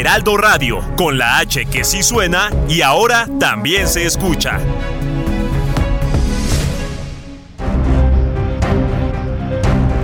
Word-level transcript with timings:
Heraldo 0.00 0.38
Radio, 0.38 0.80
con 0.96 1.18
la 1.18 1.36
H 1.40 1.66
que 1.66 1.84
sí 1.84 2.02
suena 2.02 2.50
y 2.70 2.80
ahora 2.80 3.28
también 3.38 3.86
se 3.86 4.06
escucha. 4.06 4.58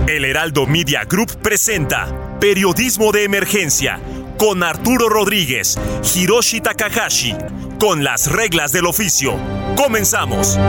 El 0.07 0.23
Heraldo 0.23 0.67
Media 0.67 1.05
Group 1.05 1.41
presenta 1.41 2.37
Periodismo 2.39 3.11
de 3.11 3.23
Emergencia 3.23 3.99
con 4.37 4.61
Arturo 4.61 5.09
Rodríguez, 5.09 5.79
Hiroshi 6.13 6.61
Takahashi, 6.61 7.35
con 7.79 8.03
las 8.03 8.31
reglas 8.31 8.71
del 8.71 8.85
oficio. 8.85 9.33
Comenzamos. 9.75 10.59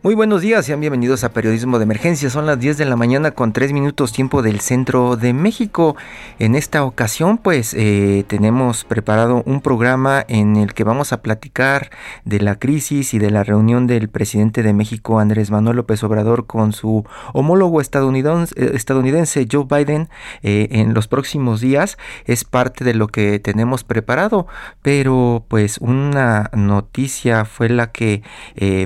Muy 0.00 0.14
buenos 0.14 0.42
días, 0.42 0.64
sean 0.64 0.78
bienvenidos 0.78 1.24
a 1.24 1.32
Periodismo 1.32 1.76
de 1.80 1.82
Emergencia. 1.82 2.30
Son 2.30 2.46
las 2.46 2.60
10 2.60 2.78
de 2.78 2.84
la 2.84 2.94
mañana 2.94 3.32
con 3.32 3.52
3 3.52 3.72
minutos 3.72 4.12
tiempo 4.12 4.42
del 4.42 4.60
centro 4.60 5.16
de 5.16 5.32
México. 5.32 5.96
En 6.38 6.54
esta 6.54 6.84
ocasión 6.84 7.36
pues 7.36 7.74
eh, 7.74 8.24
tenemos 8.28 8.84
preparado 8.84 9.42
un 9.44 9.60
programa 9.60 10.24
en 10.28 10.54
el 10.54 10.72
que 10.72 10.84
vamos 10.84 11.12
a 11.12 11.20
platicar 11.20 11.90
de 12.24 12.38
la 12.38 12.60
crisis 12.60 13.12
y 13.12 13.18
de 13.18 13.32
la 13.32 13.42
reunión 13.42 13.88
del 13.88 14.08
presidente 14.08 14.62
de 14.62 14.72
México 14.72 15.18
Andrés 15.18 15.50
Manuel 15.50 15.78
López 15.78 16.04
Obrador 16.04 16.46
con 16.46 16.72
su 16.72 17.04
homólogo 17.32 17.80
estadounidense, 17.80 19.40
eh, 19.40 19.48
Joe 19.50 19.66
Biden 19.68 20.08
eh, 20.44 20.68
en 20.70 20.94
los 20.94 21.08
próximos 21.08 21.60
días. 21.60 21.98
Es 22.24 22.44
parte 22.44 22.84
de 22.84 22.94
lo 22.94 23.08
que 23.08 23.40
tenemos 23.40 23.82
preparado, 23.82 24.46
pero 24.80 25.44
pues 25.48 25.78
una 25.78 26.50
noticia 26.52 27.44
fue 27.44 27.68
la 27.68 27.90
que 27.90 28.22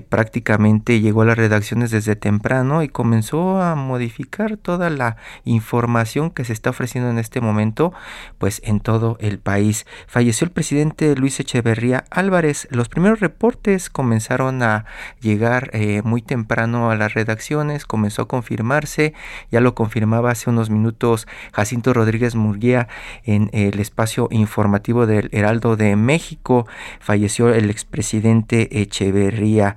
prácticamente 0.09 1.02
llegó 1.03 1.23
a 1.23 1.27
las 1.27 1.37
redacciones 1.37 1.91
desde 1.91 2.17
temprano 2.17 2.83
y 2.83 2.89
comenzó 2.89 3.61
a 3.61 3.75
modificar 3.75 4.57
toda 4.57 4.89
la 4.89 5.17
información 5.45 6.31
que 6.31 6.45
se 6.45 6.53
está 6.53 6.71
ofreciendo 6.71 7.11
en 7.11 7.19
este 7.19 7.41
momento, 7.41 7.93
pues 8.39 8.63
en 8.65 8.81
todo 8.81 9.17
el 9.21 9.39
país. 9.39 9.87
Falleció 10.07 10.47
el 10.47 10.53
presidente 10.53 11.15
Luis 11.17 11.39
Echeverría 11.41 12.05
Álvarez. 12.11 12.69
Los 12.71 12.89
primeros 12.89 13.21
reportes 13.21 13.91
comenzaron 13.91 14.63
a 14.63 14.87
llegar 15.21 15.71
eh, 15.73 16.03
muy 16.05 16.23
temprano 16.23 16.91
a 16.91 16.97
las 16.97 17.15
redacciones, 17.15 17.85
comenzó 17.85 18.23
a 18.23 18.29
confirmarse, 18.29 19.15
ya 19.51 19.61
lo 19.61 19.75
confirmaba 19.75 20.31
hace 20.31 20.49
unos 20.49 20.71
minutos 20.71 21.27
Jacinto 21.53 21.93
Rodríguez 21.93 22.35
Murguía 22.35 22.89
en 23.25 23.51
el 23.53 23.79
espacio 23.81 24.29
informativo 24.31 25.07
del 25.07 25.29
Heraldo 25.33 25.77
de 25.77 25.97
México. 25.97 26.67
Falleció 27.01 27.53
el 27.53 27.71
expresidente 27.71 28.81
Echeverría. 28.81 29.77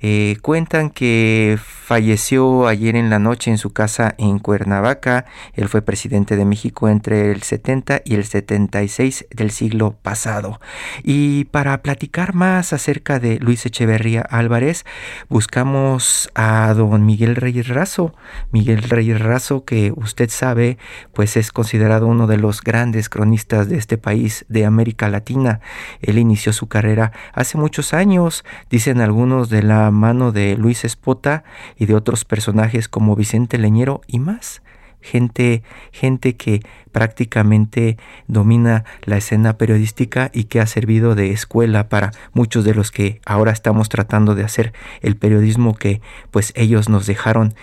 Eh, 0.00 0.36
que 0.66 1.58
falleció 1.86 2.66
ayer 2.66 2.96
en 2.96 3.10
la 3.10 3.20
noche 3.20 3.52
en 3.52 3.58
su 3.58 3.72
casa 3.72 4.16
en 4.18 4.40
Cuernavaca. 4.40 5.24
Él 5.54 5.68
fue 5.68 5.82
presidente 5.82 6.34
de 6.34 6.44
México 6.44 6.88
entre 6.88 7.30
el 7.30 7.42
70 7.42 8.02
y 8.04 8.16
el 8.16 8.24
76 8.24 9.26
del 9.30 9.52
siglo 9.52 9.94
pasado. 10.02 10.60
Y 11.04 11.44
para 11.44 11.80
platicar 11.82 12.34
más 12.34 12.72
acerca 12.72 13.20
de 13.20 13.38
Luis 13.38 13.64
Echeverría 13.64 14.22
Álvarez, 14.22 14.84
buscamos 15.28 16.28
a 16.34 16.74
don 16.74 17.06
Miguel 17.06 17.36
Reyes 17.36 17.68
Razo. 17.68 18.12
Miguel 18.50 18.82
Reyes 18.82 19.20
Razo, 19.20 19.64
que 19.64 19.92
usted 19.94 20.28
sabe, 20.28 20.78
pues 21.12 21.36
es 21.36 21.52
considerado 21.52 22.08
uno 22.08 22.26
de 22.26 22.38
los 22.38 22.62
grandes 22.62 23.08
cronistas 23.08 23.68
de 23.68 23.76
este 23.76 23.96
país 23.96 24.44
de 24.48 24.66
América 24.66 25.08
Latina. 25.08 25.60
Él 26.02 26.18
inició 26.18 26.52
su 26.52 26.66
carrera 26.66 27.12
hace 27.32 27.58
muchos 27.58 27.94
años, 27.94 28.44
dicen 28.70 29.00
algunos 29.00 29.50
de 29.50 29.62
la 29.62 29.92
mano 29.92 30.32
de 30.32 30.55
Luis 30.56 30.84
Espota 30.84 31.44
y 31.78 31.86
de 31.86 31.94
otros 31.94 32.24
personajes 32.24 32.88
como 32.88 33.16
Vicente 33.16 33.58
Leñero 33.58 34.00
y 34.06 34.18
más. 34.18 34.62
Gente, 35.00 35.62
gente 35.92 36.36
que 36.36 36.60
prácticamente 36.90 37.96
domina 38.26 38.84
la 39.04 39.18
escena 39.18 39.56
periodística 39.56 40.30
y 40.32 40.44
que 40.44 40.58
ha 40.58 40.66
servido 40.66 41.14
de 41.14 41.30
escuela 41.30 41.88
para 41.88 42.10
muchos 42.32 42.64
de 42.64 42.74
los 42.74 42.90
que 42.90 43.20
ahora 43.24 43.52
estamos 43.52 43.88
tratando 43.88 44.34
de 44.34 44.42
hacer 44.42 44.72
el 45.02 45.16
periodismo 45.16 45.76
que 45.76 46.00
pues 46.30 46.52
ellos 46.56 46.88
nos 46.88 47.06
dejaron 47.06 47.54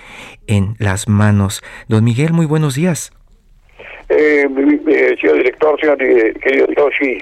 en 0.47 0.75
las 0.79 1.09
manos. 1.09 1.63
Don 1.89 2.03
Miguel, 2.03 2.31
muy 2.31 2.45
buenos 2.45 2.75
días. 2.75 3.11
Eh, 4.09 4.47
señor 5.19 5.37
director, 5.37 5.77
eh, 5.99 6.33
querido 6.41 6.67
Yoshi, 6.77 7.17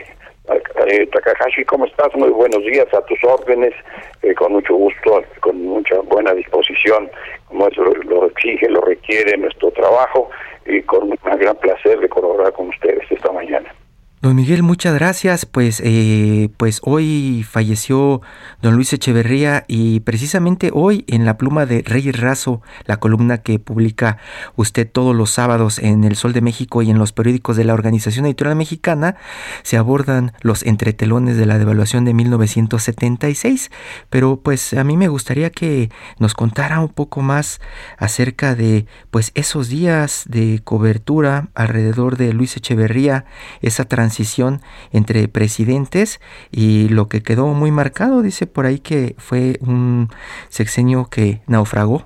eh, 0.88 1.08
Takahashi, 1.08 1.64
¿cómo 1.66 1.86
estás? 1.86 2.14
Muy 2.16 2.30
buenos 2.30 2.64
días, 2.64 2.88
a 2.94 3.02
tus 3.06 3.24
órdenes, 3.24 3.74
eh, 4.22 4.34
con 4.34 4.54
mucho 4.54 4.76
gusto, 4.76 5.24
con 5.40 5.62
mucha 5.62 6.00
buena 6.02 6.34
disposición, 6.34 7.10
como 7.46 7.68
eso 7.68 7.84
lo 7.84 8.26
exige, 8.26 8.70
lo 8.70 8.82
requiere 8.82 9.38
nuestro 9.38 9.72
trabajo, 9.72 10.30
y 10.66 10.82
con 10.84 11.04
un 11.04 11.18
gran 11.40 11.56
placer 11.58 12.00
de 12.00 12.10
colaborar 12.10 12.54
con 12.54 12.70
ustedes 12.70 13.04
esta 13.10 13.32
mañana. 13.32 13.74
Don 14.22 14.36
Miguel, 14.36 14.62
muchas 14.62 14.94
gracias. 14.94 15.48
Pues, 15.48 15.82
eh, 15.84 16.50
pues 16.58 16.80
hoy 16.84 17.44
falleció 17.50 18.22
don 18.62 18.76
Luis 18.76 18.94
Echeverría 18.94 19.66
y 19.68 20.02
precisamente 20.02 20.70
hoy 20.72 21.06
en 21.08 21.26
la 21.26 21.38
pluma 21.38 21.66
de 21.66 21.82
Rey 21.82 22.12
Razo, 22.12 22.62
la 22.86 22.98
columna 22.98 23.40
que 23.40 23.58
publica 23.58 24.20
usted 24.56 24.88
todos 24.88 25.16
los 25.16 25.32
sábados 25.32 25.80
en 25.80 26.04
El 26.04 26.16
Sol 26.16 26.34
de 26.34 26.42
México 26.42 26.84
y 26.84 26.92
en 26.92 27.00
los 27.00 27.14
periódicos 27.14 27.58
de 27.58 27.64
la 27.64 27.74
Organización 27.74 28.28
Editorial 28.28 28.56
Mexicana, 28.56 29.16
se 29.64 29.78
abordan 29.78 30.34
los 30.42 30.62
entretelones 30.62 31.36
de 31.36 31.48
la 31.48 31.58
devaluación 31.58 32.06
de 32.06 32.14
1976. 32.14 33.72
Pero 34.12 34.40
pues 34.40 34.76
a 34.76 34.84
mí 34.84 34.98
me 34.98 35.08
gustaría 35.08 35.50
que 35.50 35.90
nos 36.20 36.36
contara 36.36 36.80
un 36.80 36.90
poco 36.90 37.24
más 37.24 37.60
acerca 37.98 38.54
de 38.54 38.86
pues 39.10 39.32
esos 39.34 39.68
días 39.68 40.26
de 40.28 40.62
cobertura 40.64 41.48
alrededor 41.56 42.18
de 42.18 42.34
Luis 42.34 42.56
Echeverría, 42.56 43.26
esa 43.64 43.86
transición 43.86 44.11
transición 44.12 44.60
entre 44.92 45.30
presidentes 45.30 46.20
y 46.52 46.90
lo 46.90 47.08
que 47.08 47.24
quedó 47.24 47.48
muy 47.48 47.72
marcado, 47.72 48.22
dice 48.22 48.46
por 48.46 48.66
ahí 48.66 48.80
que 48.80 49.16
fue 49.18 49.58
un 49.62 50.10
sexenio 50.50 51.08
que 51.10 51.40
naufragó. 51.48 52.04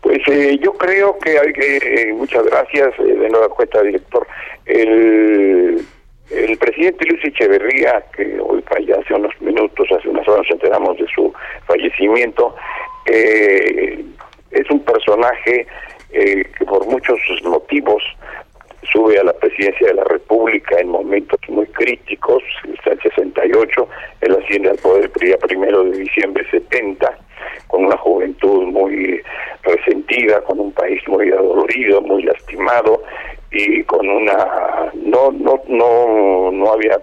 Pues 0.00 0.18
eh, 0.28 0.58
yo 0.60 0.72
creo 0.72 1.18
que 1.18 1.38
hay 1.38 1.52
que, 1.52 1.76
eh, 1.76 2.12
muchas 2.12 2.44
gracias, 2.46 2.88
eh, 2.98 3.02
de 3.04 3.28
nueva 3.28 3.48
cuenta, 3.48 3.80
director. 3.82 4.26
El, 4.64 5.84
el 6.30 6.58
presidente 6.58 7.06
Luis 7.06 7.24
Echeverría, 7.24 8.04
que 8.16 8.38
hoy 8.40 8.62
falló 8.68 9.00
hace 9.00 9.14
unos 9.14 9.40
minutos, 9.40 9.86
hace 9.96 10.08
unas 10.08 10.26
horas 10.26 10.46
nos 10.48 10.50
enteramos 10.50 10.98
de 10.98 11.06
su 11.14 11.32
fallecimiento, 11.66 12.56
es 13.06 14.70
un 14.70 14.80
personaje 14.84 15.66
que 16.10 16.64
por 16.66 16.84
muchos 16.86 17.18
motivos 17.44 18.02
sube 18.92 19.18
a 19.18 19.24
la 19.24 19.32
presidencia 19.32 19.88
de 19.88 19.94
la 19.94 20.04
República 20.04 20.78
en 20.78 20.88
momentos 20.88 21.38
muy 21.48 21.66
críticos, 21.66 22.42
está 22.74 22.92
el 22.92 23.02
68, 23.02 23.88
él 24.20 24.38
asciende 24.42 24.70
al 24.70 24.78
poder 24.78 25.10
el 25.14 25.20
día 25.20 25.38
primero 25.38 25.84
de 25.84 25.98
diciembre 25.98 26.44
70, 26.50 27.18
con 27.68 27.86
una 27.86 27.96
juventud 27.96 28.64
muy 28.64 29.20
resentida, 29.62 30.40
con 30.42 30.60
un 30.60 30.72
país 30.72 31.00
muy 31.08 31.30
adolorido, 31.30 32.00
muy 32.00 32.22
lastimado 32.22 33.02
y 33.50 33.82
con 33.84 34.08
una 34.08 34.90
no 34.94 35.30
no 35.30 35.60
no 35.68 36.50
no 36.50 36.72
había 36.72 36.98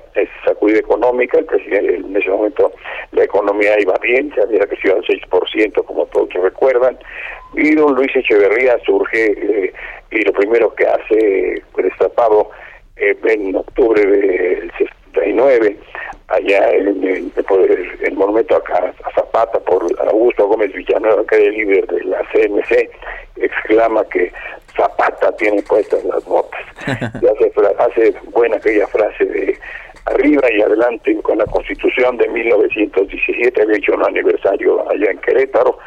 sacudida 0.46 0.80
económica 0.80 1.40
en 1.40 2.16
ese 2.16 2.30
momento 2.30 2.72
la 3.12 3.24
economía 3.24 3.80
iba 3.80 3.96
bien 4.02 4.31
se 4.36 4.42
había 4.42 4.66
crecido 4.68 4.98
al 4.98 5.04
6% 5.04 5.86
como 5.86 6.06
todos 6.07 6.30
recuerdan 6.34 6.98
y 7.56 7.75
don 7.75 7.96
Luis 7.96 8.13
Echeverría 8.16 8.78
surge 8.86 9.31
eh, 9.31 9.74
y 10.13 10.21
lo 10.21 10.33
primero 10.33 10.74
que 10.75 10.86
hace 10.86 11.62
destapado 11.75 12.50
eh, 12.95 13.15
en 13.25 13.56
octubre 13.56 14.06
del 14.06 14.71
69 14.77 15.77
allá 16.27 16.71
en, 16.71 17.31
el 18.01 18.13
monumento 18.13 18.56
acá 18.56 18.94
a 19.04 19.12
Zapata 19.13 19.60
por 19.60 19.83
Augusto 20.07 20.48
Gómez 20.48 20.74
Villanueva 20.74 21.24
que 21.25 21.36
era 21.36 21.45
el 21.45 21.54
líder 21.54 21.88
de 21.88 22.04
la 22.06 22.19
CNC 22.31 22.89
exclama 23.38 24.04
que 24.06 24.31
Zapata 24.75 25.36
tiene 25.38 25.62
puestas 25.63 26.04
las 26.06 26.24
botas. 26.25 26.62
y 27.21 27.27
hace, 27.27 27.51
hace 27.77 28.13
buena 28.31 28.57
aquella 28.57 28.88
frase 28.88 29.25
de 29.25 29.33
de 29.33 29.57
arriba 30.06 30.42
y 30.51 30.62
adelante 30.62 31.16
con 31.21 31.38
la 31.38 31.45
constitución 31.45 32.18
de 32.18 32.27
1917, 32.27 33.62
había 33.62 33.77
hecho 33.77 33.94
un 33.94 34.04
aniversario 34.04 34.89
allá 34.89 35.12
en 35.12 35.18
Querétaro, 35.19 35.77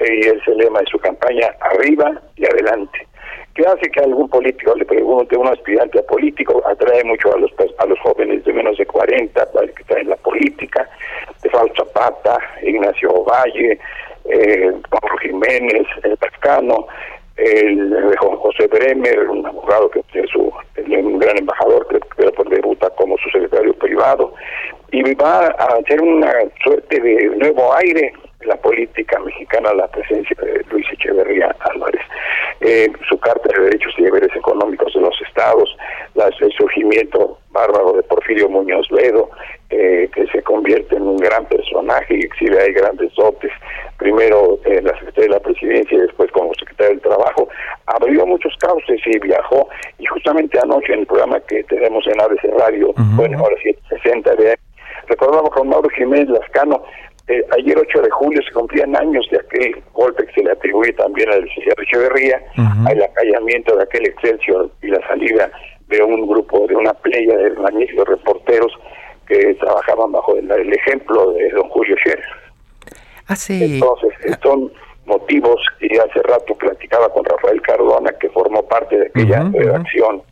y 0.00 0.26
ese 0.26 0.54
lema 0.56 0.80
de 0.80 0.86
su 0.86 0.98
campaña, 0.98 1.54
arriba 1.60 2.20
y 2.36 2.44
adelante 2.44 3.06
que 3.54 3.66
hace 3.66 3.90
que 3.90 4.00
algún 4.00 4.28
político 4.28 4.74
le 4.74 4.84
pregunte, 4.84 5.36
un 5.36 5.48
aspirante 5.48 5.98
a 5.98 6.02
político, 6.02 6.62
atrae 6.66 7.04
mucho 7.04 7.34
a 7.34 7.38
los 7.38 7.50
a 7.78 7.86
los 7.86 7.98
jóvenes 8.00 8.44
de 8.44 8.52
menos 8.52 8.78
de 8.78 8.86
40, 8.86 9.48
que 9.74 9.82
están 9.82 9.98
en 9.98 10.08
la 10.08 10.16
política, 10.16 10.88
de 11.42 11.50
Falso 11.50 11.84
Zapata, 11.84 12.38
Ignacio 12.62 13.24
Valle, 13.24 13.78
eh, 14.24 14.72
Pablo 14.88 15.16
Jiménez, 15.18 15.86
el 16.02 16.16
Pascano, 16.16 16.86
el, 17.36 18.16
José 18.18 18.66
Bremer, 18.68 19.28
un 19.28 19.46
abogado 19.46 19.90
que 19.90 20.00
es 20.14 20.30
su, 20.30 20.52
un 20.86 21.18
gran 21.18 21.38
embajador 21.38 21.86
que, 21.88 22.00
que 22.16 22.54
debuta 22.54 22.88
como 22.90 23.16
su 23.18 23.30
secretario 23.30 23.74
privado, 23.74 24.32
y 24.90 25.02
va 25.14 25.46
a 25.46 25.66
hacer 25.78 26.00
una 26.00 26.32
suerte 26.62 27.00
de 27.00 27.26
nuevo 27.36 27.74
aire 27.76 28.12
la 28.46 28.56
política 28.56 29.18
mexicana 29.20 29.72
la 29.74 29.88
presencia 29.88 30.36
de 30.42 30.64
Luis 30.70 30.86
Echeverría 30.92 31.54
Álvarez. 31.60 32.02
Eh, 32.60 32.88
su 33.08 33.18
Carta 33.18 33.48
de 33.56 33.64
Derechos 33.64 33.92
y 33.98 34.04
Deberes 34.04 34.34
Económicos 34.36 34.92
de 34.94 35.00
los 35.00 35.20
Estados, 35.26 35.76
el 36.42 36.52
surgimiento 36.52 37.38
bárbaro 37.50 37.92
de 37.92 38.02
Porfirio 38.02 38.48
Muñoz 38.48 38.90
Ledo, 38.90 39.30
eh, 39.70 40.08
que 40.14 40.26
se 40.26 40.42
convierte 40.42 40.96
en 40.96 41.02
un 41.02 41.16
gran 41.16 41.44
personaje 41.46 42.16
y 42.16 42.24
exhibe 42.24 42.60
ahí 42.60 42.72
grandes 42.72 43.14
dotes, 43.14 43.50
primero 43.98 44.58
en 44.64 44.84
la 44.84 44.92
Secretaría 44.98 45.28
de 45.28 45.34
la 45.34 45.40
Presidencia 45.40 45.96
y 45.96 46.00
después 46.00 46.30
como 46.32 46.52
secretario 46.54 46.94
del 46.94 47.00
Trabajo, 47.00 47.48
abrió 47.86 48.26
muchos 48.26 48.54
cauces 48.58 49.00
y 49.06 49.18
viajó, 49.18 49.68
y 49.98 50.06
justamente 50.06 50.58
anoche 50.58 50.92
en 50.92 51.00
el 51.00 51.06
programa 51.06 51.40
que 51.40 51.62
tenemos 51.64 52.06
en 52.06 52.20
ABC 52.20 52.42
Radio, 52.58 52.92
bueno, 53.14 53.38
ahora 53.38 53.56
sí, 53.62 53.76
60 53.88 54.34
de 54.36 54.56
recordamos 55.08 55.50
con 55.50 55.68
Mauro 55.68 55.88
Jiménez 55.90 56.28
Lascano 56.28 56.82
eh, 57.28 57.44
ayer 57.56 57.78
8 57.78 58.02
de 58.02 58.10
julio 58.10 58.42
se 58.42 58.52
cumplían 58.52 58.96
años 58.96 59.26
de 59.30 59.38
aquel 59.38 59.82
golpe 59.92 60.26
que 60.26 60.32
se 60.34 60.42
le 60.42 60.52
atribuye 60.52 60.92
también 60.94 61.30
al 61.30 61.48
señor 61.54 61.80
Echeverría, 61.80 62.42
al 62.56 63.02
acallamiento 63.02 63.76
de 63.76 63.84
aquel 63.84 64.06
Excelsior 64.06 64.70
y 64.82 64.88
la 64.88 65.06
salida 65.06 65.50
de 65.88 66.02
un 66.02 66.26
grupo, 66.26 66.66
de 66.66 66.74
una 66.74 66.92
playa 66.94 67.36
de 67.36 67.50
magníficos 67.52 68.08
reporteros 68.08 68.72
que 69.28 69.54
trabajaban 69.54 70.10
bajo 70.10 70.36
el, 70.36 70.72
ejemplo 70.72 71.32
de 71.32 71.50
don 71.50 71.68
Julio 71.68 71.96
Scherer. 71.98 72.24
Entonces, 73.76 74.12
son 74.42 74.72
motivos 75.06 75.60
que 75.78 75.86
hace 76.00 76.22
rato 76.24 76.54
platicaba 76.56 77.08
con 77.10 77.24
Rafael 77.24 77.60
Cardona, 77.62 78.10
que 78.20 78.28
formó 78.30 78.66
parte 78.66 78.98
de 78.98 79.06
aquella 79.06 79.48
redacción 79.52 80.22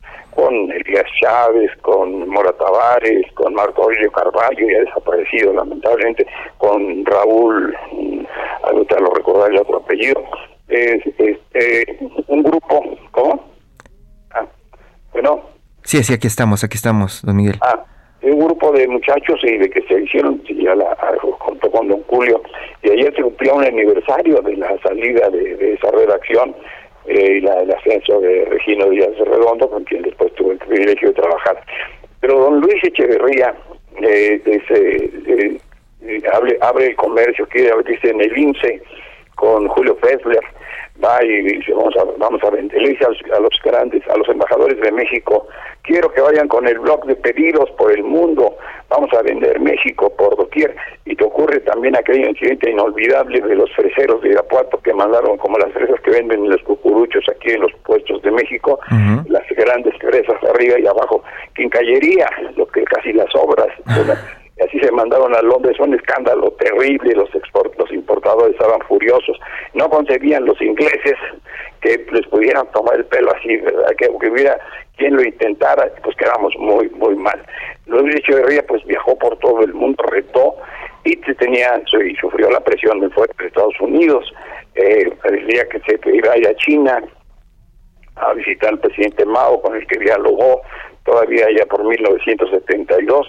con 0.41 0.73
Elías 0.73 1.05
Chávez, 1.21 1.71
con 1.83 2.27
Mora 2.29 2.53
Tavares, 2.53 3.31
con 3.35 3.53
Marco 3.53 3.83
Aurelio 3.83 4.11
Carballo, 4.11 4.67
ya 4.71 4.81
desaparecido 4.81 5.53
lamentablemente, 5.53 6.27
con 6.57 7.05
Raúl, 7.05 7.77
ahorita 8.63 9.01
lo 9.01 9.11
recordaré 9.13 9.55
el 9.55 9.61
otro 9.61 9.77
apellido, 9.79 10.23
es, 10.69 11.05
este, 11.19 11.99
un 12.29 12.43
grupo, 12.43 12.97
¿cómo? 13.11 13.45
Ah, 14.31 14.47
bueno. 15.13 15.43
Sí, 15.83 16.03
sí, 16.03 16.15
aquí 16.15 16.27
estamos, 16.27 16.65
aquí 16.65 16.77
estamos, 16.77 17.21
don 17.23 17.37
Miguel. 17.37 17.59
Ah, 17.61 17.85
un 18.23 18.39
grupo 18.39 18.73
de 18.73 18.89
muchachos 18.89 19.41
y 19.43 19.59
de 19.59 19.69
que 19.69 19.83
se 19.83 20.01
hicieron 20.01 20.43
ya 20.45 20.75
la, 20.75 20.97
junto 21.21 21.71
con 21.71 21.89
don 21.89 22.03
Julio, 22.05 22.41
y 22.83 22.91
ayer 22.91 23.15
se 23.15 23.23
cumplió 23.23 23.57
un 23.57 23.65
aniversario 23.65 24.41
de 24.41 24.57
la 24.57 24.79
salida 24.83 25.29
de, 25.29 25.57
de 25.57 25.75
esa 25.75 25.91
redacción, 25.91 26.55
eh, 27.07 27.39
y 27.39 27.41
la, 27.41 27.61
el 27.61 27.71
ascenso 27.71 28.21
de 28.21 28.45
Regino 28.47 28.89
Díaz 28.91 29.17
Redondo, 29.19 29.69
con 29.71 29.85
quien 29.85 30.03
después 30.03 30.33
tuve 30.35 30.53
el 30.53 30.59
privilegio 30.59 31.09
de 31.09 31.15
trabajar. 31.15 31.63
Pero 32.21 32.39
don 32.39 32.61
Luis 32.61 32.83
Echeverría 32.85 33.55
eh, 34.03 34.41
eh, 34.45 35.61
eh 36.03 36.23
abre, 36.33 36.59
abre 36.61 36.87
el 36.89 36.97
comercio, 36.97 37.47
quiere 37.49 37.71
dice 37.87 38.11
en 38.11 38.21
el 38.21 38.37
INSE 38.37 38.83
con 39.41 39.67
Julio 39.69 39.97
Fessler, 39.97 40.45
va 41.03 41.25
y 41.25 41.41
dice 41.41 41.73
vamos 41.73 41.97
a, 41.97 42.05
vamos 42.19 42.45
a 42.45 42.51
vender, 42.51 42.81
le 42.81 42.91
dice 42.91 43.07
a 43.07 43.41
los, 43.41 43.59
grandes, 43.65 44.07
a 44.09 44.17
los 44.19 44.29
embajadores 44.29 44.79
de 44.79 44.93
México, 44.93 45.49
quiero 45.83 46.13
que 46.13 46.21
vayan 46.21 46.47
con 46.47 46.69
el 46.69 46.79
blog 46.79 47.07
de 47.07 47.17
pedidos 47.17 47.71
por 47.79 47.91
el 47.91 48.05
mundo, 48.05 48.55
vamos 48.91 49.11
a 49.15 49.23
vender 49.23 49.59
México 49.61 50.13
por 50.15 50.37
doquier, 50.37 50.77
y 51.07 51.17
te 51.17 51.25
ocurre 51.25 51.61
también 51.61 51.97
aquel 51.97 52.29
incidente 52.29 52.71
inolvidable 52.71 53.41
de 53.41 53.55
los 53.55 53.73
freseros 53.73 54.21
de 54.21 54.29
Irapuato 54.29 54.79
que 54.83 54.93
mandaron 54.93 55.39
como 55.39 55.57
las 55.57 55.73
fresas 55.73 55.99
que 56.03 56.11
venden 56.11 56.51
los 56.51 56.63
cucuruchos 56.63 57.25
aquí 57.35 57.53
en 57.53 57.63
los 57.63 57.73
puestos 57.87 58.21
de 58.21 58.31
México, 58.33 58.79
las 59.27 59.49
grandes 59.57 59.95
fresas 59.99 60.37
arriba 60.53 60.79
y 60.79 60.87
abajo, 60.87 61.23
quincallería, 61.57 62.29
lo 62.57 62.67
que 62.67 62.85
casi 62.85 63.15
las 63.15 63.35
obras 63.35 63.69
así 64.71 64.79
se 64.81 64.93
mandaron 64.93 65.35
a 65.35 65.43
Londres, 65.43 65.79
un 65.81 65.95
escándalo 65.95 66.53
terrible, 66.53 67.15
los, 67.15 67.35
export, 67.35 67.77
los 67.79 67.91
importadores 67.93 68.53
estaban 68.53 68.81
furiosos, 68.83 69.39
no 69.75 69.91
concebían 69.91 70.45
los 70.45 70.61
ingleses 70.63 71.17
que 71.81 72.07
les 72.13 72.27
pudieran 72.29 72.71
tomar 72.73 72.97
el 72.97 73.05
pelo 73.07 73.33
así, 73.35 73.57
¿verdad? 73.57 73.91
Que, 73.99 74.09
hubiera 74.09 74.59
quien 74.97 75.17
lo 75.17 75.23
intentara, 75.23 75.91
pues 76.03 76.17
quedamos 76.17 76.55
muy, 76.59 76.89
muy 76.91 77.17
mal. 77.17 77.41
Luis 77.87 78.15
Echeverría 78.17 78.65
pues 78.67 78.85
viajó 78.85 79.19
por 79.19 79.37
todo 79.39 79.63
el 79.63 79.75
mundo, 79.75 80.05
retó 80.05 80.57
y 81.05 81.17
tenía 81.17 81.83
y 82.05 82.15
sufrió 82.17 82.51
la 82.51 82.61
presión 82.61 83.01
muy 83.01 83.11
fuerte 83.11 83.35
de 83.39 83.49
Estados 83.49 83.81
Unidos, 83.81 84.33
eh, 84.75 85.11
decía 85.25 85.69
que 85.69 85.81
se 85.81 85.99
iba 86.15 86.31
a 86.31 86.51
a 86.51 86.55
China 86.57 87.03
a 88.17 88.35
visitar 88.35 88.71
al 88.71 88.79
presidente 88.79 89.25
Mao, 89.25 89.61
con 89.63 89.75
el 89.75 89.87
que 89.87 89.99
dialogó 89.99 90.61
todavía 91.05 91.47
ya 91.57 91.65
por 91.67 91.83
1972, 91.83 93.27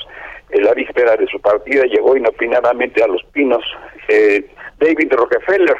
en 0.51 0.63
la 0.63 0.73
víspera 0.73 1.15
de 1.15 1.27
su 1.27 1.39
partida 1.39 1.83
llegó 1.83 2.15
inopinadamente 2.15 3.03
a 3.03 3.07
Los 3.07 3.23
Pinos 3.31 3.63
eh, 4.07 4.45
David 4.79 5.13
Rockefeller 5.13 5.77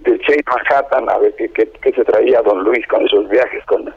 de 0.00 0.18
Chase 0.20 0.44
Manhattan 0.46 1.08
a 1.10 1.18
ver 1.18 1.34
qué, 1.36 1.92
se 1.92 2.04
traía 2.04 2.40
don 2.42 2.62
Luis 2.62 2.86
con 2.86 3.04
esos 3.04 3.28
viajes. 3.28 3.64
con 3.66 3.92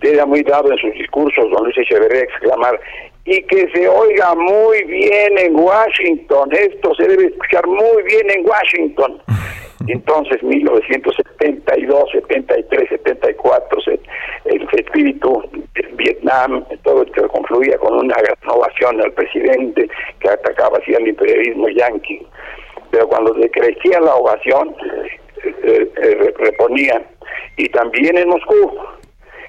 Era 0.00 0.26
muy 0.26 0.42
dado 0.42 0.72
en 0.72 0.78
sus 0.78 0.92
discursos 0.92 1.50
don 1.50 1.64
Luis 1.64 1.78
Echeverría 1.78 2.22
exclamar 2.22 2.80
y 3.24 3.42
que 3.44 3.68
se 3.72 3.88
oiga 3.88 4.34
muy 4.34 4.82
bien 4.84 5.38
en 5.38 5.54
Washington, 5.54 6.50
esto 6.52 6.94
se 6.96 7.06
debe 7.06 7.26
escuchar 7.26 7.66
muy 7.66 8.02
bien 8.02 8.30
en 8.30 8.44
Washington. 8.46 9.22
Entonces, 9.86 10.42
1972, 10.42 12.10
73, 12.12 12.88
74, 12.88 13.78
el 14.44 14.68
espíritu 14.72 15.42
de 15.74 15.82
Vietnam, 15.96 16.64
todo 16.82 17.02
esto 17.02 17.28
confluía 17.28 17.76
con 17.78 17.94
una 17.94 18.14
renovación 18.14 19.00
al 19.00 19.12
presidente 19.12 19.88
que 20.20 20.28
atacaba 20.28 20.78
así 20.78 20.94
al 20.94 21.08
imperialismo 21.08 21.68
yanqui. 21.68 22.26
Pero 22.90 23.08
cuando 23.08 23.34
se 23.40 23.50
crecía 23.50 24.00
la 24.00 24.14
ovación, 24.14 24.74
eh, 25.44 25.90
eh, 25.96 26.34
reponían. 26.38 27.04
Y 27.56 27.68
también 27.70 28.16
en 28.18 28.28
Moscú, 28.28 28.78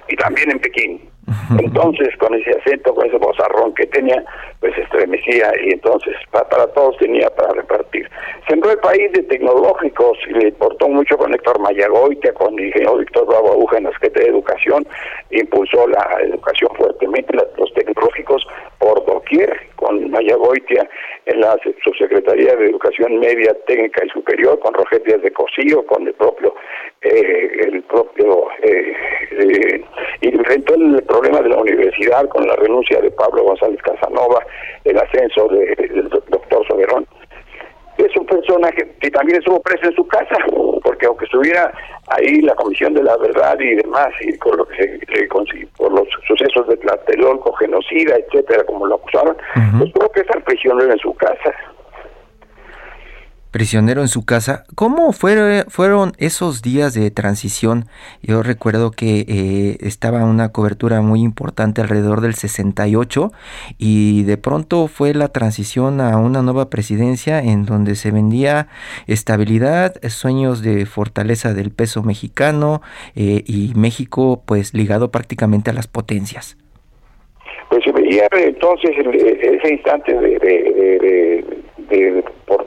y 0.08 0.16
también 0.16 0.50
en 0.50 0.58
Pekín. 0.60 1.13
Entonces, 1.58 2.08
con 2.18 2.34
ese 2.34 2.50
acento, 2.50 2.94
con 2.94 3.06
ese 3.06 3.16
bozarrón 3.18 3.74
que 3.74 3.86
tenía, 3.86 4.22
pues 4.60 4.76
estremecía 4.78 5.52
y 5.62 5.72
entonces 5.72 6.14
para, 6.30 6.66
todos 6.68 6.96
tenía 6.98 7.28
para 7.30 7.52
repartir. 7.54 8.08
Sembró 8.48 8.70
el 8.70 8.78
país 8.78 9.12
de 9.12 9.22
tecnológicos 9.22 10.18
y 10.28 10.32
le 10.34 10.48
importó 10.48 10.88
mucho 10.88 11.16
con 11.16 11.32
Héctor 11.32 11.60
Mayagoitia, 11.60 12.32
con 12.34 12.58
el 12.58 12.66
ingeniero 12.66 12.96
Víctor 12.96 13.26
Bravo 13.26 13.52
Aguja 13.52 13.78
en 13.78 13.84
la 13.84 13.92
Secretaría 13.92 14.28
de 14.28 14.38
Educación, 14.38 14.86
impulsó 15.30 15.86
la 15.88 16.18
educación 16.22 16.70
fuertemente, 16.76 17.36
los 17.56 17.72
tecnológicos 17.74 18.46
por 18.78 19.04
doquier, 19.06 19.54
con 19.76 20.10
Mayagoitia 20.10 20.88
en 21.26 21.40
la 21.40 21.56
Subsecretaría 21.82 22.54
de 22.56 22.66
Educación 22.66 23.18
Media, 23.18 23.54
Técnica 23.66 24.04
y 24.04 24.08
Superior, 24.10 24.58
con 24.60 24.74
Roger 24.74 25.02
Díaz 25.04 25.22
de 25.22 25.32
Cosío, 25.32 25.84
con 25.86 26.06
el 26.06 26.14
propio, 26.14 26.54
eh, 27.02 27.50
el 27.66 27.82
propio, 27.82 28.48
eh, 28.62 28.92
eh, 29.32 29.84
enfrentó 30.22 30.74
el 30.74 31.02
problema 31.14 31.40
de 31.42 31.48
la 31.48 31.58
universidad 31.58 32.28
con 32.28 32.44
la 32.46 32.56
renuncia 32.56 33.00
de 33.00 33.10
Pablo 33.12 33.44
González 33.44 33.80
Casanova, 33.82 34.44
el 34.82 34.98
ascenso 34.98 35.46
del 35.48 36.08
doctor 36.08 36.66
Soberón. 36.66 37.06
Es 37.98 38.16
un 38.16 38.26
personaje 38.26 38.90
que 39.00 39.10
también 39.12 39.38
estuvo 39.38 39.60
preso 39.62 39.86
en 39.86 39.94
su 39.94 40.04
casa, 40.08 40.36
porque 40.82 41.06
aunque 41.06 41.26
estuviera 41.26 41.72
ahí 42.08 42.40
la 42.40 42.56
Comisión 42.56 42.94
de 42.94 43.04
la 43.04 43.16
Verdad 43.16 43.56
y 43.60 43.76
demás, 43.76 44.08
y 44.22 44.36
por, 44.38 44.56
lo 44.56 44.66
que 44.66 44.98
se, 45.14 45.68
por 45.76 45.92
los 45.92 46.08
sucesos 46.26 46.66
de 46.66 46.76
Tlatelolco, 46.78 47.52
genocida, 47.52 48.16
etcétera, 48.16 48.64
como 48.64 48.86
lo 48.86 48.96
acusaron, 48.96 49.36
pues 49.78 49.92
tuvo 49.92 50.10
que 50.10 50.22
estar 50.22 50.42
prisionero 50.42 50.90
en 50.90 50.98
su 50.98 51.14
casa 51.14 51.54
prisionero 53.54 54.00
en 54.00 54.08
su 54.08 54.26
casa. 54.26 54.64
¿Cómo 54.74 55.12
fueron 55.12 56.12
esos 56.18 56.60
días 56.60 56.92
de 56.92 57.08
transición? 57.12 57.84
Yo 58.20 58.42
recuerdo 58.42 58.90
que 58.90 59.24
eh, 59.28 59.76
estaba 59.78 60.24
una 60.24 60.48
cobertura 60.48 61.02
muy 61.02 61.20
importante 61.20 61.80
alrededor 61.80 62.20
del 62.20 62.34
68 62.34 63.30
y 63.78 64.24
de 64.24 64.38
pronto 64.38 64.88
fue 64.88 65.14
la 65.14 65.28
transición 65.28 66.00
a 66.00 66.18
una 66.18 66.42
nueva 66.42 66.68
presidencia 66.68 67.38
en 67.38 67.64
donde 67.64 67.94
se 67.94 68.10
vendía 68.10 68.66
estabilidad, 69.06 70.02
sueños 70.08 70.60
de 70.60 70.84
fortaleza 70.84 71.54
del 71.54 71.70
peso 71.70 72.02
mexicano 72.02 72.82
eh, 73.14 73.44
y 73.46 73.72
México 73.76 74.42
pues 74.44 74.74
ligado 74.74 75.12
prácticamente 75.12 75.70
a 75.70 75.74
las 75.74 75.86
potencias. 75.86 76.56
pues 77.70 77.84
se 77.84 77.92
veía 77.92 78.26
entonces 78.32 78.90
ese 78.98 79.74
instante 79.74 80.12
de, 80.12 81.63
por, 82.46 82.64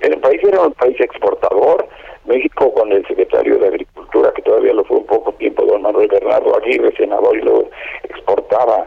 el 0.00 0.20
país 0.20 0.40
era 0.44 0.62
un 0.62 0.72
país 0.72 1.00
exportador. 1.00 1.86
México 2.24 2.72
con 2.74 2.92
el 2.92 3.06
secretario 3.06 3.58
de 3.58 3.68
Agricultura 3.68 4.30
que 4.36 4.42
todavía 4.42 4.74
lo 4.74 4.84
fue 4.84 4.98
un 4.98 5.06
poco 5.06 5.32
tiempo 5.32 5.64
don 5.64 5.80
Manuel 5.80 6.08
Bernardo 6.08 6.56
Aguirre 6.56 6.94
senador 6.94 7.34
y 7.34 7.40
lo 7.40 7.64
exportaba 8.04 8.86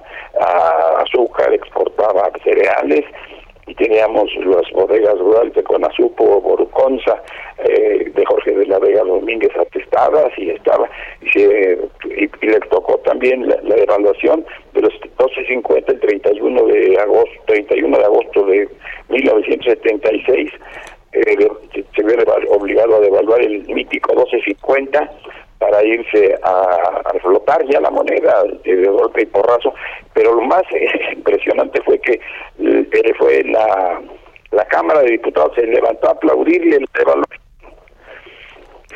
azúcar 0.99 1.51
exportaba 1.51 2.29
cereales 2.43 3.03
y 3.67 3.75
teníamos 3.75 4.29
las 4.45 4.69
bodegas 4.71 5.17
rurales 5.19 5.53
de 5.53 5.63
Conazupo, 5.63 6.41
Boruconza, 6.41 7.21
eh, 7.59 8.11
de 8.13 8.25
Jorge 8.25 8.51
de 8.51 8.65
la 8.65 8.79
Vega 8.79 9.03
Domínguez 9.03 9.51
atestadas 9.55 10.31
y 10.37 10.49
estaba 10.49 10.89
y, 11.21 11.39
le 12.45 12.59
tocó 12.69 12.97
también 12.99 13.47
la, 13.47 13.75
evaluación 13.75 14.45
de 15.51 15.57
los 15.57 15.65
12.50 15.65 15.89
el 15.89 15.99
31 15.99 16.65
de 16.65 16.99
agosto 16.99 17.41
31 17.45 17.97
de 17.97 18.03
agosto 18.03 18.45
de 18.45 18.69
1976 19.09 20.51
eh, 21.13 21.47
se 21.95 22.03
ve 22.03 22.25
obligado 22.49 22.95
a 22.95 22.99
devaluar 23.01 23.41
el 23.41 23.65
mítico 23.67 24.13
12.50 24.13 25.09
para 25.59 25.83
irse 25.83 26.39
a, 26.43 27.01
a, 27.05 27.19
flotar 27.21 27.63
ya 27.67 27.79
la 27.81 27.91
moneda 27.91 28.43
de, 28.63 28.87
golpe 28.87 29.21
y 29.21 29.25
porrazo, 29.27 29.73
pero 30.13 30.33
lo 30.33 30.41
más 30.41 30.63
eh, 30.73 30.87
impresionante 31.13 31.81
fue 31.83 31.99
que 31.99 32.19
eh, 32.59 33.13
fue 33.19 33.43
la, 33.43 34.01
la 34.51 34.65
Cámara 34.65 35.01
de 35.01 35.11
Diputados 35.11 35.53
se 35.55 35.67
levantó 35.67 36.07
a 36.07 36.11
aplaudirle 36.11 36.77
el 36.77 36.87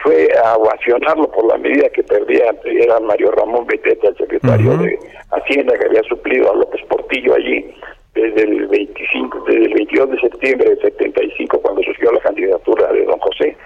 fue 0.05 0.29
a 0.43 0.55
ovacionarlo 0.55 1.29
por 1.31 1.45
la 1.47 1.57
medida 1.57 1.89
que 1.89 2.03
perdía, 2.03 2.51
era 2.63 2.99
Mario 2.99 3.31
Ramón 3.31 3.65
Beteta, 3.65 4.09
el 4.09 4.17
secretario 4.17 4.77
de 4.77 4.99
Hacienda, 5.31 5.77
que 5.77 5.87
había 5.87 6.03
suplido 6.03 6.51
a 6.51 6.55
López 6.55 6.81
Portillo 6.87 7.33
allí 7.33 7.65
desde 8.13 8.43
el 8.43 8.67
25, 8.67 9.43
desde 9.47 9.65
el 9.65 9.73
22 9.73 10.11
de 10.11 10.19
septiembre 10.19 10.69
del 10.69 10.81
75, 10.81 11.59
cuando 11.59 11.81
surgió 11.81 12.11
la 12.11 12.19
candidatura 12.19 12.93
de 12.93 13.03
don 13.03 13.19
José. 13.19 13.57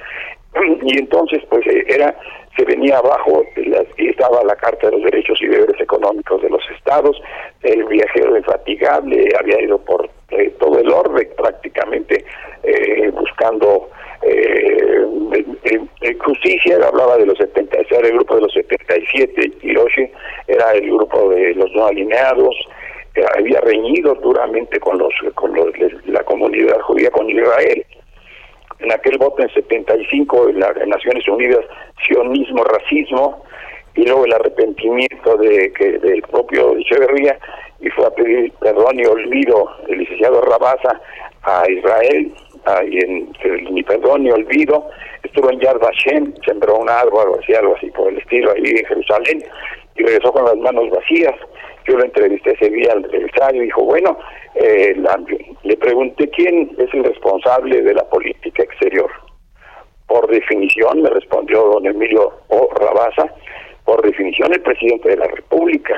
Y 0.81 0.97
entonces, 0.97 1.43
pues 1.49 1.67
eh, 1.67 1.83
era 1.87 2.15
se 2.57 2.65
venía 2.65 2.97
abajo 2.97 3.43
y 3.55 4.07
estaba 4.07 4.43
la 4.43 4.55
Carta 4.55 4.87
de 4.87 4.93
los 4.93 5.03
Derechos 5.03 5.39
y 5.41 5.47
Deberes 5.47 5.79
Económicos 5.79 6.41
de 6.41 6.49
los 6.49 6.61
Estados, 6.75 7.21
el 7.63 7.85
viajero 7.85 8.35
infatigable 8.35 9.29
había 9.39 9.61
ido 9.61 9.77
por 9.77 10.09
eh, 10.31 10.53
todo 10.59 10.79
el 10.79 10.89
orden 10.89 11.29
prácticamente 11.37 12.25
eh, 12.63 13.11
buscando 13.11 13.89
eh, 14.21 15.05
justicia, 16.23 16.77
hablaba 16.85 17.17
de 17.17 17.25
los 17.25 17.37
70, 17.37 17.77
era 17.89 18.07
el 18.07 18.13
grupo 18.15 18.35
de 18.35 18.41
los 18.41 18.53
77, 18.53 19.51
Hiroshi 19.61 20.09
era 20.47 20.71
el 20.71 20.87
grupo 20.91 21.29
de 21.29 21.55
los 21.55 21.71
no 21.73 21.85
alineados, 21.85 22.55
había 23.35 23.59
reñido 23.61 24.15
duramente 24.15 24.79
con 24.79 24.97
los 24.97 25.13
con 25.35 25.53
los, 25.53 25.67
la 26.05 26.23
comunidad 26.23 26.79
judía 26.81 27.11
con 27.11 27.29
Israel. 27.29 27.85
En 28.79 28.91
aquel 28.93 29.17
voto 29.17 29.41
en 29.41 29.49
75 29.49 30.49
en 30.49 30.59
las 30.59 30.87
Naciones 30.87 31.27
Unidas, 31.27 31.65
sionismo, 32.07 32.63
racismo, 32.63 33.43
y 33.95 34.05
luego 34.05 34.25
el 34.25 34.33
arrepentimiento 34.33 35.35
de 35.37 35.73
que 35.73 35.99
del 35.99 36.21
propio 36.21 36.77
Echeverría, 36.77 37.37
y 37.81 37.89
fue 37.89 38.05
a 38.05 38.11
pedir 38.11 38.51
perdón 38.59 38.99
y 38.99 39.05
olvido 39.05 39.69
el 39.87 39.99
licenciado 39.99 40.41
Rabasa 40.41 41.01
a 41.43 41.63
Israel, 41.69 42.31
y 42.89 42.97
en, 42.99 43.33
ni 43.71 43.83
perdón 43.83 44.23
ni 44.23 44.31
olvido, 44.31 44.89
estuvo 45.23 45.51
en 45.51 45.59
Yad 45.59 45.79
Vashem, 45.79 46.33
sembró 46.45 46.77
un 46.77 46.89
árbol, 46.89 47.39
así, 47.41 47.53
algo 47.53 47.75
así 47.75 47.89
por 47.91 48.09
el 48.09 48.17
estilo, 48.17 48.51
ahí 48.51 48.63
en 48.65 48.85
Jerusalén, 48.85 49.43
y 49.95 50.03
regresó 50.03 50.31
con 50.31 50.45
las 50.45 50.57
manos 50.57 50.89
vacías. 50.89 51.35
Yo 51.87 51.97
lo 51.97 52.05
entrevisté 52.05 52.53
ese 52.53 52.69
día 52.69 52.91
al 52.91 53.03
regresar 53.03 53.55
y 53.55 53.61
dijo, 53.61 53.83
bueno, 53.83 54.17
eh, 54.55 54.95
le 55.63 55.77
pregunté 55.77 56.29
quién 56.29 56.71
es 56.77 56.93
el 56.93 57.03
responsable 57.03 57.81
de 57.81 57.93
la 57.93 58.03
política 58.09 58.63
exterior. 58.63 59.09
Por 60.07 60.27
definición, 60.29 61.01
me 61.01 61.09
respondió 61.09 61.63
don 61.63 61.85
Emilio 61.85 62.33
O. 62.49 62.69
Rabasa, 62.75 63.33
por 63.85 64.01
definición 64.03 64.53
el 64.53 64.61
presidente 64.61 65.09
de 65.09 65.17
la 65.17 65.27
República. 65.27 65.95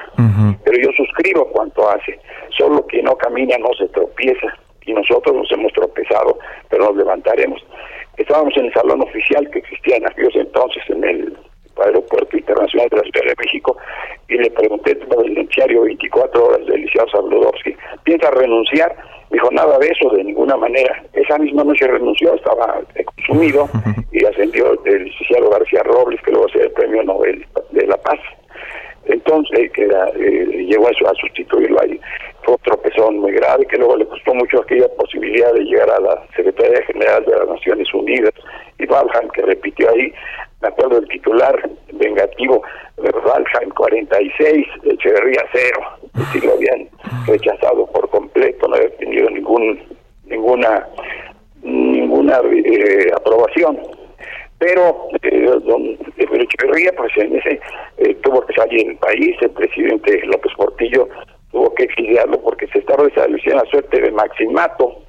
Pero 0.63 0.77
yo 0.77 0.91
suscribo 0.95 1.45
cuanto 1.47 1.89
hace. 1.89 2.19
Solo 2.57 2.85
que 2.87 3.01
no 3.01 3.15
camina 3.17 3.57
no 3.57 3.73
se 3.77 3.87
tropieza. 3.89 4.47
Y 4.85 4.93
nosotros 4.93 5.35
nos 5.35 5.51
hemos 5.51 5.71
tropezado, 5.73 6.37
pero 6.69 6.85
nos 6.85 6.97
levantaremos. 6.97 7.63
Estábamos 8.17 8.55
en 8.57 8.65
el 8.65 8.73
salón 8.73 9.01
oficial 9.01 9.49
que 9.51 9.59
existía 9.59 9.97
en 9.97 10.07
aquellos 10.07 10.35
entonces 10.35 10.83
en 10.89 11.03
el 11.03 11.37
Aeropuerto 11.83 12.37
Internacional 12.37 12.89
de 12.89 12.97
la 12.97 13.03
Ciudad 13.03 13.27
de 13.27 13.43
México 13.43 13.77
y 14.27 14.37
le 14.37 14.51
pregunté 14.51 14.95
por 14.95 15.25
el 15.25 15.33
noticiario 15.33 15.81
24 15.83 16.45
horas 16.45 16.65
del 16.67 16.81
licenciado 16.81 17.09
Sabludowski, 17.09 17.75
¿piensa 18.03 18.31
renunciar? 18.31 18.95
Dijo, 19.31 19.49
nada 19.51 19.77
de 19.79 19.87
eso, 19.87 20.09
de 20.09 20.23
ninguna 20.23 20.57
manera. 20.57 21.03
Esa 21.13 21.37
misma 21.37 21.63
noche 21.63 21.87
renunció, 21.87 22.33
estaba 22.35 22.81
consumido 23.15 23.69
y 24.11 24.25
ascendió 24.25 24.73
el 24.85 25.05
licenciado 25.05 25.49
García 25.49 25.83
Robles, 25.83 26.21
que 26.21 26.31
luego 26.31 26.49
ser 26.49 26.63
el 26.63 26.71
premio 26.71 27.03
Nobel 27.03 27.45
de 27.71 27.87
la 27.87 27.97
Paz. 27.97 28.19
Entonces, 29.05 29.71
que 29.71 29.83
eh, 29.83 30.45
llegó 30.67 30.87
a, 30.87 30.91
a 30.91 31.13
sustituirlo 31.15 31.81
ahí. 31.81 31.99
Fue 32.43 32.55
otro 32.55 32.75
tropezón 32.75 33.19
muy 33.19 33.31
grave 33.33 33.65
que 33.65 33.77
luego 33.77 33.97
le 33.97 34.05
costó 34.05 34.33
mucho 34.33 34.61
aquella 34.61 34.87
posibilidad 34.89 35.53
de 35.53 35.63
llegar 35.63 35.89
a 35.91 35.99
la 35.99 36.23
Secretaría 36.35 36.83
General 36.85 37.23
de 37.25 37.37
las 37.37 37.47
Naciones 37.47 37.93
Unidas 37.93 38.33
y 38.79 38.85
Valham, 38.85 39.29
que 39.33 39.41
repitió 39.43 39.89
ahí, 39.89 40.13
me 40.61 40.67
acuerdo 40.67 40.99
del 40.99 41.09
titular 41.09 41.69
vengativo, 41.93 42.61
Valheim 42.97 43.69
46, 43.71 44.67
Echeverría 44.83 45.43
0, 45.51 45.81
si 46.31 46.41
lo 46.41 46.53
habían 46.53 46.87
rechazado 47.25 47.85
por 47.87 48.09
completo, 48.09 48.67
no 48.67 48.75
había 48.75 48.95
tenido 48.97 49.29
ningún 49.29 49.79
ninguna 50.25 50.87
ninguna 51.63 52.39
eh, 52.51 53.11
aprobación. 53.15 53.77
Pero 54.61 55.07
eh, 55.23 55.59
don 55.65 55.97
Echeverría, 56.17 56.93
pues 56.95 57.11
en 57.17 57.35
ese 57.35 57.59
eh, 57.97 58.13
tuvo 58.21 58.45
que 58.45 58.53
salir 58.53 58.85
del 58.85 58.97
país, 58.97 59.35
el 59.41 59.49
presidente 59.49 60.21
López 60.27 60.53
Portillo 60.55 61.09
tuvo 61.51 61.73
que 61.73 61.85
exiliarlo 61.85 62.39
porque 62.41 62.67
se 62.67 62.77
estaba 62.77 63.07
estableciendo 63.07 63.63
la 63.63 63.69
suerte 63.71 63.99
de 63.99 64.11
maximato 64.11 65.01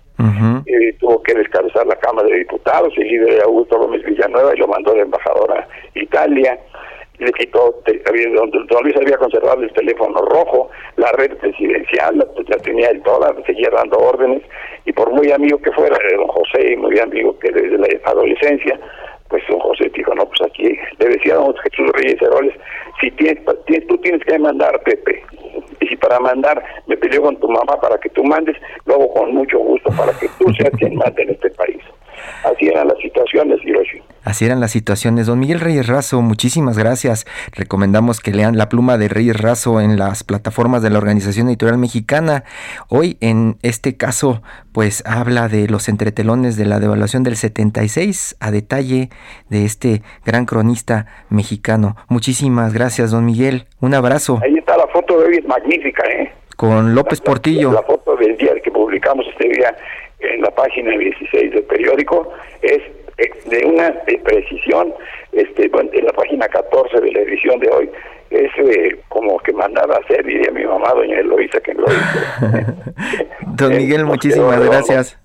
eh, 0.67 0.95
tuvo 1.01 1.23
que 1.23 1.35
descabezar 1.35 1.87
la 1.87 1.97
Cámara 1.97 2.29
de 2.29 2.39
Diputados, 2.39 2.95
el 2.97 3.09
líder 3.09 3.35
de 3.35 3.43
Augusto 3.43 3.79
Gómez 3.79 4.05
Villanueva 4.05 4.55
y 4.55 4.59
lo 4.59 4.69
mandó 4.69 4.95
de 4.95 5.01
embajador 5.01 5.53
a 5.53 5.69
Italia. 5.95 6.59
Le 7.19 7.33
quitó, 7.33 7.83
don, 8.35 8.83
Luis 8.85 8.97
había 8.97 9.17
conservado 9.19 9.63
el 9.63 9.73
teléfono 9.73 10.19
rojo, 10.23 10.71
la 10.97 11.11
red 11.13 11.37
presidencial, 11.37 12.27
pues 12.35 12.47
ya 12.49 12.57
tenía 12.59 12.89
el 12.89 13.03
dólar, 13.03 13.35
seguía 13.47 13.69
dando 13.71 13.99
órdenes, 13.99 14.43
y 14.87 14.93
por 14.93 15.11
muy 15.11 15.31
amigo 15.31 15.59
que 15.59 15.73
fuera 15.73 15.97
de 15.99 16.17
don 16.17 16.29
José, 16.29 16.77
muy 16.77 16.99
amigo 16.99 17.39
que 17.39 17.51
desde 17.51 17.79
la 17.79 17.89
adolescencia, 18.05 18.79
pues 19.33 19.43
don 19.49 19.61
José 19.61 19.91
dijo, 19.95 20.15
no, 20.15 20.27
pues 20.27 20.43
aquí, 20.43 20.79
le 20.99 21.09
decía 21.09 21.33
a 21.33 21.37
don 21.37 21.57
Jesús 21.57 21.91
Reyes 21.95 22.21
Heroles, 22.21 22.55
si 23.01 23.11
tienes, 23.13 23.43
tú 23.89 23.97
tienes 23.97 24.23
que 24.27 24.39
mandar, 24.39 24.79
Pepe, 24.85 25.25
y 25.93 25.97
para 25.97 26.19
mandar 26.19 26.63
me 26.87 26.97
pidió 26.97 27.23
con 27.23 27.37
tu 27.37 27.49
mamá 27.49 27.77
para 27.81 27.99
que 27.99 28.09
tú 28.09 28.25
mandes, 28.25 28.57
luego 28.87 29.13
con 29.13 29.35
mucho 29.35 29.59
gusto 29.59 29.91
para 29.97 30.13
que 30.19 30.29
tú 30.39 30.53
seas 30.55 30.71
quien 30.79 30.97
mande 30.97 31.23
en 31.23 31.31
este 31.31 31.51
país. 31.51 31.81
Así 32.45 32.67
eran 32.69 32.89
las 32.89 32.99
situaciones, 32.99 33.61
Hiroshi. 33.65 34.03
Así 34.25 34.45
eran 34.45 34.61
las 34.61 34.71
situaciones. 34.71 35.27
Don 35.27 35.39
Miguel 35.39 35.61
Reyes 35.61 35.87
Razo, 35.87 36.23
muchísimas 36.23 36.79
gracias. 36.79 37.27
Recomendamos 37.53 38.21
que 38.21 38.33
lean 38.33 38.57
La 38.57 38.69
pluma 38.69 38.99
de 38.99 39.09
Reyes 39.09 39.41
Razo 39.41 39.81
en 39.81 39.99
las 39.99 40.23
plataformas 40.23 40.83
de 40.83 40.91
la 40.91 40.99
Organización 40.99 41.49
Editorial 41.49 41.79
Mexicana. 41.79 42.45
Hoy, 42.89 43.17
en 43.21 43.57
este 43.63 43.97
caso, 43.97 44.43
pues 44.73 45.03
habla 45.07 45.49
de 45.49 45.69
los 45.69 45.89
entretelones 45.89 46.57
de 46.57 46.67
la 46.67 46.79
devaluación 46.79 47.25
del 47.25 47.37
76 47.37 48.37
a 48.39 48.51
detalle 48.51 49.11
de 49.49 49.65
este 49.65 50.03
gran 50.25 50.47
cronista 50.47 51.07
mexicano. 51.29 51.97
Muchísimas 52.09 52.73
gracias, 52.73 53.11
don 53.11 53.25
Miguel. 53.25 53.67
Un 53.81 53.95
abrazo. 53.95 54.39
Ahí 54.43 54.57
está 54.57 54.77
la 54.77 54.82
foto 55.03 55.21
de 55.21 55.27
hoy, 55.27 55.37
es 55.39 55.47
magnífica, 55.47 56.05
¿eh? 56.09 56.33
Con 56.57 56.95
López 56.95 57.21
Portillo. 57.21 57.73
La, 57.73 57.83
foto 57.83 58.17
del 58.17 58.37
día 58.37 58.55
que 58.63 58.71
publicamos 58.71 59.27
este 59.29 59.49
día 59.49 59.77
en 60.21 60.41
la 60.43 60.51
página 60.51 60.97
16 60.97 61.53
del 61.53 61.63
periódico 61.65 62.33
es 62.63 62.81
eh, 63.19 63.31
de 63.47 63.65
una 63.65 63.93
precisión, 64.23 64.95
este, 65.33 65.65
en 65.65 66.05
la 66.05 66.13
página 66.13 66.47
14 66.49 67.01
de 67.01 67.13
la 67.13 67.21
edición 67.21 67.59
de 67.59 67.69
hoy, 67.69 67.91
es 68.31 68.51
eh, 68.59 68.99
como 69.09 69.39
que 69.41 69.53
mandaba 69.53 69.97
a 69.97 69.99
hacer, 69.99 70.25
diría 70.25 70.51
mi 70.53 70.65
mamá, 70.65 70.93
doña 70.95 71.19
Eloisa, 71.19 71.61
que 71.61 71.75
lo 71.75 71.85
hizo. 71.87 72.77
Don 73.57 73.71
Miguel, 73.77 74.05
muchísimas 74.05 74.65
gracias. 74.65 75.22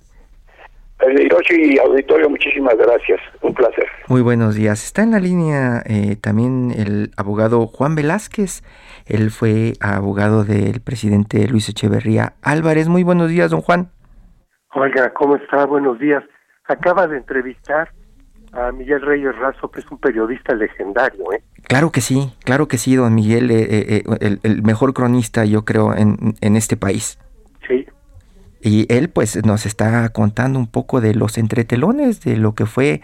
Hiroshi 1.00 1.76
y 1.76 1.78
auditorio, 1.78 2.30
muchísimas 2.30 2.76
gracias. 2.78 3.20
Un 3.42 3.54
placer. 3.54 3.86
Muy 4.08 4.22
buenos 4.22 4.56
días. 4.56 4.84
Está 4.84 5.04
en 5.04 5.12
la 5.12 5.20
línea 5.20 5.84
eh, 5.86 6.16
también 6.16 6.72
el 6.76 7.12
abogado 7.18 7.68
Juan 7.68 7.96
Velázquez. 7.96 8.64
Él 9.06 9.30
fue 9.30 9.74
abogado 9.80 10.44
del 10.44 10.82
presidente 10.82 11.48
Luis 11.48 11.70
Echeverría 11.70 12.34
Álvarez. 12.42 12.88
Muy 12.90 13.04
buenos 13.04 13.30
días, 13.30 13.52
don 13.52 13.62
Juan. 13.62 13.90
Oiga, 14.74 15.14
¿cómo 15.14 15.36
está? 15.36 15.66
Buenos 15.66 16.00
días. 16.00 16.24
Acaba 16.66 17.08
de 17.08 17.18
entrevistar 17.18 17.90
a 18.54 18.72
Miguel 18.72 19.02
Reyes 19.02 19.36
Razo, 19.38 19.70
que 19.70 19.82
es 19.82 19.92
un 19.92 20.00
periodista 20.00 20.56
legendario. 20.56 21.32
¿eh? 21.32 21.44
Claro 21.64 21.92
que 21.92 22.02
sí, 22.02 22.34
claro 22.44 22.68
que 22.68 22.78
sí, 22.78 22.96
don 22.96 23.14
Miguel, 23.14 23.52
eh, 23.52 23.68
eh, 23.70 24.04
el, 24.20 24.40
el, 24.44 24.64
mejor 24.64 24.94
cronista, 24.94 25.46
yo 25.46 25.64
creo, 25.64 25.94
en, 25.94 26.36
en 26.42 26.56
este 26.56 26.76
país. 26.76 27.20
Y 28.62 28.92
él 28.94 29.10
pues 29.10 29.44
nos 29.46 29.66
está 29.66 30.10
contando 30.10 30.60
un 30.60 30.68
poco 30.68 31.02
de 31.02 31.14
los 31.14 31.38
entretelones 31.38 32.22
de 32.22 32.38
lo 32.38 32.56
que 32.56 32.66
fue 32.66 33.02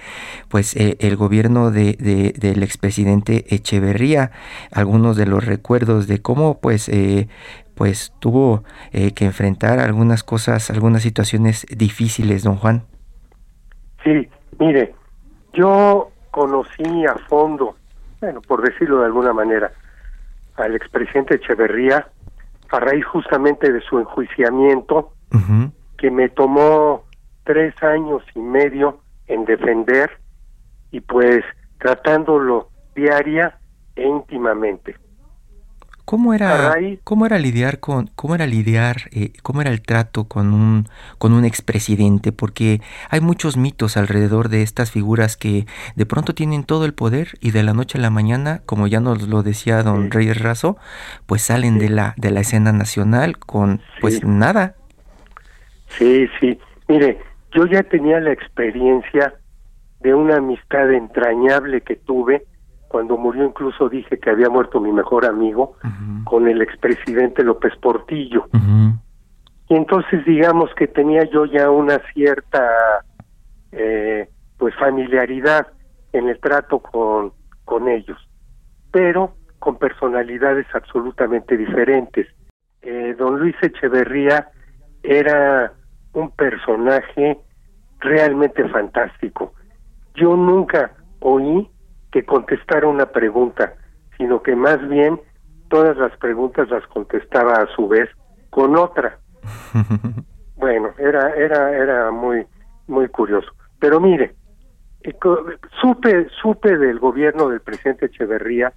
pues 0.50 0.75
eh, 0.75 0.98
el 1.00 1.15
gobierno 1.15 1.72
de, 1.72 1.93
de, 1.93 2.33
del 2.38 2.63
expresidente 2.63 3.45
Echeverría, 3.53 4.31
algunos 4.72 5.15
de 5.17 5.25
los 5.25 5.45
recuerdos 5.45 6.07
de 6.07 6.22
cómo 6.22 6.60
pues 6.60 6.89
eh, 6.89 7.27
pues 7.75 8.13
tuvo 8.19 8.63
eh, 8.91 9.13
que 9.13 9.25
enfrentar 9.25 9.79
algunas 9.79 10.24
cosas, 10.24 10.69
algunas 10.69 11.01
situaciones 11.01 11.65
difíciles, 11.69 12.43
don 12.43 12.55
Juan. 12.55 12.83
Sí, 14.03 14.27
mire, 14.60 14.93
yo 15.53 16.10
conocí 16.31 17.05
a 17.05 17.15
fondo, 17.29 17.75
bueno, 18.22 18.41
por 18.41 18.62
decirlo 18.62 19.00
de 19.00 19.05
alguna 19.05 19.33
manera, 19.33 19.72
al 20.55 20.75
expresidente 20.75 21.36
Echeverría 21.36 22.07
a 22.69 22.79
raíz 22.79 23.05
justamente 23.05 23.72
de 23.72 23.81
su 23.81 24.00
enjuiciamiento 24.00 25.12
que 25.98 26.12
me 26.12 26.30
tomó 26.30 27.04
tres 27.44 27.74
años 27.82 28.22
y 28.36 28.40
medio 28.40 29.00
en 29.28 29.46
defender 29.46 30.12
y 30.92 31.00
pues 31.02 31.44
tratándolo 31.80 32.70
diaria 32.96 33.58
e 33.96 34.08
íntimamente. 34.08 34.96
¿Cómo 36.06 36.34
era, 36.34 36.75
cómo 37.06 37.25
era 37.25 37.40
lidiar 37.40 37.80
con, 37.80 38.08
cómo 38.16 38.36
era 38.36 38.46
lidiar, 38.46 39.10
eh, 39.13 39.32
cómo 39.42 39.62
era 39.62 39.72
el 39.72 39.82
trato 39.82 40.25
con 40.25 40.54
un, 40.54 40.90
con 41.18 41.32
un 41.32 41.46
expresidente? 41.46 42.34
Porque 42.34 42.82
hay 43.10 43.22
muchos 43.22 43.56
mitos 43.56 43.96
alrededor 43.96 44.50
de 44.50 44.63
estas 44.63 44.92
figuras 44.92 45.38
que 45.38 45.66
de 45.96 46.06
pronto 46.06 46.36
tienen 46.36 46.66
todo 46.66 46.84
el 46.84 46.94
poder 46.94 47.30
y 47.40 47.52
de 47.52 47.63
la 47.63 47.74
noche 47.74 47.98
a 47.98 48.02
la 48.02 48.10
mañana, 48.10 48.62
como 48.66 48.88
ya 48.88 49.00
nos 49.00 49.30
lo 49.30 49.44
decía 49.44 49.82
don 49.82 50.12
Reyes 50.12 50.42
Razo, 50.42 50.75
pues 51.25 51.42
salen 51.42 51.80
de 51.80 51.88
la, 51.88 52.13
de 52.18 52.32
la 52.32 52.42
escena 52.42 52.74
nacional 52.74 53.38
con 53.38 53.82
pues 54.02 54.25
nada. 54.25 54.75
Sí, 55.98 56.28
sí. 56.40 56.60
Mire, 56.88 57.20
yo 57.52 57.66
ya 57.66 57.84
tenía 57.84 58.20
la 58.20 58.32
experiencia 58.32 59.34
de 60.00 60.14
una 60.14 60.38
amistad 60.38 60.92
entrañable 60.92 61.82
que 61.82 61.96
tuve 61.96 62.46
cuando 62.94 63.18
murió 63.18 63.46
incluso 63.46 63.90
dije 63.90 64.20
que 64.20 64.30
había 64.30 64.50
muerto 64.50 64.80
mi 64.80 64.92
mejor 64.92 65.26
amigo 65.26 65.78
con 66.26 66.48
el 66.48 66.62
expresidente 66.62 67.44
López 67.44 67.74
Portillo. 67.82 68.46
Y 69.68 69.76
entonces 69.76 70.24
digamos 70.26 70.70
que 70.76 70.88
tenía 70.88 71.24
yo 71.24 71.46
ya 71.46 71.72
una 71.72 72.00
cierta 72.14 72.70
eh, 73.72 74.30
pues 74.58 74.76
familiaridad 74.76 75.68
en 76.12 76.30
el 76.30 76.40
trato 76.40 76.80
con, 76.80 77.34
con 77.66 77.88
ellos, 77.88 78.18
pero 78.92 79.38
con 79.58 79.80
personalidades 79.80 80.68
absolutamente 80.76 81.58
diferentes. 81.58 82.28
Eh, 82.84 83.16
don 83.18 83.40
Luis 83.40 83.56
Echeverría 83.62 84.50
era 85.02 85.74
un 86.13 86.32
personaje 86.32 87.39
realmente 88.00 88.67
fantástico. 88.70 89.53
Yo 90.15 90.36
nunca 90.36 90.91
oí 91.20 91.70
que 92.12 92.24
contestara 92.24 92.88
una 92.88 93.08
pregunta, 93.08 93.74
sino 94.17 94.41
que 94.43 94.55
más 94.55 94.88
bien 94.88 95.20
todas 95.70 95.98
las 95.98 96.15
preguntas 96.17 96.70
las 96.70 96.86
contestaba 96.88 97.53
a 97.53 97.67
su 97.75 97.88
vez 97.88 98.10
con 98.50 98.77
otra. 98.77 99.17
bueno, 100.55 100.89
era 100.98 101.34
era 101.36 101.72
era 101.72 102.12
muy 102.12 102.46
muy 102.88 103.08
curioso. 103.08 103.51
Pero 103.79 104.00
mire, 104.00 104.36
eh, 105.01 105.15
supe 105.82 106.27
supe 106.41 106.77
del 106.77 107.00
gobierno 107.00 107.50
del 107.50 107.62
presidente 107.62 108.05
Echeverría, 108.05 108.74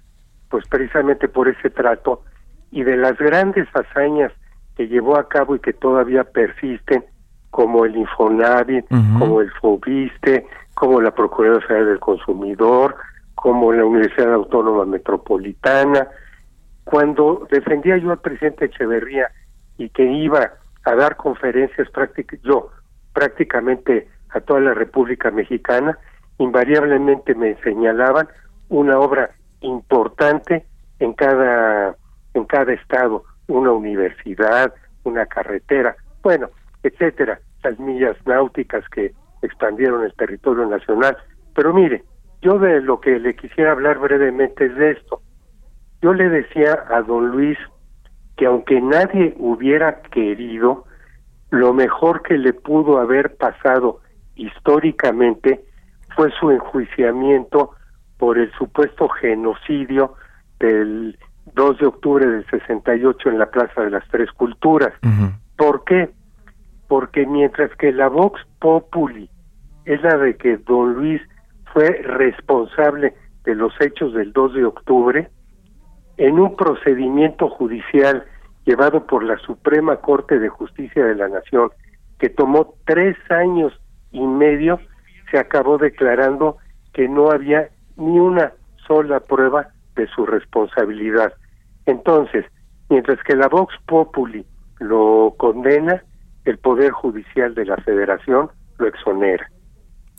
pues 0.49 0.67
precisamente 0.67 1.27
por 1.27 1.47
ese 1.47 1.69
trato 1.69 2.23
y 2.71 2.83
de 2.83 2.97
las 2.97 3.17
grandes 3.17 3.67
hazañas 3.73 4.31
que 4.75 4.87
llevó 4.87 5.17
a 5.17 5.27
cabo 5.27 5.55
y 5.55 5.59
que 5.59 5.73
todavía 5.73 6.23
persisten 6.23 7.05
como 7.49 7.85
el 7.85 7.95
Infonavit, 7.95 8.85
como 9.17 9.41
el 9.41 9.51
Fobiste, 9.51 10.45
como 10.75 11.01
la 11.01 11.11
Procuraduría 11.11 11.67
Federal 11.67 11.85
del 11.87 11.99
Consumidor, 11.99 12.95
como 13.35 13.73
la 13.73 13.85
Universidad 13.85 14.33
Autónoma 14.33 14.85
Metropolitana. 14.85 16.07
Cuando 16.83 17.47
defendía 17.49 17.97
yo 17.97 18.11
al 18.11 18.19
presidente 18.19 18.65
Echeverría 18.65 19.29
y 19.77 19.89
que 19.89 20.03
iba 20.03 20.53
a 20.83 20.95
dar 20.95 21.15
conferencias 21.15 21.89
prácticas, 21.89 22.39
yo 22.43 22.69
prácticamente 23.13 24.07
a 24.29 24.41
toda 24.41 24.59
la 24.59 24.73
República 24.73 25.31
Mexicana, 25.31 25.97
invariablemente 26.37 27.33
me 27.33 27.55
señalaban 27.61 28.27
una 28.69 28.99
obra 28.99 29.31
importante 29.61 30.65
en 30.99 31.13
cada 31.13 31.95
en 32.33 32.45
cada 32.45 32.73
estado, 32.73 33.23
una 33.47 33.71
universidad, 33.71 34.73
una 35.03 35.25
carretera, 35.25 35.95
bueno, 36.21 36.49
etcétera, 36.87 37.39
las 37.63 37.79
millas 37.79 38.15
náuticas 38.25 38.87
que 38.89 39.13
expandieron 39.41 40.03
el 40.03 40.13
territorio 40.13 40.65
nacional. 40.65 41.17
Pero 41.55 41.73
mire, 41.73 42.03
yo 42.41 42.59
de 42.59 42.81
lo 42.81 42.99
que 42.99 43.19
le 43.19 43.35
quisiera 43.35 43.71
hablar 43.71 43.99
brevemente 43.99 44.65
es 44.65 44.75
de 44.75 44.91
esto. 44.91 45.21
Yo 46.01 46.13
le 46.13 46.29
decía 46.29 46.83
a 46.89 47.01
don 47.01 47.29
Luis 47.29 47.57
que 48.35 48.45
aunque 48.45 48.79
nadie 48.79 49.35
hubiera 49.39 50.01
querido, 50.03 50.85
lo 51.49 51.73
mejor 51.73 52.21
que 52.21 52.37
le 52.37 52.53
pudo 52.53 52.99
haber 52.99 53.35
pasado 53.35 54.01
históricamente 54.35 55.63
fue 56.15 56.31
su 56.39 56.51
enjuiciamiento 56.51 57.71
por 58.17 58.37
el 58.37 58.51
supuesto 58.53 59.09
genocidio 59.09 60.13
del 60.59 61.17
2 61.55 61.77
de 61.79 61.85
octubre 61.87 62.25
del 62.25 62.45
68 62.47 63.29
en 63.29 63.39
la 63.39 63.49
Plaza 63.49 63.81
de 63.81 63.91
las 63.91 64.07
Tres 64.09 64.31
Culturas. 64.31 64.93
¿Por 65.55 65.83
qué? 65.85 66.09
Porque 66.87 67.25
mientras 67.25 67.75
que 67.77 67.91
la 67.91 68.07
Vox 68.07 68.39
Populi 68.59 69.29
es 69.85 70.01
la 70.01 70.17
de 70.17 70.35
que 70.37 70.57
don 70.57 70.93
Luis 70.93 71.21
fue 71.73 71.89
responsable 72.03 73.13
de 73.43 73.55
los 73.55 73.73
hechos 73.79 74.13
del 74.13 74.33
2 74.33 74.53
de 74.53 74.65
octubre, 74.65 75.29
en 76.17 76.39
un 76.39 76.55
procedimiento 76.55 77.49
judicial 77.49 78.25
llevado 78.65 79.05
por 79.05 79.23
la 79.23 79.37
Suprema 79.37 79.97
Corte 79.97 80.39
de 80.39 80.49
Justicia 80.49 81.05
de 81.05 81.15
la 81.15 81.29
Nación, 81.29 81.69
que 82.19 82.29
tomó 82.29 82.73
tres 82.85 83.15
años 83.29 83.73
y 84.11 84.21
medio, 84.25 84.79
se 85.31 85.37
acabó 85.37 85.77
declarando 85.77 86.57
que 86.93 87.07
no 87.07 87.31
había 87.31 87.69
ni 87.95 88.19
una 88.19 88.53
sola 88.87 89.19
prueba 89.19 89.69
de 89.95 90.07
su 90.07 90.25
responsabilidad. 90.25 91.33
Entonces, 91.85 92.45
mientras 92.89 93.21
que 93.23 93.35
la 93.35 93.47
Vox 93.47 93.73
Populi 93.85 94.45
lo 94.79 95.35
condena, 95.37 96.03
el 96.49 96.57
Poder 96.57 96.91
Judicial 96.91 97.53
de 97.53 97.65
la 97.65 97.77
Federación 97.77 98.49
lo 98.77 98.87
exonera. 98.87 99.49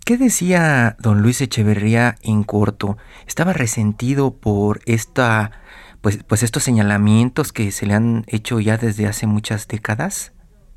¿Qué 0.05 0.17
decía 0.17 0.97
don 0.99 1.23
Luis 1.23 1.41
Echeverría 1.41 2.15
en 2.23 2.43
corto? 2.43 2.97
¿Estaba 3.27 3.53
resentido 3.53 4.35
por 4.41 4.81
esta, 4.87 5.51
pues, 6.01 6.23
pues 6.25 6.43
estos 6.43 6.63
señalamientos 6.63 7.53
que 7.53 7.71
se 7.71 7.87
le 7.87 7.95
han 7.95 8.25
hecho 8.27 8.61
ya 8.61 8.77
desde 8.77 9.07
hace 9.07 9.27
muchas 9.27 9.69
décadas? 9.69 10.35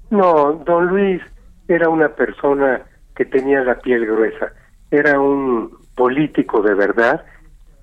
No, 0.09 0.61
don 0.65 0.87
Luis 0.87 1.21
era 1.67 1.87
una 1.89 2.09
persona 2.09 2.81
que 3.15 3.25
tenía 3.25 3.61
la 3.63 3.79
piel 3.79 4.05
gruesa, 4.05 4.51
era 4.89 5.19
un 5.19 5.77
político 5.95 6.61
de 6.61 6.73
verdad, 6.73 7.23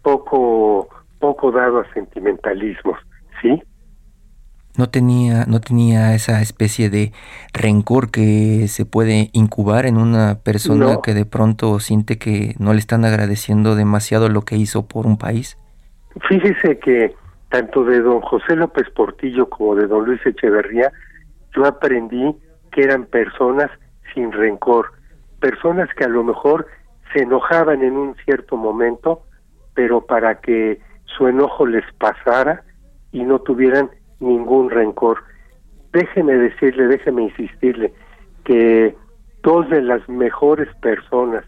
poco, 0.03 0.89
poco 1.19 1.51
dado 1.51 1.81
a 1.81 1.93
sentimentalismos, 1.95 2.99
¿sí? 3.41 3.63
No 4.77 4.89
tenía, 4.91 5.45
no 5.47 5.61
tenía 5.61 6.15
esa 6.15 6.41
especie 6.41 6.91
de 6.91 7.13
rencor 7.53 8.11
que 8.11 8.67
se 8.69 8.85
puede 8.85 9.31
incubar 9.33 9.87
en 9.87 9.97
una 9.97 10.39
persona 10.43 10.99
que 11.03 11.15
de 11.15 11.25
pronto 11.25 11.81
siente 11.81 12.19
que 12.19 12.55
no 12.59 12.73
le 12.73 12.79
están 12.79 13.05
agradeciendo 13.05 13.75
demasiado 13.75 14.29
lo 14.29 14.43
que 14.43 14.57
hizo 14.57 14.87
por 14.87 15.07
un 15.07 15.19
país. 15.19 15.59
Fíjese 16.29 16.79
que 16.79 17.15
tanto 17.51 17.85
de 17.85 18.01
don 18.01 18.21
José 18.21 18.57
López 18.57 18.89
Portillo 18.91 19.49
como 19.49 19.75
de 19.75 19.87
don 19.87 20.05
Luis 20.05 20.25
Echeverría, 20.25 20.93
yo 21.55 21.65
aprendí 21.65 22.37
que 22.73 22.83
eran 22.83 23.07
personas 23.07 23.71
sin 24.15 24.33
rencor, 24.33 24.93
personas 25.41 25.89
que 25.95 26.05
a 26.05 26.09
lo 26.09 26.23
mejor 26.25 26.67
se 27.13 27.23
enojaban 27.23 27.83
en 27.83 27.97
un 27.97 28.15
cierto 28.25 28.57
momento, 28.57 29.23
pero 29.75 30.05
para 30.05 30.41
que 30.41 30.81
su 31.05 31.27
enojo 31.27 31.67
les 31.67 31.85
pasara 31.95 32.65
y 33.13 33.23
no 33.23 33.41
tuvieran 33.41 33.91
ningún 34.21 34.71
rencor. 34.71 35.23
Déjeme 35.93 36.35
decirle, 36.35 36.87
déjeme 36.89 37.25
insistirle 37.25 37.93
que 38.45 38.95
dos 39.43 39.69
de 39.71 39.83
las 39.83 40.07
mejores 40.09 40.69
personas 40.77 41.45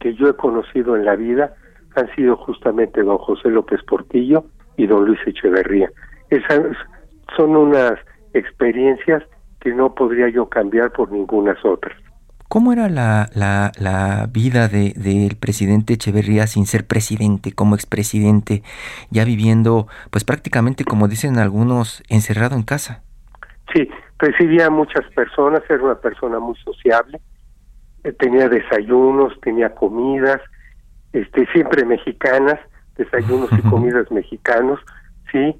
que 0.00 0.14
yo 0.14 0.28
he 0.28 0.34
conocido 0.34 0.96
en 0.96 1.04
la 1.04 1.16
vida 1.16 1.54
han 1.94 2.12
sido 2.14 2.36
justamente 2.36 3.02
don 3.02 3.18
José 3.18 3.50
López 3.50 3.82
Portillo 3.84 4.44
y 4.76 4.86
don 4.86 5.04
Luis 5.04 5.20
Echeverría. 5.26 5.90
Esas 6.30 6.76
son 7.36 7.56
unas 7.56 7.94
experiencias 8.32 9.22
que 9.60 9.74
no 9.74 9.94
podría 9.94 10.28
yo 10.28 10.48
cambiar 10.48 10.92
por 10.92 11.10
ninguna 11.12 11.56
otras. 11.62 11.99
¿Cómo 12.50 12.72
era 12.72 12.88
la, 12.88 13.30
la, 13.32 13.70
la 13.78 14.26
vida 14.26 14.66
del 14.66 14.94
de, 14.94 15.36
presidente 15.38 15.92
Echeverría 15.92 16.48
sin 16.48 16.66
ser 16.66 16.84
presidente, 16.84 17.52
como 17.52 17.76
expresidente, 17.76 18.64
ya 19.08 19.24
viviendo, 19.24 19.86
pues 20.10 20.24
prácticamente, 20.24 20.84
como 20.84 21.06
dicen 21.06 21.38
algunos, 21.38 22.02
encerrado 22.08 22.56
en 22.56 22.64
casa? 22.64 23.04
Sí, 23.72 23.88
recibía 24.18 24.66
a 24.66 24.70
muchas 24.70 25.04
personas, 25.14 25.62
era 25.68 25.80
una 25.80 25.94
persona 26.00 26.40
muy 26.40 26.56
sociable, 26.56 27.20
eh, 28.02 28.10
tenía 28.18 28.48
desayunos, 28.48 29.32
tenía 29.42 29.72
comidas, 29.72 30.40
este, 31.12 31.46
siempre 31.52 31.84
mexicanas, 31.84 32.58
desayunos 32.96 33.48
y 33.52 33.62
comidas 33.70 34.10
mexicanos, 34.10 34.80
sí, 35.30 35.54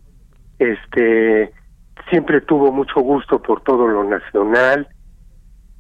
este, 0.59 1.53
siempre 2.11 2.41
tuvo 2.41 2.73
mucho 2.73 2.99
gusto 2.99 3.41
por 3.41 3.63
todo 3.63 3.87
lo 3.87 4.03
nacional, 4.03 4.89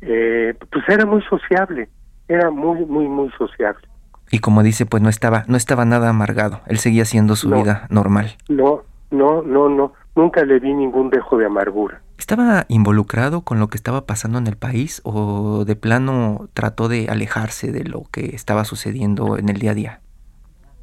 eh, 0.00 0.54
pues 0.70 0.84
era 0.88 1.06
muy 1.06 1.22
sociable, 1.22 1.88
era 2.28 2.50
muy, 2.50 2.84
muy, 2.86 3.08
muy 3.08 3.30
sociable. 3.38 3.86
Y 4.30 4.38
como 4.38 4.62
dice, 4.62 4.86
pues 4.86 5.02
no 5.02 5.08
estaba, 5.08 5.44
no 5.48 5.56
estaba 5.56 5.84
nada 5.84 6.08
amargado, 6.08 6.60
él 6.66 6.78
seguía 6.78 7.02
haciendo 7.02 7.36
su 7.36 7.50
vida 7.50 7.86
normal. 7.90 8.36
No, 8.48 8.82
no, 9.10 9.42
no, 9.42 9.68
no, 9.68 9.92
nunca 10.14 10.44
le 10.44 10.60
vi 10.60 10.72
ningún 10.72 11.10
dejo 11.10 11.36
de 11.36 11.46
amargura. 11.46 12.00
¿Estaba 12.18 12.66
involucrado 12.68 13.40
con 13.40 13.58
lo 13.58 13.68
que 13.68 13.76
estaba 13.76 14.06
pasando 14.06 14.38
en 14.38 14.46
el 14.46 14.56
país 14.56 15.00
o 15.04 15.64
de 15.64 15.74
plano 15.74 16.48
trató 16.52 16.88
de 16.88 17.08
alejarse 17.08 17.72
de 17.72 17.84
lo 17.84 18.02
que 18.12 18.36
estaba 18.36 18.64
sucediendo 18.64 19.36
en 19.36 19.48
el 19.48 19.56
día 19.56 19.72
a 19.72 19.74
día? 19.74 20.00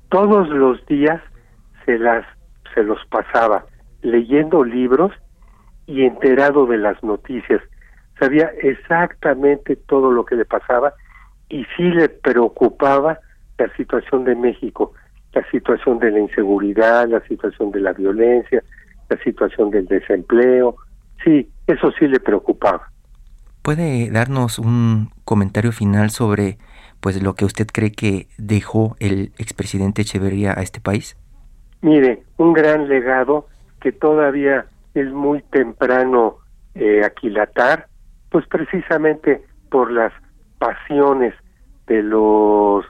Todos 0.09 0.49
los 0.49 0.85
días 0.87 1.21
se 1.85 1.99
las 1.99 2.25
se 2.73 2.83
los 2.83 2.99
pasaba 3.09 3.65
leyendo 4.01 4.63
libros 4.63 5.11
y 5.85 6.03
enterado 6.03 6.65
de 6.65 6.77
las 6.77 7.01
noticias 7.03 7.61
sabía 8.19 8.51
exactamente 8.61 9.75
todo 9.75 10.11
lo 10.11 10.25
que 10.25 10.35
le 10.35 10.45
pasaba 10.45 10.93
y 11.49 11.65
sí 11.75 11.83
le 11.83 12.09
preocupaba 12.09 13.19
la 13.57 13.73
situación 13.75 14.25
de 14.25 14.35
México, 14.35 14.93
la 15.33 15.43
situación 15.49 15.99
de 15.99 16.11
la 16.11 16.19
inseguridad, 16.19 17.07
la 17.07 17.21
situación 17.27 17.71
de 17.71 17.79
la 17.79 17.93
violencia, 17.93 18.63
la 19.09 19.17
situación 19.23 19.71
del 19.71 19.85
desempleo. 19.85 20.75
Sí, 21.23 21.49
eso 21.67 21.91
sí 21.97 22.07
le 22.07 22.19
preocupaba. 22.19 22.91
¿Puede 23.61 24.09
darnos 24.11 24.59
un 24.59 25.09
comentario 25.25 25.71
final 25.71 26.09
sobre 26.09 26.57
pues 26.99 27.21
lo 27.21 27.35
que 27.35 27.45
usted 27.45 27.67
cree 27.67 27.91
que 27.91 28.27
dejó 28.37 28.95
el 28.99 29.31
expresidente 29.37 30.01
Echeverría 30.01 30.53
a 30.57 30.61
este 30.61 30.79
país? 30.79 31.17
Mire, 31.81 32.23
un 32.37 32.53
gran 32.53 32.87
legado 32.87 33.47
que 33.79 33.91
todavía 33.91 34.65
es 34.93 35.11
muy 35.11 35.41
temprano 35.51 36.37
eh, 36.75 37.03
aquilatar, 37.03 37.87
pues 38.29 38.45
precisamente 38.47 39.43
por 39.69 39.91
las 39.91 40.13
pasiones 40.59 41.33
de 41.87 42.03
los 42.03 42.85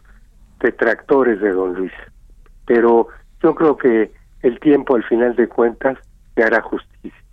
detractores 0.59 1.39
de 1.41 1.51
don 1.51 1.73
Luis. 1.73 1.93
Pero 2.65 3.07
yo 3.41 3.55
creo 3.55 3.77
que 3.77 4.11
el 4.41 4.59
tiempo 4.59 4.95
al 4.95 5.03
final 5.03 5.35
de 5.35 5.47
cuentas 5.47 5.97
le 6.35 6.43
hará 6.43 6.61
justicia. 6.61 7.23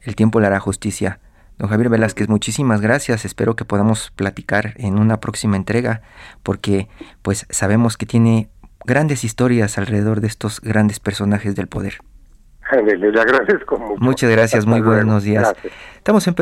El 0.00 0.16
tiempo 0.16 0.40
le 0.40 0.46
hará 0.46 0.60
justicia. 0.60 1.20
Don 1.58 1.68
Javier 1.68 1.90
Velázquez, 1.90 2.28
muchísimas 2.28 2.80
gracias. 2.80 3.24
Espero 3.24 3.54
que 3.54 3.64
podamos 3.64 4.10
platicar 4.12 4.72
en 4.76 4.98
una 4.98 5.20
próxima 5.20 5.56
entrega, 5.56 6.00
porque 6.42 6.88
pues 7.22 7.46
sabemos 7.50 7.98
que 7.98 8.06
tiene 8.06 8.48
grandes 8.86 9.24
historias 9.24 9.76
alrededor 9.76 10.20
de 10.20 10.28
estos 10.28 10.60
grandes 10.60 11.00
personajes 11.00 11.54
del 11.54 11.66
poder. 11.66 11.98
Le 12.72 13.20
agradezco 13.20 13.78
mucho. 13.78 14.00
Muchas 14.00 14.30
gracias, 14.30 14.64
muy 14.64 14.80
buenos 14.80 15.24
días. 15.24 15.52
Estamos 15.98 16.26
en 16.28 16.34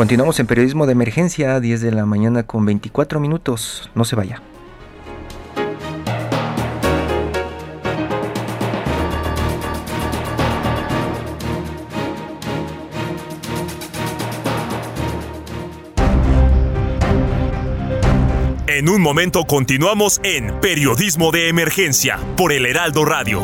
Continuamos 0.00 0.40
en 0.40 0.46
periodismo 0.46 0.86
de 0.86 0.92
emergencia, 0.92 1.60
10 1.60 1.82
de 1.82 1.92
la 1.92 2.06
mañana 2.06 2.44
con 2.44 2.64
24 2.64 3.20
minutos. 3.20 3.90
No 3.94 4.06
se 4.06 4.16
vaya. 4.16 4.40
En 18.66 18.88
un 18.88 19.02
momento 19.02 19.44
continuamos 19.44 20.18
en 20.24 20.58
Periodismo 20.62 21.30
de 21.30 21.50
Emergencia 21.50 22.18
por 22.38 22.54
el 22.54 22.64
Heraldo 22.64 23.04
Radio. 23.04 23.42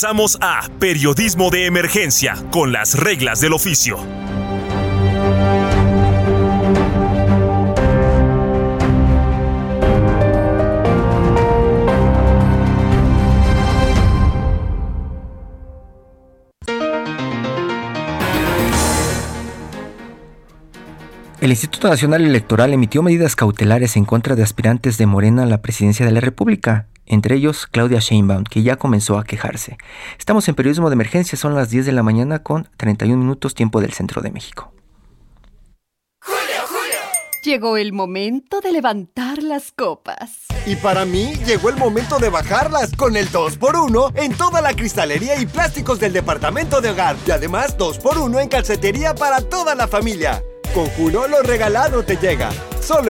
Regresamos 0.00 0.38
a 0.40 0.66
Periodismo 0.78 1.50
de 1.50 1.66
Emergencia 1.66 2.34
con 2.50 2.72
las 2.72 2.98
reglas 2.98 3.42
del 3.42 3.52
oficio. 3.52 3.98
El 21.42 21.50
Instituto 21.50 21.90
Nacional 21.90 22.24
Electoral 22.24 22.72
emitió 22.72 23.02
medidas 23.02 23.36
cautelares 23.36 23.98
en 23.98 24.06
contra 24.06 24.34
de 24.34 24.44
aspirantes 24.44 24.96
de 24.96 25.04
Morena 25.04 25.42
a 25.42 25.46
la 25.46 25.60
presidencia 25.60 26.06
de 26.06 26.12
la 26.12 26.20
República 26.20 26.86
entre 27.10 27.34
ellos 27.34 27.66
Claudia 27.66 27.98
Sheinbaum, 27.98 28.44
que 28.44 28.62
ya 28.62 28.76
comenzó 28.76 29.18
a 29.18 29.24
quejarse. 29.24 29.76
Estamos 30.16 30.48
en 30.48 30.54
periodismo 30.54 30.88
de 30.88 30.94
emergencia, 30.94 31.36
son 31.36 31.54
las 31.56 31.68
10 31.68 31.84
de 31.86 31.92
la 31.92 32.04
mañana 32.04 32.42
con 32.44 32.68
31 32.76 33.16
minutos 33.16 33.54
tiempo 33.54 33.80
del 33.80 33.92
centro 33.92 34.22
de 34.22 34.30
México. 34.30 34.72
Julio, 36.22 36.62
Julio. 36.68 37.00
Llegó 37.42 37.76
el 37.76 37.92
momento 37.92 38.60
de 38.60 38.70
levantar 38.70 39.42
las 39.42 39.72
copas. 39.72 40.46
Y 40.66 40.76
para 40.76 41.04
mí 41.04 41.32
llegó 41.44 41.68
el 41.68 41.76
momento 41.76 42.20
de 42.20 42.28
bajarlas 42.28 42.94
con 42.94 43.16
el 43.16 43.28
2x1 43.28 44.12
en 44.14 44.32
toda 44.34 44.60
la 44.60 44.72
cristalería 44.74 45.40
y 45.40 45.46
plásticos 45.46 45.98
del 45.98 46.12
departamento 46.12 46.80
de 46.80 46.90
hogar. 46.90 47.16
Y 47.26 47.32
además 47.32 47.76
2x1 47.76 48.40
en 48.40 48.48
calcetería 48.48 49.16
para 49.16 49.40
toda 49.40 49.74
la 49.74 49.88
familia. 49.88 50.42
Con 50.72 50.86
Julio 50.90 51.26
lo 51.26 51.42
regalado 51.42 52.04
te 52.04 52.16
llega. 52.16 52.50
Solo 52.80 53.09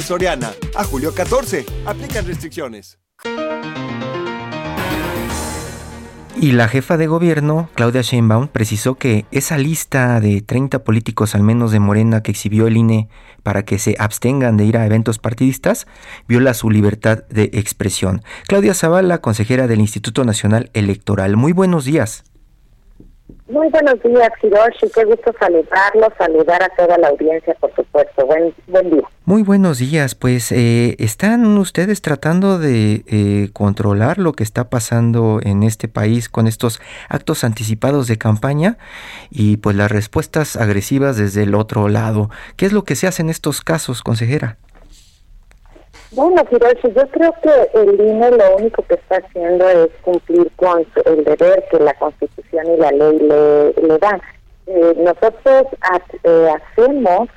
Soriana. 0.00 0.52
A 0.74 0.84
julio 0.84 1.14
14. 1.14 1.64
Aplican 1.84 2.26
restricciones. 2.26 2.98
Y 6.38 6.52
la 6.52 6.68
jefa 6.68 6.98
de 6.98 7.06
gobierno, 7.06 7.70
Claudia 7.74 8.02
Sheinbaum, 8.02 8.48
precisó 8.48 8.96
que 8.96 9.24
esa 9.30 9.56
lista 9.56 10.20
de 10.20 10.42
30 10.42 10.84
políticos 10.84 11.34
al 11.34 11.42
menos 11.42 11.72
de 11.72 11.80
Morena 11.80 12.22
que 12.22 12.30
exhibió 12.30 12.66
el 12.66 12.76
INE 12.76 13.08
para 13.42 13.64
que 13.64 13.78
se 13.78 13.96
abstengan 13.98 14.58
de 14.58 14.66
ir 14.66 14.76
a 14.76 14.84
eventos 14.84 15.18
partidistas, 15.18 15.86
viola 16.28 16.52
su 16.52 16.68
libertad 16.68 17.24
de 17.30 17.50
expresión. 17.54 18.22
Claudia 18.46 18.74
Zavala, 18.74 19.22
consejera 19.22 19.66
del 19.66 19.80
Instituto 19.80 20.24
Nacional 20.24 20.68
Electoral. 20.74 21.36
Muy 21.36 21.52
buenos 21.52 21.86
días. 21.86 22.22
Muy 23.48 23.68
buenos 23.68 24.02
días, 24.02 24.30
Hiroshi. 24.42 24.90
Qué 24.92 25.04
gusto 25.04 25.32
saludarlos, 25.38 26.08
saludar 26.18 26.64
a 26.64 26.68
toda 26.70 26.98
la 26.98 27.08
audiencia, 27.08 27.54
por 27.60 27.72
supuesto. 27.76 28.26
Buen, 28.26 28.52
buen 28.66 28.90
día. 28.90 29.02
Muy 29.24 29.44
buenos 29.44 29.78
días. 29.78 30.16
Pues, 30.16 30.50
eh, 30.50 30.96
¿están 30.98 31.46
ustedes 31.56 32.02
tratando 32.02 32.58
de 32.58 33.04
eh, 33.06 33.50
controlar 33.52 34.18
lo 34.18 34.32
que 34.32 34.42
está 34.42 34.68
pasando 34.68 35.38
en 35.44 35.62
este 35.62 35.86
país 35.86 36.28
con 36.28 36.48
estos 36.48 36.80
actos 37.08 37.44
anticipados 37.44 38.08
de 38.08 38.18
campaña 38.18 38.78
y 39.30 39.58
pues 39.58 39.76
las 39.76 39.92
respuestas 39.92 40.56
agresivas 40.56 41.16
desde 41.16 41.44
el 41.44 41.54
otro 41.54 41.88
lado? 41.88 42.30
¿Qué 42.56 42.66
es 42.66 42.72
lo 42.72 42.82
que 42.82 42.96
se 42.96 43.06
hace 43.06 43.22
en 43.22 43.30
estos 43.30 43.60
casos, 43.60 44.02
consejera? 44.02 44.56
Bueno, 46.12 46.42
Hiroshi, 46.50 46.92
yo 46.94 47.08
creo 47.08 47.34
que 47.42 47.80
el 47.80 48.00
INE 48.00 48.30
lo 48.30 48.56
único 48.56 48.82
que 48.82 48.94
está 48.94 49.16
haciendo 49.16 49.68
es 49.68 49.88
cumplir 50.02 50.50
con 50.56 50.86
el 51.04 51.24
deber 51.24 51.64
que 51.70 51.78
la 51.80 51.94
Constitución 51.94 52.66
y 52.74 52.76
la 52.76 52.90
ley 52.92 53.18
le, 53.18 53.98
dan. 53.98 54.22
Eh, 54.66 54.94
nosotros 54.98 55.66
eh, 56.22 56.48
hacemos 56.54 57.28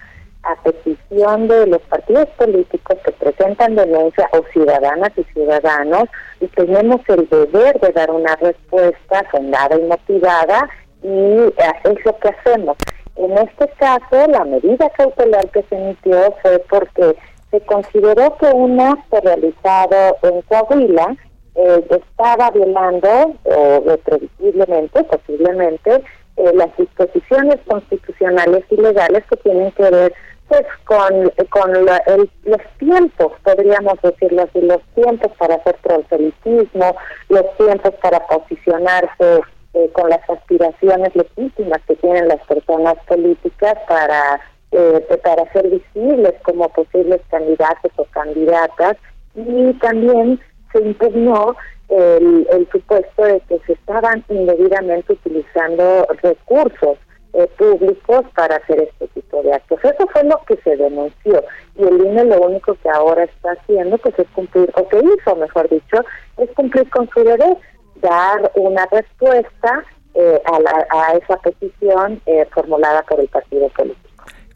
a 0.44 0.56
petición 0.64 1.48
de 1.48 1.68
los 1.68 1.82
partidos 1.82 2.28
políticos 2.38 2.98
que 3.04 3.12
presentan 3.12 3.76
denuncia 3.76 4.30
o 4.34 4.44
ciudadanas 4.54 5.12
y 5.18 5.24
ciudadanos 5.34 6.04
y 6.40 6.48
tenemos 6.48 7.02
el 7.10 7.28
deber 7.28 7.80
de 7.80 7.92
dar 7.92 8.12
una 8.12 8.36
respuesta 8.36 9.24
fundada 9.32 9.78
y 9.78 9.84
motivada 9.84 10.70
y 11.02 11.08
eh, 11.10 11.54
es 11.86 12.06
lo 12.06 12.18
que 12.20 12.30
hacemos. 12.30 12.78
En 13.16 13.38
este 13.38 13.68
caso, 13.80 14.28
la 14.28 14.46
medida 14.46 14.90
cautelar 14.92 15.50
que 15.50 15.64
se 15.64 15.76
emitió 15.76 16.34
fue 16.42 16.60
porque 16.70 17.18
se 17.52 17.62
consideró 17.62 18.38
que 18.38 18.48
un 18.48 18.80
acto 18.80 19.20
realizado 19.22 20.18
en 20.24 20.42
Coahuila 20.44 21.16
eh, 21.56 21.86
estaba 21.90 22.52
violando, 22.52 23.34
o 23.44 23.98
previsiblemente, 24.04 25.04
posiblemente, 25.04 26.04
eh, 26.40 26.54
las 26.54 26.76
disposiciones 26.78 27.58
constitucionales 27.68 28.64
y 28.70 28.78
legales 28.78 29.26
que 29.30 29.36
tienen 29.38 29.72
que 29.74 29.90
ver 29.90 30.14
pues 30.48 30.66
con, 30.86 31.32
con 31.50 31.86
los 31.86 32.62
tiempos, 32.80 33.34
podríamos 33.44 34.02
decirlo 34.02 34.44
así, 34.44 34.62
los 34.62 34.82
tiempos 34.96 35.32
para 35.38 35.56
hacer 35.56 35.76
proselitismo, 35.84 36.96
los 37.28 37.58
tiempos 37.58 37.94
para 38.02 38.26
posicionarse 38.26 39.42
eh, 39.74 39.90
con 39.94 40.10
las 40.10 40.28
aspiraciones 40.30 41.16
legítimas 41.16 41.82
que 41.86 41.96
tienen 41.98 42.30
las 42.30 42.42
personas 42.48 42.96
políticas 43.06 43.76
para 43.88 44.40
eh, 44.72 45.20
para 45.24 45.52
ser 45.52 45.70
visibles 45.70 46.34
como 46.44 46.70
posibles 46.70 47.22
candidatos 47.30 47.92
o 47.96 48.06
candidatas 48.06 48.98
y 49.36 49.74
también 49.80 50.40
se 50.72 50.82
impugnó 50.82 51.56
el, 51.90 52.48
el 52.52 52.70
supuesto 52.72 53.24
de 53.24 53.40
que 53.42 53.60
se 53.66 53.74
estaban 53.74 54.24
indebidamente 54.30 55.14
utilizando 55.14 56.08
recursos 56.22 56.98
eh, 57.34 57.48
públicos 57.58 58.26
para 58.36 58.56
hacer 58.56 58.82
este 58.82 59.08
tipo 59.10 59.44
de 59.44 59.54
actos. 59.54 59.80
Eso 59.84 60.08
fue 60.08 60.24
lo 60.24 60.42
que 60.48 60.56
se 60.64 60.76
denunció 60.76 61.44
y 61.76 61.84
el 61.84 62.06
INE 62.06 62.26
lo 62.26 62.42
único 62.42 62.76
que 62.76 62.90
ahora 62.90 63.24
está 63.24 63.52
haciendo 63.52 63.98
pues 64.00 64.18
es 64.18 64.28
cumplir, 64.30 64.72
o 64.76 64.88
que 64.88 64.98
hizo 64.98 65.36
mejor 65.36 65.70
dicho, 65.70 66.04
es 66.38 66.50
cumplir 66.52 66.90
con 66.90 67.08
su 67.10 67.24
deber, 67.24 67.58
dar 68.02 68.52
una 68.56 68.86
respuesta 68.88 69.84
eh, 70.16 70.42
a, 70.46 70.60
la, 70.60 70.88
a 70.90 71.14
esa 71.14 71.38
petición 71.38 72.20
eh, 72.26 72.48
formulada 72.52 73.04
por 73.04 73.20
el 73.20 73.28
partido 73.28 73.70
político. 73.70 74.09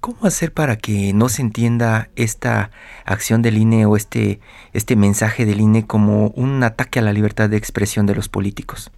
¿Cómo 0.03 0.25
hacer 0.25 0.51
para 0.51 0.75
que 0.75 1.13
no 1.15 1.29
se 1.29 1.41
entienda 1.41 2.09
esta 2.17 2.71
acción 3.05 3.41
del 3.41 3.55
INE 3.55 3.85
o 3.85 3.95
este, 3.95 4.41
este 4.73 4.97
mensaje 4.97 5.45
del 5.45 5.61
INE 5.61 5.87
como 5.87 6.33
un 6.35 6.61
ataque 6.61 6.99
a 6.99 7.01
la 7.01 7.13
libertad 7.13 7.49
de 7.49 7.55
expresión 7.55 8.05
de 8.05 8.13
los 8.13 8.27
políticos? 8.27 8.91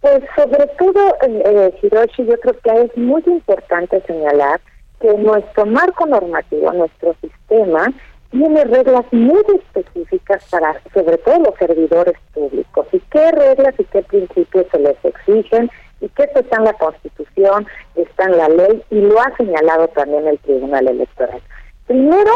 Pues 0.00 0.22
sobre 0.36 0.68
todo, 0.78 1.16
eh, 1.26 1.74
Hiroshi, 1.82 2.24
yo 2.26 2.38
creo 2.38 2.60
que 2.60 2.84
es 2.84 2.96
muy 2.96 3.24
importante 3.26 4.00
señalar 4.06 4.60
que 5.00 5.14
nuestro 5.14 5.66
marco 5.66 6.06
normativo, 6.06 6.72
nuestro 6.72 7.16
sistema, 7.20 7.88
tiene 8.30 8.62
reglas 8.62 9.04
muy 9.10 9.42
específicas 9.56 10.44
para, 10.48 10.80
sobre 10.94 11.18
todo, 11.18 11.40
los 11.40 11.54
servidores 11.58 12.14
públicos. 12.32 12.86
¿Y 12.92 13.00
qué 13.10 13.32
reglas 13.32 13.74
y 13.78 13.84
qué 13.86 14.02
principios 14.02 14.64
se 14.70 14.78
les 14.78 15.04
exigen? 15.04 15.68
Y 16.02 16.08
que 16.08 16.24
esto 16.24 16.40
está 16.40 16.56
en 16.56 16.64
la 16.64 16.72
Constitución, 16.74 17.66
está 17.94 18.24
en 18.24 18.36
la 18.36 18.48
ley 18.48 18.82
y 18.90 19.00
lo 19.00 19.20
ha 19.20 19.34
señalado 19.36 19.88
también 19.88 20.26
el 20.26 20.38
Tribunal 20.40 20.88
Electoral. 20.88 21.40
Primero, 21.86 22.32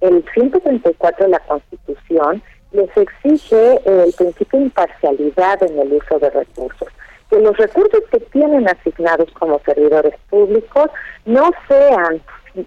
el 0.00 0.24
134 0.34 1.26
de 1.26 1.30
la 1.30 1.38
Constitución 1.38 2.42
les 2.72 2.96
exige 2.96 3.80
el 3.84 4.12
principio 4.12 4.58
de 4.58 4.64
imparcialidad 4.66 5.62
en 5.62 5.78
el 5.78 5.92
uso 5.92 6.18
de 6.18 6.30
recursos, 6.30 6.88
que 7.30 7.38
los 7.38 7.56
recursos 7.56 8.00
que 8.10 8.18
tienen 8.20 8.68
asignados 8.68 9.30
como 9.38 9.60
servidores 9.60 10.14
públicos 10.28 10.90
no 11.26 11.50
sean 11.68 12.20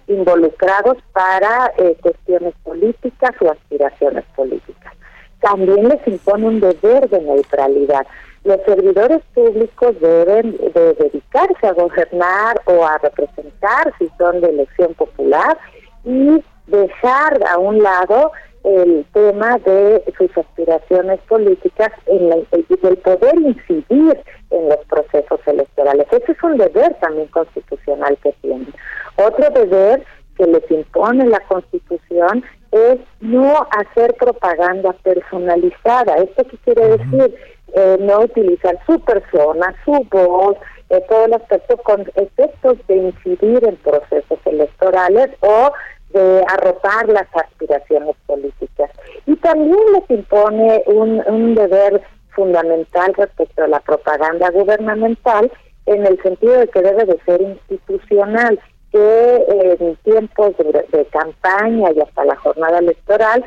involucrados 0.06 0.96
para 1.12 1.70
eh, 1.76 1.96
cuestiones 2.00 2.54
políticas 2.62 3.30
o 3.40 3.50
aspiraciones 3.50 4.24
políticas. 4.34 4.94
También 5.40 5.88
les 5.88 6.06
impone 6.08 6.46
un 6.46 6.60
deber 6.60 7.08
de 7.10 7.20
neutralidad 7.20 8.06
los 8.44 8.60
servidores 8.66 9.22
públicos 9.34 9.98
deben 10.00 10.56
de 10.56 10.94
dedicarse 10.94 11.66
a 11.66 11.72
gobernar 11.72 12.60
o 12.66 12.84
a 12.84 12.98
representar 12.98 13.92
si 13.98 14.08
son 14.18 14.40
de 14.40 14.50
elección 14.50 14.92
popular 14.94 15.58
y 16.04 16.42
dejar 16.66 17.42
a 17.48 17.58
un 17.58 17.82
lado 17.82 18.32
el 18.64 19.04
tema 19.12 19.58
de 19.58 20.02
sus 20.16 20.36
aspiraciones 20.36 21.20
políticas 21.28 21.90
en 22.06 22.30
la, 22.30 22.36
el 22.52 22.96
poder 22.98 23.34
incidir 23.36 24.18
en 24.50 24.68
los 24.68 24.78
procesos 24.88 25.40
electorales. 25.46 26.06
Ese 26.10 26.32
es 26.32 26.42
un 26.42 26.56
deber 26.56 26.94
también 27.00 27.28
constitucional 27.28 28.16
que 28.22 28.32
tienen. 28.40 28.72
Otro 29.16 29.50
deber 29.50 30.02
que 30.36 30.46
les 30.46 30.70
impone 30.70 31.26
la 31.26 31.40
Constitución 31.40 32.42
es 32.72 32.98
no 33.20 33.66
hacer 33.70 34.14
propaganda 34.14 34.92
personalizada. 35.02 36.16
¿Esto 36.16 36.44
qué 36.44 36.56
quiere 36.64 36.98
decir? 36.98 37.36
Eh, 37.72 37.96
no 38.00 38.20
utilizar 38.20 38.78
su 38.86 39.00
persona, 39.00 39.74
su 39.84 40.06
voz, 40.10 40.56
eh, 40.90 41.02
todo 41.08 41.24
el 41.24 41.34
aspecto 41.34 41.76
con 41.78 42.02
efectos 42.14 42.76
de 42.86 42.96
incidir 42.96 43.66
en 43.66 43.76
procesos 43.76 44.38
electorales 44.44 45.30
o 45.40 45.72
de 46.10 46.44
arrojar 46.48 47.08
las 47.08 47.26
aspiraciones 47.34 48.14
políticas. 48.26 48.90
Y 49.26 49.34
también 49.36 49.80
les 49.94 50.08
impone 50.10 50.84
un, 50.86 51.22
un 51.26 51.54
deber 51.54 52.02
fundamental 52.30 53.14
respecto 53.14 53.64
a 53.64 53.68
la 53.68 53.80
propaganda 53.80 54.50
gubernamental 54.50 55.50
en 55.86 56.06
el 56.06 56.20
sentido 56.22 56.54
de 56.54 56.68
que 56.68 56.82
debe 56.82 57.04
de 57.04 57.18
ser 57.26 57.40
institucional 57.42 58.60
que 58.94 59.76
en 59.80 59.96
tiempos 59.96 60.56
de, 60.56 61.06
campaña 61.06 61.90
y 61.90 62.00
hasta 62.00 62.24
la 62.24 62.36
jornada 62.36 62.78
electoral 62.78 63.44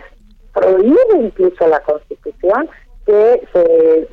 prohíbe 0.54 0.98
incluso 1.22 1.68
la 1.68 1.80
Constitución 1.82 2.70
que 3.08 3.42
se 3.54 4.08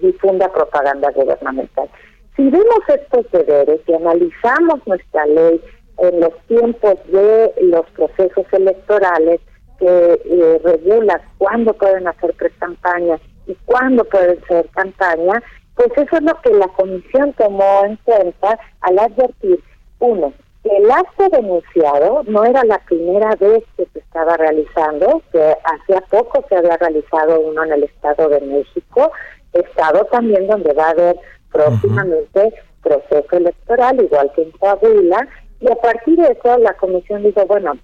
difunda 0.00 0.52
propaganda 0.52 1.10
gubernamental. 1.12 1.88
Si 2.36 2.42
vemos 2.42 2.80
estos 2.88 3.30
deberes 3.30 3.80
y 3.86 3.94
analizamos 3.94 4.86
nuestra 4.86 5.24
ley 5.26 5.62
en 5.98 6.20
los 6.20 6.36
tiempos 6.48 6.94
de 7.06 7.52
los 7.62 7.86
procesos 7.90 8.46
electorales 8.52 9.40
que 9.78 10.20
eh, 10.24 10.60
regula 10.64 11.20
cuándo 11.38 11.72
pueden 11.74 12.08
hacer 12.08 12.34
pre-campaña 12.34 13.18
y 13.46 13.54
cuándo 13.66 14.04
pueden 14.04 14.42
ser 14.46 14.68
campaña, 14.70 15.42
pues 15.76 15.88
eso 15.96 16.16
es 16.16 16.22
lo 16.22 16.40
que 16.42 16.50
la 16.50 16.68
comisión 16.68 17.32
tomó 17.34 17.84
en 17.84 17.96
cuenta 18.04 18.58
al 18.80 18.98
advertir, 18.98 19.62
uno, 20.00 20.32
el 20.64 20.90
acto 20.90 21.28
denunciado 21.30 22.22
no 22.26 22.44
era 22.44 22.62
la 22.64 22.78
primera 22.80 23.34
vez 23.36 23.64
que 23.76 23.86
se 23.92 23.98
estaba 23.98 24.36
realizando, 24.36 25.22
que 25.32 25.56
hacía 25.64 26.02
poco 26.10 26.44
se 26.48 26.56
había 26.56 26.76
realizado 26.76 27.40
uno 27.40 27.64
en 27.64 27.72
el 27.72 27.84
Estado 27.84 28.28
de 28.28 28.40
México, 28.42 29.10
estado 29.52 30.04
también 30.06 30.46
donde 30.46 30.72
va 30.74 30.88
a 30.88 30.90
haber 30.90 31.16
próximamente 31.50 32.52
proceso 32.82 33.36
electoral, 33.36 34.02
igual 34.02 34.30
que 34.34 34.42
en 34.42 34.50
Coahuila, 34.52 35.28
y 35.60 35.70
a 35.70 35.76
partir 35.76 36.18
de 36.18 36.32
eso 36.32 36.58
la 36.58 36.74
comisión 36.74 37.22
dijo, 37.22 37.44
bueno, 37.46 37.78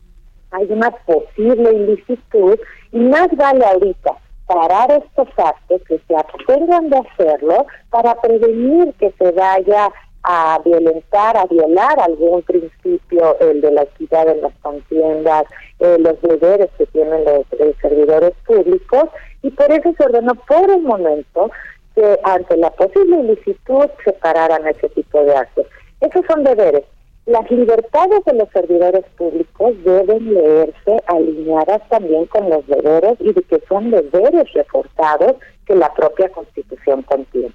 hay 0.50 0.66
una 0.70 0.90
posible 0.90 1.72
ilicitud 1.72 2.58
y 2.92 2.98
más 2.98 3.28
vale 3.36 3.64
ahorita 3.64 4.12
parar 4.46 4.90
estos 4.92 5.28
actos 5.36 5.82
que 5.88 6.00
se 6.06 6.16
abstengan 6.16 6.88
de 6.88 6.98
hacerlo 6.98 7.66
para 7.90 8.14
prevenir 8.20 8.94
que 8.94 9.12
se 9.18 9.32
vaya 9.32 9.90
a 10.28 10.60
violentar, 10.64 11.36
a 11.36 11.46
violar 11.46 12.00
algún 12.00 12.42
principio, 12.42 13.38
el 13.38 13.60
de 13.60 13.70
la 13.70 13.82
equidad 13.82 14.28
en 14.28 14.42
las 14.42 14.52
contiendas, 14.58 15.44
eh, 15.78 15.96
los 16.00 16.20
deberes 16.20 16.68
que 16.76 16.86
tienen 16.86 17.24
los, 17.24 17.46
servidores 17.80 18.32
públicos, 18.44 19.04
y 19.42 19.50
por 19.50 19.70
eso 19.70 19.94
se 19.96 20.04
ordenó 20.04 20.34
por 20.34 20.68
el 20.68 20.82
momento 20.82 21.50
que 21.94 22.18
ante 22.24 22.56
la 22.56 22.70
posible 22.70 23.20
ilicitud 23.20 23.86
se 24.04 24.12
pararan 24.14 24.66
ese 24.66 24.88
tipo 24.88 25.22
de 25.22 25.36
actos. 25.36 25.66
Esos 26.00 26.24
son 26.28 26.42
deberes. 26.42 26.82
Las 27.26 27.48
libertades 27.48 28.24
de 28.24 28.34
los 28.34 28.48
servidores 28.50 29.04
públicos 29.16 29.74
deben 29.84 30.34
leerse 30.34 31.02
alineadas 31.06 31.88
también 31.88 32.26
con 32.26 32.50
los 32.50 32.66
deberes 32.66 33.16
y 33.20 33.32
de 33.32 33.42
que 33.42 33.62
son 33.68 33.92
deberes 33.92 34.52
reforzados 34.52 35.36
que 35.66 35.76
la 35.76 35.92
propia 35.94 36.28
Constitución 36.30 37.02
contiene. 37.02 37.54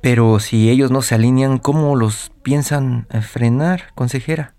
Pero 0.00 0.38
si 0.38 0.70
ellos 0.70 0.90
no 0.90 1.02
se 1.02 1.14
alinean, 1.14 1.58
¿cómo 1.58 1.94
los 1.96 2.30
piensan 2.42 3.06
eh, 3.10 3.20
frenar, 3.20 3.92
consejera? 3.94 4.54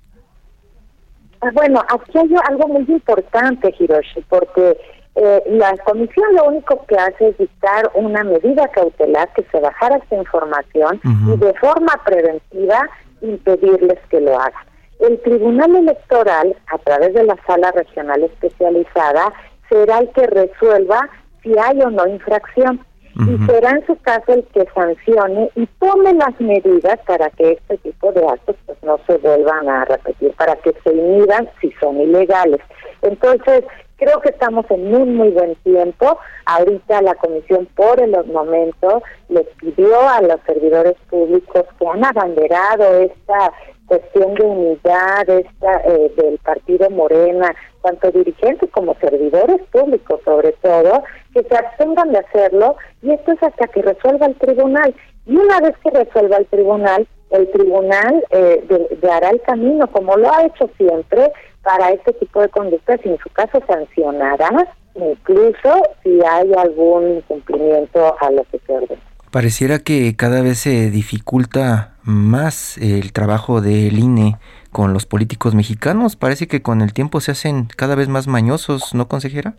Ah, 1.42 1.50
bueno, 1.54 1.82
aquí 1.90 2.18
hay 2.18 2.30
algo 2.48 2.68
muy 2.68 2.86
importante, 2.88 3.74
Hiroshi, 3.78 4.22
porque 4.30 4.78
eh, 5.16 5.44
la 5.48 5.76
comisión 5.84 6.26
lo 6.36 6.46
único 6.46 6.86
que 6.86 6.96
hace 6.96 7.30
es 7.30 7.38
dictar 7.38 7.92
una 7.96 8.24
medida 8.24 8.68
cautelar 8.70 9.34
que 9.34 9.44
se 9.52 9.60
bajara 9.60 9.98
esta 9.98 10.16
información 10.16 11.02
y 11.04 11.38
de 11.38 11.54
forma 11.56 11.94
preventiva 12.06 12.88
impedirles 13.22 14.00
que 14.10 14.22
lo 14.22 14.40
hagan. 14.40 14.66
el 15.00 15.20
Tribunal 15.22 15.76
Electoral, 15.76 16.56
a 16.68 16.78
través 16.78 17.14
de 17.14 17.24
la 17.24 17.36
sala 17.48 17.72
regional 17.72 18.24
especializada, 18.24 19.34
será 19.68 20.00
el 20.00 20.10
que 20.12 20.28
resuelva 20.28 21.10
si 21.42 21.58
hay 21.58 21.82
o 21.82 21.90
no 21.90 22.08
infracción. 22.08 22.86
Y 23.16 23.46
será 23.46 23.72
en 23.72 23.86
su 23.86 23.96
caso 23.98 24.34
el 24.34 24.44
que 24.54 24.66
sancione 24.74 25.50
y 25.56 25.66
tome 25.80 26.14
las 26.14 26.40
medidas 26.40 26.98
para 27.06 27.30
que 27.32 27.52
este 27.54 27.78
tipo 27.80 28.12
de 28.14 28.26
actos 28.26 28.56
pues, 28.66 28.78
no 28.84 29.00
se 29.06 29.18
vuelvan 29.18 29.68
a 29.70 29.86
repetir, 29.86 30.32
para 30.34 30.56
que 30.56 30.74
se 30.84 30.94
inhiban 30.94 31.50
si 31.60 31.72
son 31.80 32.00
ilegales. 32.00 32.62
Entonces, 33.02 33.64
creo 34.02 34.20
que 34.20 34.30
estamos 34.30 34.66
en 34.72 34.94
un 34.96 35.16
muy 35.16 35.30
buen 35.30 35.54
tiempo. 35.58 36.18
Ahorita 36.46 37.04
la 37.04 37.14
comisión 37.14 37.68
por 37.76 38.02
el 38.02 38.12
momento 38.26 39.04
les 39.30 39.46
pidió 39.60 40.10
a 40.10 40.22
los 40.22 40.40
servidores 40.48 40.96
públicos 41.08 41.66
que 41.78 41.88
han 41.88 42.04
abanderado 42.04 42.84
esta 42.98 43.54
cuestión 43.86 44.34
de 44.36 44.44
unidad 44.44 45.30
esta 45.30 45.82
eh, 45.86 46.12
del 46.18 46.40
partido 46.40 46.90
Morena, 46.90 47.54
tanto 47.84 48.10
dirigentes 48.12 48.72
como 48.72 48.96
servidores 48.96 49.62
públicos 49.72 50.20
sobre 50.26 50.54
todo, 50.54 51.04
que 51.34 51.44
se 51.44 51.56
abstengan 51.56 52.12
de 52.12 52.20
hacerlo 52.20 52.78
y 53.04 53.12
esto 53.12 53.34
es 53.34 53.44
hasta 53.44 53.68
que 53.68 53.84
resuelva 53.84 54.26
el 54.26 54.36
tribunal. 54.36 54.96
Y 55.28 55.36
una 55.38 55.60
vez 55.60 55.76
que 55.84 55.92
resuelva 55.92 56.38
el 56.38 56.48
tribunal, 56.48 57.08
el 57.30 57.52
tribunal 57.52 58.26
eh, 58.32 58.64
hará 59.12 59.30
el 59.30 59.42
camino, 59.42 59.86
como 59.92 60.18
lo 60.18 60.34
ha 60.34 60.46
hecho 60.46 60.70
siempre, 60.78 61.32
para 61.64 61.92
este 61.92 62.14
tipo 62.14 62.42
de 62.42 62.50
conductas 62.50 63.00
y 63.04 63.10
en 63.10 63.18
su 63.20 63.30
caso 63.30 63.62
sancionará 63.68 64.68
incluso 64.96 65.84
si 66.04 66.20
hay 66.24 66.52
algún 66.54 67.18
incumplimiento 67.18 68.16
a 68.20 68.32
lo 68.32 68.44
que 68.52 68.60
se 68.66 68.74
ordena. 68.74 69.02
Pareciera 69.32 69.80
que 69.80 70.16
cada 70.18 70.42
vez 70.42 70.60
se 70.60 70.90
dificulta 70.90 71.96
más 72.04 72.78
el 72.78 73.14
trabajo 73.14 73.62
del 73.62 73.98
INE 73.98 74.38
con 74.72 74.94
los 74.94 75.06
políticos 75.06 75.56
mexicanos. 75.56 76.18
Parece 76.18 76.48
que 76.48 76.62
con 76.62 76.82
el 76.82 76.94
tiempo 76.94 77.22
se 77.22 77.32
hacen 77.32 77.68
cada 77.78 77.96
vez 77.96 78.10
más 78.10 78.28
mañosos, 78.28 78.94
¿no, 78.94 79.08
consejera? 79.08 79.54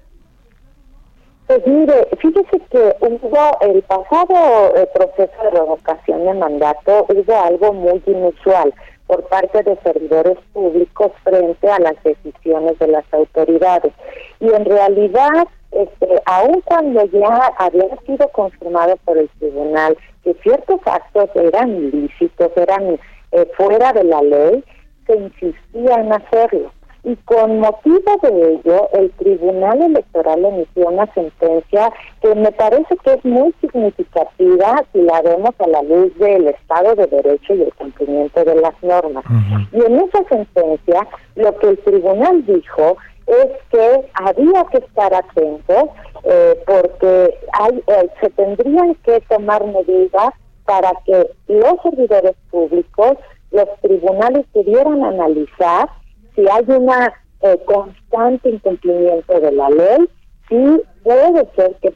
Pues 1.46 1.66
mire, 1.66 2.06
fíjese 2.18 2.60
que 2.70 2.96
hubo 3.00 3.60
el 3.62 3.82
pasado 3.82 4.76
eh, 4.76 4.88
proceso 4.94 5.42
de 5.42 5.50
revocación 5.50 6.24
de 6.24 6.34
mandato, 6.34 7.06
hubo 7.08 7.42
algo 7.42 7.72
muy 7.72 8.02
inusual 8.06 8.72
por 9.12 9.24
parte 9.24 9.62
de 9.62 9.76
servidores 9.82 10.38
públicos 10.54 11.12
frente 11.22 11.70
a 11.70 11.78
las 11.80 12.02
decisiones 12.02 12.78
de 12.78 12.86
las 12.86 13.04
autoridades. 13.12 13.92
Y 14.40 14.46
en 14.46 14.64
realidad, 14.64 15.48
este, 15.70 16.22
aun 16.24 16.62
cuando 16.62 17.04
ya 17.04 17.52
había 17.58 17.94
sido 18.06 18.26
confirmado 18.28 18.96
por 19.04 19.18
el 19.18 19.28
tribunal 19.38 19.98
que 20.24 20.32
ciertos 20.42 20.80
actos 20.86 21.28
eran 21.34 21.76
ilícitos, 21.76 22.52
eran 22.56 22.98
eh, 23.32 23.46
fuera 23.54 23.92
de 23.92 24.04
la 24.04 24.22
ley, 24.22 24.64
se 25.06 25.14
insistía 25.14 25.94
en 25.96 26.10
hacerlo 26.14 26.72
y 27.04 27.16
con 27.24 27.58
motivo 27.58 28.16
de 28.22 28.52
ello 28.54 28.88
el 28.92 29.10
Tribunal 29.12 29.82
Electoral 29.82 30.44
emitió 30.44 30.88
una 30.88 31.12
sentencia 31.14 31.92
que 32.20 32.34
me 32.34 32.52
parece 32.52 32.96
que 33.04 33.14
es 33.14 33.24
muy 33.24 33.52
significativa 33.60 34.84
si 34.92 35.00
la 35.02 35.20
vemos 35.22 35.50
a 35.58 35.66
la 35.66 35.82
luz 35.82 36.16
del 36.18 36.48
Estado 36.48 36.94
de 36.94 37.06
Derecho 37.08 37.54
y 37.54 37.62
el 37.62 37.74
cumplimiento 37.74 38.44
de 38.44 38.54
las 38.54 38.80
normas. 38.82 39.24
Y 39.72 39.84
en 39.84 39.98
esa 39.98 40.22
sentencia 40.28 41.08
lo 41.34 41.56
que 41.58 41.70
el 41.70 41.78
tribunal 41.78 42.46
dijo 42.46 42.96
es 43.26 43.48
que 43.70 44.08
había 44.14 44.64
que 44.70 44.78
estar 44.78 45.12
atentos 45.12 45.84
eh, 46.24 46.62
porque 46.66 47.34
hay, 47.52 47.82
eh, 47.86 48.08
se 48.20 48.30
tendrían 48.30 48.94
que 48.96 49.20
tomar 49.28 49.64
medidas 49.64 50.30
para 50.64 50.92
que 51.04 51.28
los 51.48 51.74
servidores 51.82 52.36
públicos, 52.50 53.14
los 53.50 53.68
tribunales 53.80 54.46
pudieran 54.52 55.04
analizar 55.04 55.88
si 56.34 56.46
hay 56.48 56.64
una 56.68 57.12
eh, 57.42 57.58
constante 57.64 58.50
incumplimiento 58.50 59.40
de 59.40 59.52
la 59.52 59.68
ley, 59.70 60.08
sí 60.48 60.82
puede 61.02 61.46
ser 61.56 61.74
que, 61.80 61.92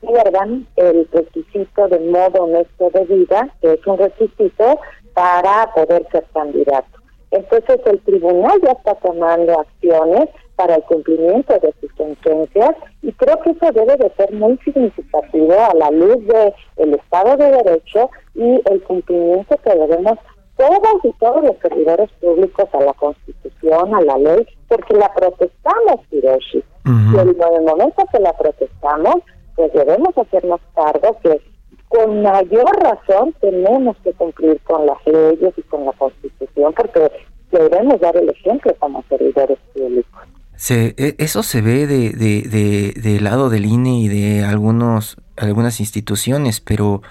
pierdan 0.00 0.66
el 0.74 1.08
requisito 1.12 1.86
de 1.86 2.00
modo 2.00 2.42
honesto 2.42 2.90
de 2.90 3.04
vida, 3.04 3.48
que 3.60 3.74
es 3.74 3.86
un 3.86 3.98
requisito 3.98 4.80
para 5.14 5.72
poder 5.74 6.04
ser 6.10 6.24
candidato. 6.34 6.98
Entonces 7.30 7.80
el 7.86 8.00
tribunal 8.00 8.60
ya 8.62 8.72
está 8.72 8.96
tomando 8.96 9.60
acciones 9.60 10.28
para 10.56 10.74
el 10.74 10.82
cumplimiento 10.82 11.58
de 11.60 11.72
sus 11.80 11.90
sentencias 11.96 12.70
y 13.00 13.12
creo 13.12 13.40
que 13.40 13.50
eso 13.50 13.72
debe 13.72 13.96
de 13.96 14.10
ser 14.16 14.32
muy 14.32 14.58
significativo 14.58 15.54
a 15.54 15.74
la 15.74 15.90
luz 15.92 16.26
de 16.26 16.52
el 16.76 16.94
Estado 16.94 17.36
de 17.36 17.50
Derecho 17.62 18.10
y 18.34 18.60
el 18.70 18.82
cumplimiento 18.82 19.56
que 19.58 19.70
debemos 19.70 20.18
todos 20.62 21.04
y 21.04 21.12
todos 21.18 21.42
los 21.42 21.56
servidores 21.60 22.08
públicos 22.20 22.68
a 22.72 22.80
la 22.80 22.92
Constitución, 22.92 23.94
a 23.94 24.00
la 24.02 24.16
ley, 24.18 24.46
porque 24.68 24.94
la 24.94 25.12
protestamos, 25.12 26.00
Hiroshi. 26.10 26.62
Y 26.84 27.18
en 27.18 27.28
el 27.28 27.62
momento 27.62 28.04
que 28.12 28.20
la 28.20 28.32
protestamos, 28.32 29.16
pues 29.56 29.72
debemos 29.72 30.16
hacernos 30.16 30.60
cargo 30.74 31.18
que 31.22 31.40
con 31.88 32.22
mayor 32.22 32.70
razón 32.80 33.34
tenemos 33.40 33.96
que 34.04 34.12
cumplir 34.12 34.60
con 34.62 34.86
las 34.86 34.98
leyes 35.04 35.52
y 35.56 35.62
con 35.62 35.84
la 35.84 35.92
Constitución, 35.92 36.72
porque 36.74 37.10
debemos 37.50 38.00
dar 38.00 38.16
el 38.16 38.28
ejemplo 38.28 38.74
como 38.78 39.02
servidores 39.08 39.58
públicos. 39.74 40.20
Se, 40.56 40.94
e, 40.96 41.16
eso 41.18 41.42
se 41.42 41.60
ve 41.60 41.86
de, 41.88 42.10
de, 42.10 42.42
de, 42.42 43.00
del 43.00 43.24
lado 43.24 43.50
del 43.50 43.66
INE 43.66 44.00
y 44.00 44.08
de 44.08 44.44
algunos 44.44 45.16
algunas 45.36 45.80
instituciones, 45.80 46.60
pero 46.60 47.02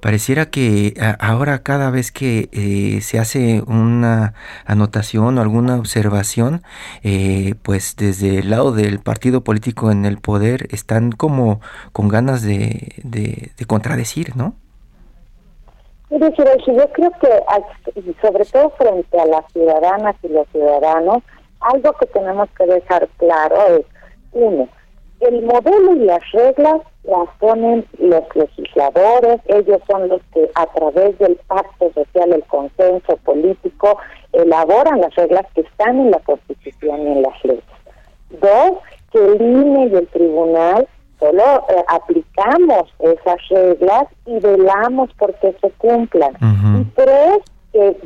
pareciera 0.00 0.46
que 0.46 0.94
ahora 1.18 1.62
cada 1.62 1.90
vez 1.90 2.12
que 2.12 2.48
eh, 2.52 3.00
se 3.00 3.18
hace 3.18 3.62
una 3.66 4.34
anotación 4.66 5.38
o 5.38 5.40
alguna 5.40 5.76
observación, 5.76 6.62
eh, 7.02 7.54
pues 7.62 7.96
desde 7.96 8.40
el 8.40 8.50
lado 8.50 8.72
del 8.72 9.00
partido 9.00 9.42
político 9.42 9.90
en 9.90 10.04
el 10.04 10.18
poder 10.18 10.68
están 10.70 11.12
como 11.12 11.60
con 11.92 12.08
ganas 12.08 12.42
de, 12.42 12.92
de, 13.04 13.50
contradecir, 13.66 14.36
¿no? 14.36 14.54
Mire, 16.10 16.30
yo 16.36 16.92
creo 16.92 17.10
que 17.20 18.14
sobre 18.20 18.44
todo 18.44 18.70
frente 18.70 19.18
a 19.18 19.24
las 19.24 19.50
ciudadanas 19.52 20.14
y 20.22 20.28
los 20.28 20.46
ciudadanos, 20.48 21.22
algo 21.60 21.92
que 21.92 22.06
tenemos 22.06 22.50
que 22.50 22.66
dejar 22.66 23.08
claro 23.16 23.56
es, 23.78 23.86
uno, 24.32 24.68
el 25.20 25.42
modelo 25.42 25.94
y 25.94 26.00
las 26.00 26.20
reglas 26.32 26.82
las 27.04 27.28
ponen 27.38 27.84
los 27.98 28.24
legisladores, 28.34 29.40
ellos 29.46 29.80
son 29.90 30.08
los 30.08 30.20
que 30.32 30.48
a 30.54 30.66
través 30.66 31.18
del 31.18 31.36
pacto 31.48 31.92
social, 31.92 32.32
el 32.32 32.44
consenso 32.44 33.16
político, 33.18 33.98
elaboran 34.32 35.00
las 35.00 35.14
reglas 35.16 35.46
que 35.54 35.62
están 35.62 35.98
en 35.98 36.10
la 36.12 36.20
Constitución 36.20 37.02
y 37.02 37.12
en 37.12 37.22
las 37.22 37.44
leyes. 37.44 37.64
Dos, 38.30 38.78
que 39.12 39.18
el 39.18 39.42
INE 39.42 39.86
y 39.86 39.94
el 39.96 40.06
tribunal 40.08 40.88
solo 41.18 41.66
eh, 41.68 41.84
aplicamos 41.88 42.92
esas 42.98 43.48
reglas 43.50 44.04
y 44.26 44.38
velamos 44.38 45.10
porque 45.18 45.54
se 45.60 45.70
cumplan. 45.72 46.34
Y 46.80 46.84
tres, 46.94 47.38
que 47.72 47.96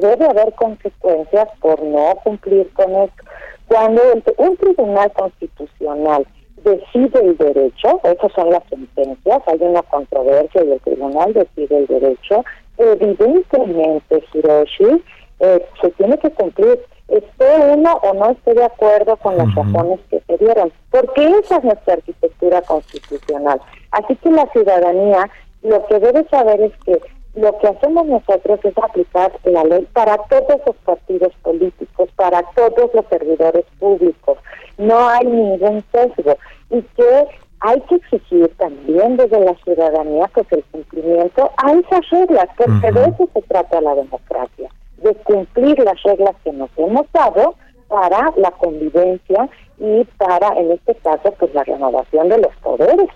debe 0.00 0.26
haber 0.26 0.52
consecuencias 0.54 1.48
por 1.60 1.82
no 1.82 2.14
cumplir 2.24 2.68
con 2.72 2.94
esto. 2.96 3.24
Cuando 3.68 4.02
un 4.38 4.56
tribunal 4.56 5.12
constitucional 5.12 6.26
decide 6.66 7.20
el 7.20 7.36
derecho, 7.36 8.00
esas 8.02 8.32
son 8.32 8.50
las 8.50 8.62
sentencias, 8.68 9.42
hay 9.46 9.58
una 9.60 9.82
controversia 9.82 10.64
y 10.64 10.72
el 10.72 10.80
tribunal 10.80 11.32
decide 11.32 11.78
el 11.78 11.86
derecho, 11.86 12.44
evidentemente, 12.76 14.24
Hiroshi, 14.34 15.02
eh, 15.38 15.66
se 15.80 15.90
tiene 15.92 16.18
que 16.18 16.30
cumplir, 16.30 16.80
esté 17.08 17.72
uno 17.72 18.00
o 18.02 18.14
no 18.14 18.30
esté 18.30 18.54
de 18.54 18.64
acuerdo 18.64 19.16
con 19.18 19.36
las 19.36 19.54
razones 19.54 20.00
que 20.10 20.20
se 20.26 20.38
dieron, 20.38 20.72
porque 20.90 21.24
esa 21.38 21.58
es 21.58 21.64
nuestra 21.64 21.94
arquitectura 21.94 22.62
constitucional. 22.62 23.60
Así 23.92 24.16
que 24.16 24.30
la 24.30 24.46
ciudadanía 24.50 25.30
lo 25.62 25.86
que 25.86 26.00
debe 26.00 26.26
saber 26.28 26.60
es 26.62 26.72
que 26.84 27.00
lo 27.36 27.56
que 27.58 27.68
hacemos 27.68 28.06
nosotros 28.06 28.58
es 28.64 28.72
aplicar 28.78 29.30
la 29.44 29.62
ley 29.64 29.86
para 29.92 30.16
todos 30.28 30.60
los 30.66 30.76
partidos 30.76 31.32
políticos, 31.42 32.08
para 32.16 32.42
todos 32.54 32.90
los 32.94 33.04
servidores 33.10 33.64
públicos. 33.78 34.38
No 34.78 35.08
hay 35.08 35.26
ningún 35.26 35.84
sesgo 35.92 36.36
y 36.70 36.82
que 36.82 37.26
hay 37.60 37.80
que 37.82 37.96
exigir 37.96 38.52
también 38.58 39.16
desde 39.16 39.40
la 39.40 39.54
ciudadanía 39.64 40.30
pues 40.34 40.46
el 40.52 40.64
cumplimiento 40.70 41.50
a 41.56 41.72
esas 41.72 42.08
reglas, 42.10 42.46
porque 42.56 42.92
de 42.92 43.02
eso 43.04 43.28
se 43.32 43.42
trata 43.42 43.80
la 43.80 43.94
democracia, 43.94 44.68
de 44.98 45.14
cumplir 45.14 45.78
las 45.80 46.02
reglas 46.02 46.36
que 46.44 46.52
nos 46.52 46.70
hemos 46.76 47.06
dado 47.12 47.54
para 47.88 48.32
la 48.36 48.50
convivencia 48.52 49.48
y 49.78 50.04
para, 50.16 50.48
en 50.58 50.72
este 50.72 50.94
caso, 50.96 51.34
pues 51.38 51.54
la 51.54 51.62
renovación 51.64 52.28
de 52.28 52.38
los 52.38 52.54
poderes. 52.62 53.08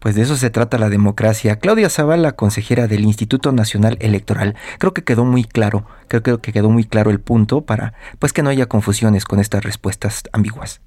Pues 0.00 0.14
de 0.14 0.22
eso 0.22 0.36
se 0.36 0.50
trata 0.50 0.78
la 0.78 0.88
democracia. 0.88 1.58
Claudia 1.58 1.88
Zavala, 1.88 2.32
consejera 2.32 2.86
del 2.86 3.04
Instituto 3.04 3.52
Nacional 3.52 3.96
Electoral, 4.00 4.54
creo 4.78 4.92
que 4.92 5.04
quedó 5.04 5.24
muy 5.24 5.44
claro, 5.44 5.84
creo, 6.08 6.22
creo 6.22 6.38
que 6.38 6.52
quedó 6.52 6.70
muy 6.70 6.84
claro 6.84 7.10
el 7.10 7.20
punto 7.20 7.62
para, 7.62 7.94
pues 8.18 8.32
que 8.32 8.42
no 8.42 8.50
haya 8.50 8.66
confusiones 8.66 9.24
con 9.24 9.38
estas 9.40 9.64
respuestas 9.64 10.24
ambiguas. 10.32 10.80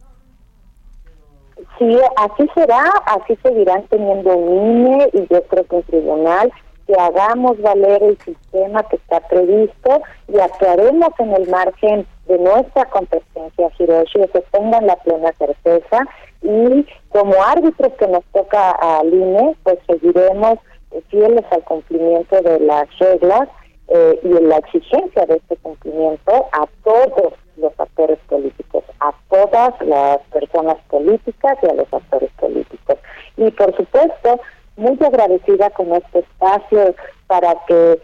Sí, 1.79 1.97
así 2.17 2.49
será, 2.53 2.83
así 3.05 3.37
seguirán 3.41 3.83
teniendo 3.87 4.35
un 4.35 4.85
INE 4.85 5.09
y 5.13 5.27
yo 5.33 5.41
creo 5.43 5.63
que 5.63 5.75
un 5.77 5.83
tribunal 5.83 6.51
que 6.85 6.93
hagamos 6.93 7.61
valer 7.61 8.03
el 8.03 8.17
sistema 8.19 8.83
que 8.83 8.97
está 8.97 9.21
previsto 9.21 10.01
y 10.27 10.39
actuaremos 10.39 11.09
en 11.19 11.33
el 11.33 11.47
margen 11.47 12.05
de 12.27 12.37
nuestra 12.37 12.83
competencia, 12.85 13.71
Hiroshi, 13.79 14.27
que 14.27 14.41
tengan 14.51 14.87
la 14.87 14.97
plena 14.97 15.31
certeza 15.37 16.05
y 16.41 16.85
como 17.09 17.33
árbitros 17.41 17.93
que 17.93 18.07
nos 18.07 18.25
toca 18.33 18.71
al 18.71 19.13
INE, 19.13 19.55
pues 19.63 19.79
seguiremos 19.87 20.59
fieles 21.07 21.45
al 21.51 21.63
cumplimiento 21.63 22.41
de 22.41 22.59
las 22.59 22.87
reglas 22.99 23.47
eh, 23.87 24.19
y 24.21 24.35
en 24.35 24.49
la 24.49 24.57
exigencia 24.57 25.25
de 25.27 25.35
este 25.37 25.55
cumplimiento 25.57 26.47
a 26.51 26.67
todos 26.83 27.33
los 27.57 27.79
actores 27.79 28.19
políticos, 28.27 28.83
a 28.99 29.13
todas 29.29 29.73
las 29.81 30.19
personas 30.31 30.77
políticas 30.89 31.57
y 31.63 31.67
a 31.67 31.73
los 31.73 31.93
actores 31.93 32.31
políticos. 32.39 32.97
Y 33.37 33.51
por 33.51 33.75
supuesto, 33.75 34.39
muy 34.77 34.97
agradecida 35.05 35.69
con 35.71 35.93
este 35.93 36.19
espacio 36.19 36.95
para 37.27 37.55
que, 37.67 38.01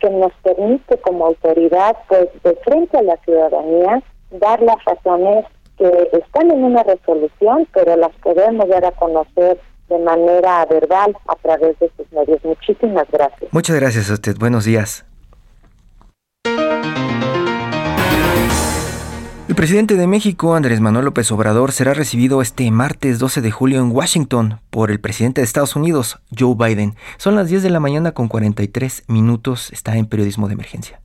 que 0.00 0.10
nos 0.10 0.32
permite 0.42 0.98
como 0.98 1.26
autoridad, 1.26 1.96
pues 2.08 2.28
de 2.42 2.54
frente 2.64 2.98
a 2.98 3.02
la 3.02 3.16
ciudadanía, 3.18 4.02
dar 4.30 4.60
las 4.62 4.84
razones 4.84 5.46
que 5.78 6.10
están 6.12 6.50
en 6.50 6.64
una 6.64 6.82
resolución, 6.82 7.66
pero 7.72 7.96
las 7.96 8.12
podemos 8.16 8.68
dar 8.68 8.84
a 8.84 8.92
conocer 8.92 9.58
de 9.88 9.98
manera 9.98 10.64
verbal 10.66 11.16
a 11.28 11.36
través 11.36 11.78
de 11.78 11.90
sus 11.96 12.10
medios. 12.12 12.44
Muchísimas 12.44 13.06
gracias. 13.10 13.52
Muchas 13.52 13.76
gracias 13.76 14.10
a 14.10 14.14
usted. 14.14 14.36
Buenos 14.38 14.64
días. 14.64 15.04
Presidente 19.64 19.96
de 19.96 20.06
México, 20.06 20.54
Andrés 20.54 20.82
Manuel 20.82 21.06
López 21.06 21.32
Obrador, 21.32 21.72
será 21.72 21.94
recibido 21.94 22.42
este 22.42 22.70
martes 22.70 23.18
12 23.18 23.40
de 23.40 23.50
julio 23.50 23.80
en 23.80 23.92
Washington 23.92 24.60
por 24.68 24.90
el 24.90 25.00
presidente 25.00 25.40
de 25.40 25.46
Estados 25.46 25.74
Unidos, 25.74 26.20
Joe 26.38 26.54
Biden. 26.54 26.96
Son 27.16 27.34
las 27.34 27.48
10 27.48 27.62
de 27.62 27.70
la 27.70 27.80
mañana 27.80 28.12
con 28.12 28.28
43 28.28 29.04
minutos. 29.08 29.72
Está 29.72 29.96
en 29.96 30.04
periodismo 30.04 30.48
de 30.48 30.52
emergencia. 30.52 31.00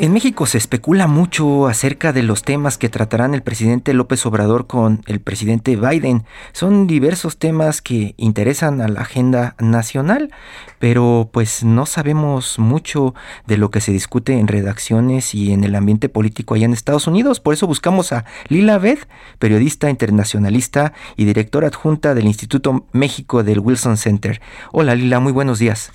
En 0.00 0.12
México 0.12 0.46
se 0.46 0.58
especula 0.58 1.08
mucho 1.08 1.66
acerca 1.66 2.12
de 2.12 2.22
los 2.22 2.44
temas 2.44 2.78
que 2.78 2.88
tratarán 2.88 3.34
el 3.34 3.42
presidente 3.42 3.92
López 3.94 4.24
Obrador 4.26 4.68
con 4.68 5.02
el 5.06 5.18
presidente 5.18 5.74
Biden. 5.74 6.24
Son 6.52 6.86
diversos 6.86 7.36
temas 7.36 7.82
que 7.82 8.14
interesan 8.16 8.80
a 8.80 8.86
la 8.86 9.00
agenda 9.00 9.56
nacional, 9.58 10.30
pero 10.78 11.28
pues 11.32 11.64
no 11.64 11.84
sabemos 11.84 12.60
mucho 12.60 13.16
de 13.48 13.58
lo 13.58 13.72
que 13.72 13.80
se 13.80 13.90
discute 13.90 14.38
en 14.38 14.46
redacciones 14.46 15.34
y 15.34 15.52
en 15.52 15.64
el 15.64 15.74
ambiente 15.74 16.08
político 16.08 16.54
allá 16.54 16.66
en 16.66 16.74
Estados 16.74 17.08
Unidos. 17.08 17.40
Por 17.40 17.54
eso 17.54 17.66
buscamos 17.66 18.12
a 18.12 18.24
Lila 18.46 18.78
Beth, 18.78 19.08
periodista 19.40 19.90
internacionalista 19.90 20.92
y 21.16 21.24
directora 21.24 21.66
adjunta 21.66 22.14
del 22.14 22.26
Instituto 22.26 22.86
México 22.92 23.42
del 23.42 23.58
Wilson 23.58 23.96
Center. 23.96 24.40
Hola 24.70 24.94
Lila, 24.94 25.18
muy 25.18 25.32
buenos 25.32 25.58
días. 25.58 25.90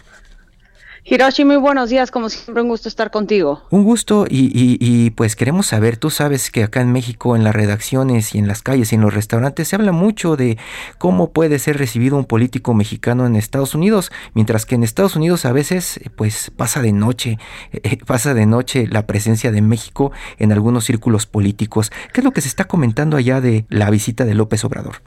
Hiroshi, 1.06 1.44
muy 1.44 1.58
buenos 1.58 1.90
días, 1.90 2.12
como 2.12 2.30
siempre 2.30 2.64
un 2.64 2.70
gusto 2.70 2.88
estar 2.88 3.12
contigo. 3.12 3.62
Un 3.72 3.84
gusto 3.84 4.26
y, 4.30 4.50
y, 4.80 5.10
pues 5.10 5.36
queremos 5.36 5.68
saber, 5.68 5.98
tú 5.98 6.10
sabes 6.10 6.50
que 6.50 6.64
acá 6.64 6.80
en 6.80 6.94
México 6.94 7.36
en 7.36 7.44
las 7.44 7.54
redacciones 7.54 8.34
y 8.34 8.38
en 8.38 8.48
las 8.48 8.62
calles 8.62 8.94
y 8.94 8.96
en 8.96 9.02
los 9.02 9.14
restaurantes 9.14 9.68
se 9.68 9.76
habla 9.76 9.92
mucho 9.92 10.38
de 10.38 10.58
cómo 11.00 11.32
puede 11.32 11.60
ser 11.60 11.78
recibido 11.78 12.16
un 12.16 12.24
político 12.24 12.74
mexicano 12.74 13.26
en 13.26 13.36
Estados 13.36 13.76
Unidos, 13.76 14.14
mientras 14.34 14.66
que 14.66 14.76
en 14.76 14.84
Estados 14.84 15.18
Unidos 15.18 15.44
a 15.44 15.52
veces 15.52 16.00
pues 16.16 16.52
pasa 16.56 16.82
de 16.82 16.94
noche, 16.94 17.38
eh, 17.74 17.98
pasa 18.06 18.34
de 18.34 18.46
noche 18.46 18.88
la 18.88 19.06
presencia 19.06 19.52
de 19.52 19.62
México 19.62 20.14
en 20.40 20.54
algunos 20.54 20.86
círculos 20.86 21.26
políticos. 21.26 21.92
¿Qué 22.14 22.22
es 22.22 22.24
lo 22.24 22.32
que 22.32 22.40
se 22.40 22.48
está 22.48 22.64
comentando 22.64 23.18
allá 23.18 23.42
de 23.42 23.66
la 23.68 23.90
visita 23.90 24.24
de 24.24 24.36
López 24.36 24.64
Obrador? 24.64 25.02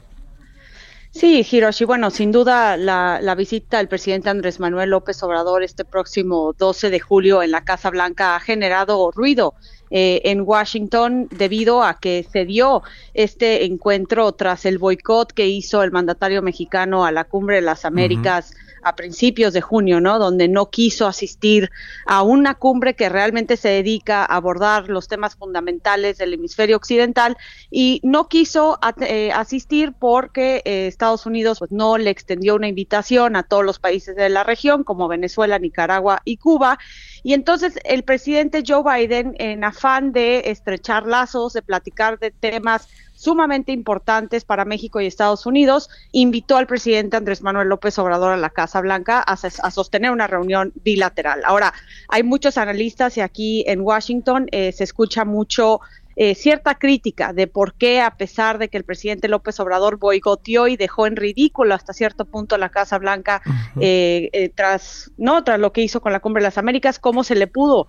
Sí, 1.11 1.45
Hiroshi, 1.49 1.85
bueno, 1.85 2.11
sin 2.11 2.31
duda 2.31 2.77
la, 2.77 3.19
la, 3.21 3.33
visita 3.33 3.77
del 3.77 3.87
presidente 3.87 4.29
Andrés 4.29 4.59
Manuel 4.59 4.91
López 4.91 5.21
Obrador 5.23 5.63
este 5.63 5.83
próximo 5.85 6.53
12 6.57 6.89
de 6.89 6.99
julio 6.99 7.41
en 7.41 7.51
la 7.51 7.63
Casa 7.63 7.89
Blanca 7.89 8.35
ha 8.35 8.39
generado 8.39 9.09
ruido 9.11 9.55
eh, 9.89 10.21
en 10.25 10.41
Washington 10.41 11.29
debido 11.31 11.81
a 11.81 11.97
que 11.99 12.27
se 12.29 12.45
dio 12.45 12.83
este 13.13 13.65
encuentro 13.65 14.33
tras 14.33 14.65
el 14.65 14.79
boicot 14.79 15.31
que 15.31 15.47
hizo 15.47 15.81
el 15.81 15.91
mandatario 15.91 16.41
mexicano 16.41 17.05
a 17.05 17.11
la 17.11 17.23
Cumbre 17.23 17.55
de 17.55 17.61
las 17.61 17.85
Américas 17.85 18.53
a 18.83 18.95
principios 18.95 19.53
de 19.53 19.61
junio, 19.61 20.01
¿no? 20.01 20.19
Donde 20.19 20.47
no 20.47 20.69
quiso 20.69 21.07
asistir 21.07 21.71
a 22.05 22.21
una 22.23 22.55
cumbre 22.55 22.95
que 22.95 23.09
realmente 23.09 23.57
se 23.57 23.69
dedica 23.69 24.21
a 24.21 24.35
abordar 24.35 24.89
los 24.89 25.07
temas 25.07 25.35
fundamentales 25.35 26.17
del 26.17 26.33
hemisferio 26.33 26.77
occidental 26.77 27.37
y 27.69 28.01
no 28.03 28.27
quiso 28.27 28.79
eh, 29.01 29.31
asistir 29.33 29.93
porque 29.99 30.61
eh, 30.65 30.87
Estados 30.87 31.25
Unidos 31.25 31.59
pues, 31.59 31.71
no 31.71 31.97
le 31.97 32.09
extendió 32.09 32.55
una 32.55 32.67
invitación 32.67 33.35
a 33.35 33.43
todos 33.43 33.65
los 33.65 33.79
países 33.79 34.15
de 34.15 34.29
la 34.29 34.43
región 34.43 34.83
como 34.83 35.07
Venezuela, 35.07 35.59
Nicaragua 35.59 36.21
y 36.25 36.37
Cuba. 36.37 36.79
Y 37.23 37.33
entonces 37.33 37.79
el 37.83 38.03
presidente 38.03 38.63
Joe 38.65 38.83
Biden, 38.83 39.35
en 39.39 39.63
afán 39.63 40.11
de 40.11 40.43
estrechar 40.45 41.05
lazos, 41.05 41.53
de 41.53 41.61
platicar 41.61 42.19
de 42.19 42.31
temas 42.31 42.87
sumamente 43.17 43.71
importantes 43.71 44.45
para 44.45 44.63
México 44.63 45.01
y 45.01 45.07
Estados 45.07 45.47
Unidos, 45.47 45.89
invitó 46.11 46.55
al 46.55 46.67
presidente 46.67 47.17
Andrés 47.17 47.41
Manuel 47.41 47.67
López 47.67 47.97
Obrador 47.97 48.31
a 48.31 48.37
la 48.37 48.51
Casa 48.51 48.79
Blanca 48.79 49.19
a, 49.21 49.35
sostener 49.71 50.11
una 50.11 50.27
reunión 50.27 50.71
bilateral. 50.83 51.41
Ahora, 51.43 51.73
hay 52.09 52.21
muchos 52.21 52.59
analistas 52.59 53.17
y 53.17 53.21
aquí 53.21 53.63
en 53.67 53.81
Washington 53.81 54.47
eh, 54.51 54.71
se 54.71 54.83
escucha 54.83 55.25
mucho 55.25 55.81
eh, 56.19 56.33
cierta 56.33 56.73
crítica 56.79 57.31
de 57.31 57.45
por 57.45 57.75
qué, 57.75 58.01
a 58.01 58.17
pesar 58.17 58.57
de 58.57 58.69
que 58.69 58.77
el 58.77 58.83
presidente 58.83 59.27
López 59.27 59.59
Obrador 59.59 59.99
boicoteó 59.99 60.67
y 60.67 60.75
dejó 60.75 61.05
en 61.05 61.15
ridículo 61.15 61.75
hasta 61.75 61.93
cierto 61.93 62.25
punto 62.25 62.57
la 62.57 62.69
Casa 62.69 62.97
Blanca 62.97 63.43
eh, 63.79 64.29
eh, 64.33 64.49
tras 64.49 65.11
no 65.17 65.43
tras 65.43 65.59
lo 65.59 65.71
que 65.73 65.81
hizo 65.81 66.01
con 66.01 66.11
la 66.11 66.19
Cumbre 66.19 66.41
de 66.41 66.47
las 66.47 66.57
Américas, 66.57 66.97
cómo 66.97 67.23
se 67.23 67.35
le 67.35 67.45
pudo 67.45 67.87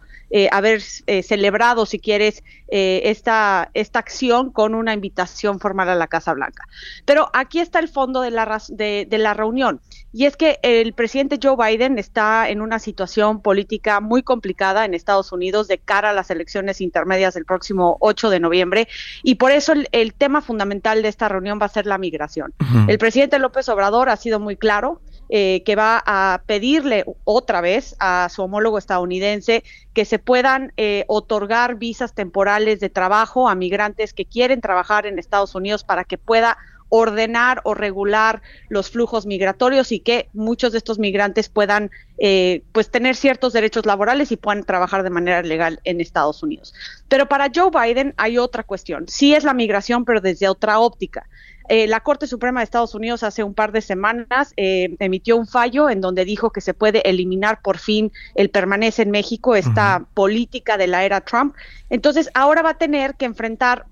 haber 0.52 0.82
celebrado, 0.82 1.86
si 1.86 1.98
quieres, 1.98 2.44
esta, 2.68 3.70
esta 3.72 3.98
acción 3.98 4.52
con 4.52 4.74
una 4.74 4.92
invitación 4.92 5.58
formal 5.58 5.88
a 5.88 5.94
la 5.94 6.06
Casa 6.06 6.34
Blanca. 6.34 6.64
Pero 7.06 7.30
aquí 7.32 7.60
está 7.60 7.78
el 7.78 7.88
fondo 7.88 8.20
de 8.20 8.30
la, 8.30 8.60
de, 8.68 9.06
de 9.08 9.18
la 9.18 9.32
reunión, 9.32 9.80
y 10.12 10.26
es 10.26 10.36
que 10.36 10.58
el 10.60 10.92
presidente 10.92 11.38
Joe 11.42 11.56
Biden 11.56 11.98
está 11.98 12.50
en 12.50 12.60
una 12.60 12.78
situación 12.78 13.40
política 13.40 14.00
muy 14.00 14.22
complicada 14.22 14.84
en 14.84 14.92
Estados 14.92 15.32
Unidos 15.32 15.66
de 15.66 15.78
cara 15.78 16.10
a 16.10 16.12
las 16.12 16.30
elecciones 16.30 16.82
intermedias 16.82 17.32
del 17.32 17.46
próximo 17.46 17.96
8 18.00 18.17
de 18.26 18.40
noviembre 18.40 18.88
y 19.22 19.36
por 19.36 19.52
eso 19.52 19.72
el, 19.92 20.14
tema 20.14 20.42
fundamental 20.42 21.02
de 21.02 21.08
esta 21.08 21.28
reunión 21.28 21.60
va 21.62 21.66
a 21.66 21.68
ser 21.68 21.86
la 21.86 21.98
migración. 21.98 22.52
El 22.88 22.98
presidente 22.98 23.38
López 23.38 23.68
Obrador 23.68 24.08
ha 24.08 24.16
sido 24.16 24.40
muy 24.40 24.56
claro. 24.56 25.00
Eh, 25.30 25.62
que 25.66 25.76
va 25.76 26.02
a 26.06 26.40
pedirle 26.46 27.04
otra 27.24 27.60
vez 27.60 27.94
a 28.00 28.28
su 28.30 28.40
homólogo 28.40 28.78
estadounidense 28.78 29.62
que 29.92 30.06
se 30.06 30.18
puedan 30.18 30.72
eh, 30.78 31.04
otorgar 31.06 31.74
visas 31.74 32.14
temporales 32.14 32.80
de 32.80 32.88
trabajo 32.88 33.46
a 33.46 33.54
migrantes 33.54 34.14
que 34.14 34.24
quieren 34.24 34.62
trabajar 34.62 35.04
en 35.04 35.18
Estados 35.18 35.54
Unidos 35.54 35.84
para 35.84 36.04
que 36.04 36.16
pueda 36.16 36.56
ordenar 36.88 37.60
o 37.64 37.74
regular 37.74 38.42
los 38.68 38.90
flujos 38.90 39.26
migratorios 39.26 39.92
y 39.92 40.00
que 40.00 40.28
muchos 40.32 40.72
de 40.72 40.78
estos 40.78 40.98
migrantes 40.98 41.48
puedan 41.48 41.90
eh, 42.18 42.62
pues 42.72 42.90
tener 42.90 43.16
ciertos 43.16 43.52
derechos 43.52 43.86
laborales 43.86 44.32
y 44.32 44.36
puedan 44.36 44.64
trabajar 44.64 45.02
de 45.02 45.10
manera 45.10 45.42
legal 45.42 45.80
en 45.84 46.00
Estados 46.00 46.42
Unidos. 46.42 46.74
Pero 47.08 47.28
para 47.28 47.50
Joe 47.54 47.70
Biden 47.70 48.14
hay 48.16 48.38
otra 48.38 48.62
cuestión. 48.62 49.06
Sí 49.08 49.34
es 49.34 49.44
la 49.44 49.54
migración, 49.54 50.04
pero 50.04 50.20
desde 50.20 50.48
otra 50.48 50.78
óptica. 50.80 51.26
Eh, 51.68 51.86
la 51.86 52.00
Corte 52.00 52.26
Suprema 52.26 52.60
de 52.60 52.64
Estados 52.64 52.94
Unidos 52.94 53.22
hace 53.22 53.44
un 53.44 53.52
par 53.52 53.72
de 53.72 53.82
semanas 53.82 54.54
eh, 54.56 54.96
emitió 55.00 55.36
un 55.36 55.46
fallo 55.46 55.90
en 55.90 56.00
donde 56.00 56.24
dijo 56.24 56.50
que 56.50 56.62
se 56.62 56.72
puede 56.72 57.08
eliminar 57.08 57.60
por 57.60 57.76
fin 57.76 58.10
el 58.34 58.48
permanece 58.48 59.02
en 59.02 59.10
México, 59.10 59.54
esta 59.54 60.06
política 60.14 60.78
de 60.78 60.86
la 60.86 61.04
era 61.04 61.20
Trump. 61.20 61.54
Entonces 61.90 62.30
ahora 62.32 62.62
va 62.62 62.70
a 62.70 62.78
tener 62.78 63.16
que 63.16 63.26
enfrentar 63.26 63.84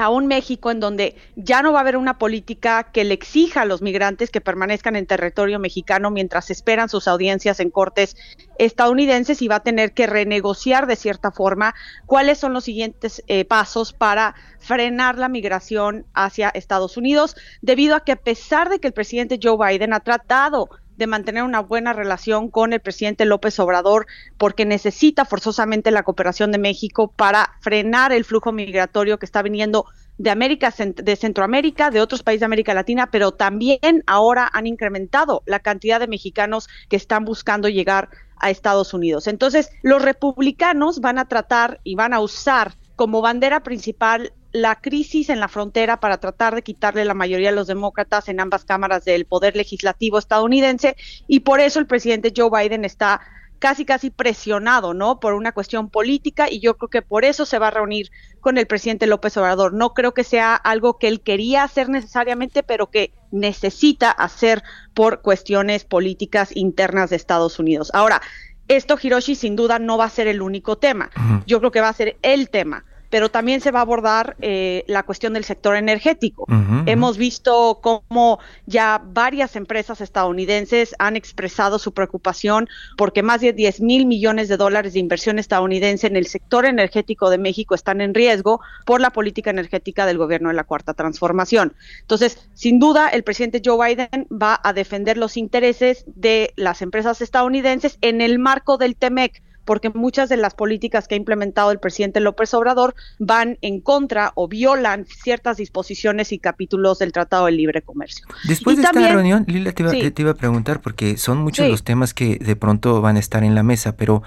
a 0.00 0.08
un 0.08 0.26
México 0.26 0.70
en 0.70 0.80
donde 0.80 1.14
ya 1.36 1.62
no 1.62 1.72
va 1.72 1.80
a 1.80 1.82
haber 1.82 1.96
una 1.96 2.18
política 2.18 2.90
que 2.92 3.04
le 3.04 3.14
exija 3.14 3.62
a 3.62 3.64
los 3.64 3.82
migrantes 3.82 4.30
que 4.30 4.40
permanezcan 4.40 4.96
en 4.96 5.06
territorio 5.06 5.58
mexicano 5.58 6.10
mientras 6.10 6.50
esperan 6.50 6.88
sus 6.88 7.06
audiencias 7.06 7.60
en 7.60 7.70
cortes 7.70 8.16
estadounidenses 8.58 9.42
y 9.42 9.48
va 9.48 9.56
a 9.56 9.62
tener 9.62 9.92
que 9.92 10.06
renegociar 10.06 10.86
de 10.86 10.96
cierta 10.96 11.30
forma 11.30 11.74
cuáles 12.06 12.38
son 12.38 12.52
los 12.52 12.64
siguientes 12.64 13.22
eh, 13.26 13.44
pasos 13.44 13.92
para 13.92 14.34
frenar 14.58 15.18
la 15.18 15.28
migración 15.28 16.06
hacia 16.14 16.48
Estados 16.48 16.96
Unidos, 16.96 17.36
debido 17.60 17.94
a 17.94 18.04
que 18.04 18.12
a 18.12 18.16
pesar 18.16 18.68
de 18.70 18.78
que 18.78 18.88
el 18.88 18.94
presidente 18.94 19.38
Joe 19.42 19.56
Biden 19.56 19.92
ha 19.92 20.00
tratado 20.00 20.68
de 21.00 21.06
mantener 21.06 21.42
una 21.42 21.60
buena 21.60 21.94
relación 21.94 22.50
con 22.50 22.74
el 22.74 22.80
presidente 22.80 23.24
López 23.24 23.58
Obrador 23.58 24.06
porque 24.36 24.66
necesita 24.66 25.24
forzosamente 25.24 25.90
la 25.90 26.02
cooperación 26.02 26.52
de 26.52 26.58
México 26.58 27.08
para 27.08 27.54
frenar 27.60 28.12
el 28.12 28.24
flujo 28.24 28.52
migratorio 28.52 29.18
que 29.18 29.24
está 29.24 29.40
viniendo 29.40 29.86
de 30.18 30.28
América, 30.28 30.72
de 30.76 31.16
Centroamérica, 31.16 31.90
de 31.90 32.02
otros 32.02 32.22
países 32.22 32.40
de 32.40 32.46
América 32.46 32.74
Latina, 32.74 33.10
pero 33.10 33.32
también 33.32 34.04
ahora 34.06 34.50
han 34.52 34.66
incrementado 34.66 35.42
la 35.46 35.60
cantidad 35.60 35.98
de 35.98 36.06
mexicanos 36.06 36.68
que 36.90 36.96
están 36.96 37.24
buscando 37.24 37.70
llegar 37.70 38.10
a 38.36 38.50
Estados 38.50 38.92
Unidos. 38.92 39.26
Entonces, 39.26 39.70
los 39.82 40.02
republicanos 40.02 41.00
van 41.00 41.18
a 41.18 41.28
tratar 41.28 41.80
y 41.82 41.94
van 41.94 42.12
a 42.12 42.20
usar 42.20 42.74
como 42.94 43.22
bandera 43.22 43.62
principal 43.62 44.34
la 44.52 44.80
crisis 44.80 45.30
en 45.30 45.40
la 45.40 45.48
frontera 45.48 46.00
para 46.00 46.18
tratar 46.18 46.54
de 46.54 46.62
quitarle 46.62 47.04
la 47.04 47.14
mayoría 47.14 47.50
de 47.50 47.56
los 47.56 47.66
demócratas 47.66 48.28
en 48.28 48.40
ambas 48.40 48.64
cámaras 48.64 49.04
del 49.04 49.24
poder 49.24 49.56
legislativo 49.56 50.18
estadounidense 50.18 50.96
y 51.28 51.40
por 51.40 51.60
eso 51.60 51.78
el 51.78 51.86
presidente 51.86 52.32
Joe 52.36 52.50
Biden 52.50 52.84
está 52.84 53.20
casi 53.60 53.84
casi 53.84 54.10
presionado, 54.10 54.94
¿no? 54.94 55.20
Por 55.20 55.34
una 55.34 55.52
cuestión 55.52 55.90
política 55.90 56.50
y 56.50 56.60
yo 56.60 56.76
creo 56.78 56.88
que 56.88 57.02
por 57.02 57.24
eso 57.24 57.44
se 57.44 57.58
va 57.58 57.68
a 57.68 57.72
reunir 57.72 58.10
con 58.40 58.56
el 58.56 58.66
presidente 58.66 59.06
López 59.06 59.36
Obrador. 59.36 59.74
No 59.74 59.92
creo 59.92 60.14
que 60.14 60.24
sea 60.24 60.56
algo 60.56 60.98
que 60.98 61.08
él 61.08 61.20
quería 61.20 61.62
hacer 61.62 61.90
necesariamente, 61.90 62.62
pero 62.62 62.90
que 62.90 63.12
necesita 63.30 64.10
hacer 64.10 64.62
por 64.94 65.20
cuestiones 65.20 65.84
políticas 65.84 66.56
internas 66.56 67.10
de 67.10 67.16
Estados 67.16 67.58
Unidos. 67.58 67.90
Ahora, 67.92 68.22
esto, 68.66 68.96
Hiroshi, 69.00 69.34
sin 69.34 69.56
duda 69.56 69.78
no 69.78 69.98
va 69.98 70.06
a 70.06 70.10
ser 70.10 70.26
el 70.26 70.40
único 70.40 70.78
tema. 70.78 71.10
Yo 71.46 71.58
creo 71.58 71.70
que 71.70 71.82
va 71.82 71.90
a 71.90 71.92
ser 71.92 72.16
el 72.22 72.48
tema 72.48 72.86
pero 73.10 73.30
también 73.30 73.60
se 73.60 73.72
va 73.72 73.80
a 73.80 73.82
abordar 73.82 74.36
eh, 74.40 74.84
la 74.86 75.02
cuestión 75.02 75.34
del 75.34 75.44
sector 75.44 75.76
energético. 75.76 76.46
Hemos 76.86 77.18
visto 77.18 77.80
cómo 77.82 78.38
ya 78.66 79.02
varias 79.04 79.56
empresas 79.56 80.00
estadounidenses 80.00 80.94
han 80.98 81.16
expresado 81.16 81.78
su 81.78 81.92
preocupación 81.92 82.68
porque 82.96 83.22
más 83.22 83.40
de 83.40 83.52
10 83.52 83.80
mil 83.80 84.06
millones 84.06 84.48
de 84.48 84.56
dólares 84.56 84.92
de 84.94 85.00
inversión 85.00 85.38
estadounidense 85.38 86.06
en 86.06 86.16
el 86.16 86.26
sector 86.26 86.64
energético 86.64 87.28
de 87.30 87.38
México 87.38 87.74
están 87.74 88.00
en 88.00 88.14
riesgo 88.14 88.60
por 88.86 89.00
la 89.00 89.10
política 89.10 89.50
energética 89.50 90.06
del 90.06 90.18
gobierno 90.18 90.48
de 90.48 90.54
la 90.54 90.64
Cuarta 90.64 90.94
Transformación. 90.94 91.74
Entonces, 92.02 92.48
sin 92.54 92.78
duda, 92.78 93.08
el 93.08 93.24
presidente 93.24 93.60
Joe 93.64 93.94
Biden 93.94 94.28
va 94.30 94.60
a 94.62 94.72
defender 94.72 95.16
los 95.16 95.36
intereses 95.36 96.04
de 96.06 96.52
las 96.56 96.82
empresas 96.82 97.20
estadounidenses 97.20 97.98
en 98.00 98.20
el 98.20 98.38
marco 98.38 98.78
del 98.78 98.96
TEMEC 98.96 99.42
porque 99.70 99.88
muchas 99.90 100.28
de 100.28 100.36
las 100.36 100.54
políticas 100.54 101.06
que 101.06 101.14
ha 101.14 101.16
implementado 101.16 101.70
el 101.70 101.78
presidente 101.78 102.18
López 102.18 102.52
Obrador 102.54 102.96
van 103.20 103.56
en 103.62 103.80
contra 103.80 104.32
o 104.34 104.48
violan 104.48 105.06
ciertas 105.06 105.58
disposiciones 105.58 106.32
y 106.32 106.40
capítulos 106.40 106.98
del 106.98 107.12
Tratado 107.12 107.46
de 107.46 107.52
Libre 107.52 107.80
Comercio. 107.80 108.26
Después 108.48 108.78
de 108.78 108.82
esta 108.82 108.98
reunión, 108.98 109.44
Lila, 109.46 109.70
te 109.70 109.84
iba, 110.22 110.32
a 110.32 110.34
preguntar, 110.34 110.80
porque 110.80 111.16
son 111.16 111.38
muchos 111.38 111.68
los 111.68 111.84
temas 111.84 112.14
que 112.14 112.38
de 112.40 112.56
pronto 112.56 113.00
van 113.00 113.14
a 113.14 113.20
estar 113.20 113.44
en 113.44 113.54
la 113.54 113.62
mesa, 113.62 113.96
pero 113.96 114.24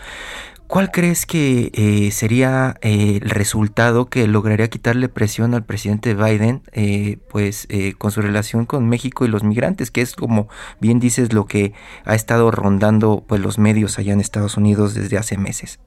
¿Cuál 0.68 0.92
crees 0.92 1.26
que 1.26 1.72
eh, 1.74 2.12
sería 2.12 2.78
eh, 2.82 3.20
el 3.22 3.30
resultado 3.30 4.08
que 4.08 4.28
lograría 4.28 4.70
quitarle 4.70 5.08
presión 5.10 5.54
al 5.54 5.64
presidente 5.64 6.16
Biden, 6.16 6.64
eh, 6.72 7.18
pues 7.30 7.68
con 7.98 8.12
su 8.12 8.22
relación 8.22 8.66
con 8.66 8.90
México 8.90 9.26
y 9.26 9.28
los 9.28 9.44
migrantes, 9.44 9.92
que 9.92 10.02
es 10.02 10.16
como 10.16 10.48
bien 10.80 11.00
dices 11.00 11.34
lo 11.34 11.46
que 11.46 11.74
ha 12.06 12.16
estado 12.16 12.50
rondando 12.50 13.24
pues 13.28 13.42
los 13.42 13.60
medios 13.60 14.00
allá 14.00 14.14
en 14.14 14.22
Estados 14.22 14.58
Unidos 14.58 14.94
desde 14.94 15.18
hace 15.18 15.38
meses? 15.38 15.80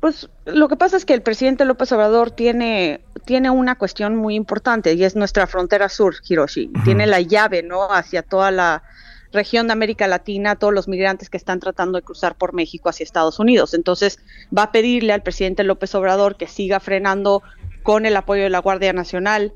Pues 0.00 0.28
lo 0.44 0.68
que 0.68 0.76
pasa 0.76 0.98
es 0.98 1.06
que 1.06 1.14
el 1.14 1.22
presidente 1.22 1.64
López 1.64 1.90
Obrador 1.92 2.30
tiene, 2.30 3.00
tiene 3.24 3.48
una 3.48 3.76
cuestión 3.76 4.16
muy 4.16 4.34
importante 4.34 4.92
y 4.92 5.02
es 5.02 5.16
nuestra 5.16 5.46
frontera 5.46 5.88
sur, 5.88 6.16
Hiroshi. 6.28 6.70
Tiene 6.84 7.06
la 7.06 7.22
llave, 7.22 7.62
¿no? 7.62 7.90
Hacia 7.90 8.20
toda 8.20 8.50
la 8.50 8.82
región 9.34 9.66
de 9.66 9.74
América 9.74 10.06
Latina, 10.06 10.56
todos 10.56 10.72
los 10.72 10.88
migrantes 10.88 11.28
que 11.28 11.36
están 11.36 11.60
tratando 11.60 11.98
de 11.98 12.04
cruzar 12.04 12.36
por 12.36 12.54
México 12.54 12.88
hacia 12.88 13.04
Estados 13.04 13.38
Unidos. 13.38 13.74
Entonces, 13.74 14.18
va 14.56 14.64
a 14.64 14.72
pedirle 14.72 15.12
al 15.12 15.22
presidente 15.22 15.64
López 15.64 15.94
Obrador 15.94 16.36
que 16.36 16.46
siga 16.46 16.80
frenando 16.80 17.42
con 17.82 18.06
el 18.06 18.16
apoyo 18.16 18.44
de 18.44 18.50
la 18.50 18.60
Guardia 18.60 18.94
Nacional 18.94 19.52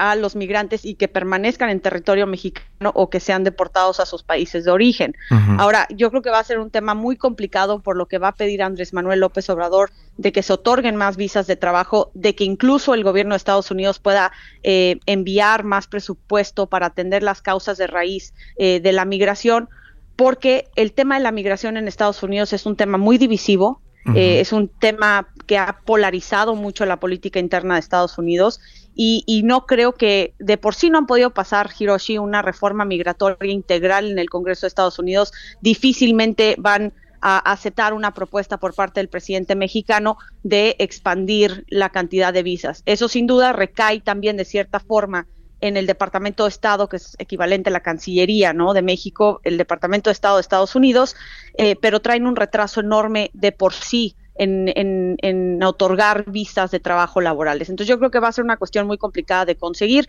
a 0.00 0.16
los 0.16 0.34
migrantes 0.34 0.86
y 0.86 0.94
que 0.94 1.08
permanezcan 1.08 1.68
en 1.68 1.78
territorio 1.78 2.26
mexicano 2.26 2.90
o 2.94 3.10
que 3.10 3.20
sean 3.20 3.44
deportados 3.44 4.00
a 4.00 4.06
sus 4.06 4.22
países 4.22 4.64
de 4.64 4.70
origen. 4.70 5.14
Ahora, 5.58 5.86
yo 5.90 6.08
creo 6.08 6.22
que 6.22 6.30
va 6.30 6.38
a 6.38 6.44
ser 6.44 6.58
un 6.58 6.70
tema 6.70 6.94
muy 6.94 7.16
complicado 7.16 7.80
por 7.80 7.96
lo 7.96 8.06
que 8.06 8.16
va 8.16 8.28
a 8.28 8.34
pedir 8.34 8.62
Andrés 8.62 8.94
Manuel 8.94 9.20
López 9.20 9.50
Obrador 9.50 9.90
de 10.16 10.32
que 10.32 10.42
se 10.42 10.54
otorguen 10.54 10.96
más 10.96 11.18
visas 11.18 11.46
de 11.46 11.56
trabajo, 11.56 12.10
de 12.14 12.34
que 12.34 12.44
incluso 12.44 12.94
el 12.94 13.04
gobierno 13.04 13.34
de 13.34 13.36
Estados 13.36 13.70
Unidos 13.70 13.98
pueda 13.98 14.32
eh, 14.62 15.00
enviar 15.04 15.64
más 15.64 15.86
presupuesto 15.86 16.66
para 16.66 16.86
atender 16.86 17.22
las 17.22 17.42
causas 17.42 17.76
de 17.76 17.86
raíz 17.86 18.32
eh, 18.56 18.80
de 18.80 18.92
la 18.92 19.04
migración, 19.04 19.68
porque 20.16 20.68
el 20.76 20.92
tema 20.92 21.18
de 21.18 21.24
la 21.24 21.30
migración 21.30 21.76
en 21.76 21.88
Estados 21.88 22.22
Unidos 22.22 22.54
es 22.54 22.64
un 22.64 22.76
tema 22.76 22.96
muy 22.96 23.18
divisivo, 23.18 23.82
eh, 24.14 24.40
es 24.40 24.52
un 24.52 24.68
tema 24.68 25.28
que 25.46 25.58
ha 25.58 25.80
polarizado 25.84 26.54
mucho 26.54 26.86
la 26.86 26.98
política 26.98 27.38
interna 27.38 27.74
de 27.74 27.80
Estados 27.80 28.18
Unidos 28.18 28.60
y, 28.94 29.42
no 29.44 29.66
creo 29.66 29.94
que 29.94 30.34
de 30.38 30.58
por 30.58 30.74
sí 30.74 30.90
no 30.90 30.98
han 30.98 31.06
podido 31.06 31.30
pasar, 31.30 31.70
Hiroshi, 31.78 32.18
una 32.18 32.42
reforma 32.42 32.84
migratoria 32.84 33.52
integral 33.52 34.10
en 34.10 34.18
el 34.18 34.28
Congreso 34.28 34.62
de 34.62 34.68
Estados 34.68 34.98
Unidos, 34.98 35.32
difícilmente 35.62 36.54
van 36.58 36.92
a 37.22 37.38
aceptar 37.38 37.92
una 37.94 38.12
propuesta 38.12 38.58
por 38.58 38.74
parte 38.74 39.00
del 39.00 39.08
presidente 39.08 39.54
mexicano 39.54 40.18
de 40.42 40.76
expandir 40.78 41.64
la 41.68 41.90
cantidad 41.90 42.32
de 42.32 42.42
visas. 42.42 42.82
Eso 42.86 43.08
sin 43.08 43.26
duda 43.26 43.52
recae 43.52 44.00
también 44.00 44.36
de 44.36 44.44
cierta 44.44 44.80
forma 44.80 45.26
en 45.60 45.76
el 45.76 45.86
Departamento 45.86 46.44
de 46.44 46.50
Estado, 46.50 46.88
que 46.88 46.96
es 46.96 47.16
equivalente 47.18 47.70
a 47.70 47.72
la 47.72 47.80
Cancillería 47.80 48.52
¿no? 48.52 48.72
de 48.72 48.82
México, 48.82 49.40
el 49.44 49.58
Departamento 49.58 50.10
de 50.10 50.12
Estado 50.12 50.36
de 50.36 50.42
Estados 50.42 50.74
Unidos, 50.74 51.16
eh, 51.56 51.76
pero 51.76 52.00
traen 52.00 52.26
un 52.26 52.36
retraso 52.36 52.80
enorme 52.80 53.30
de 53.34 53.52
por 53.52 53.72
sí 53.72 54.16
en, 54.36 54.72
en, 54.74 55.62
otorgar 55.62 56.24
visas 56.30 56.70
de 56.70 56.80
trabajo 56.80 57.20
laborales. 57.20 57.68
Entonces 57.68 57.88
yo 57.88 57.98
creo 57.98 58.10
que 58.10 58.20
va 58.20 58.28
a 58.28 58.32
ser 58.32 58.44
una 58.44 58.56
cuestión 58.56 58.86
muy 58.86 58.96
complicada 58.96 59.44
de 59.44 59.56
conseguir 59.56 60.08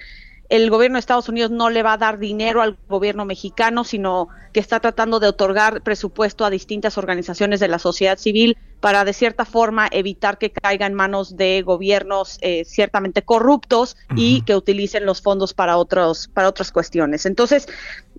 el 0.52 0.70
gobierno 0.70 0.98
de 0.98 1.00
Estados 1.00 1.30
Unidos 1.30 1.50
no 1.50 1.70
le 1.70 1.82
va 1.82 1.94
a 1.94 1.98
dar 1.98 2.20
dinero 2.20 2.62
al 2.62 2.78
gobierno 2.90 3.24
mexicano, 3.24 3.86
sino 3.86 4.28
que 4.52 4.60
está 4.60 4.82
tratando 4.82 5.22
de 5.22 5.28
otorgar 5.28 5.82
presupuesto 5.82 6.44
a 6.44 6.50
distintas 6.50 6.98
organizaciones 6.98 7.62
de 7.62 7.70
la 7.70 7.80
sociedad 7.80 8.18
civil 8.18 8.58
para 8.82 9.06
de 9.06 9.14
cierta 9.14 9.46
forma 9.46 9.88
evitar 9.92 10.38
que 10.38 10.52
caiga 10.52 10.86
en 10.88 10.94
manos 10.94 11.38
de 11.38 11.62
gobiernos 11.62 12.38
eh, 12.42 12.66
ciertamente 12.66 13.22
corruptos 13.22 13.96
y 14.16 14.42
que 14.42 14.56
utilicen 14.56 15.06
los 15.06 15.22
fondos 15.22 15.54
para 15.54 15.78
otros 15.78 16.28
para 16.34 16.50
otras 16.50 16.72
cuestiones. 16.72 17.26
Entonces, 17.26 17.68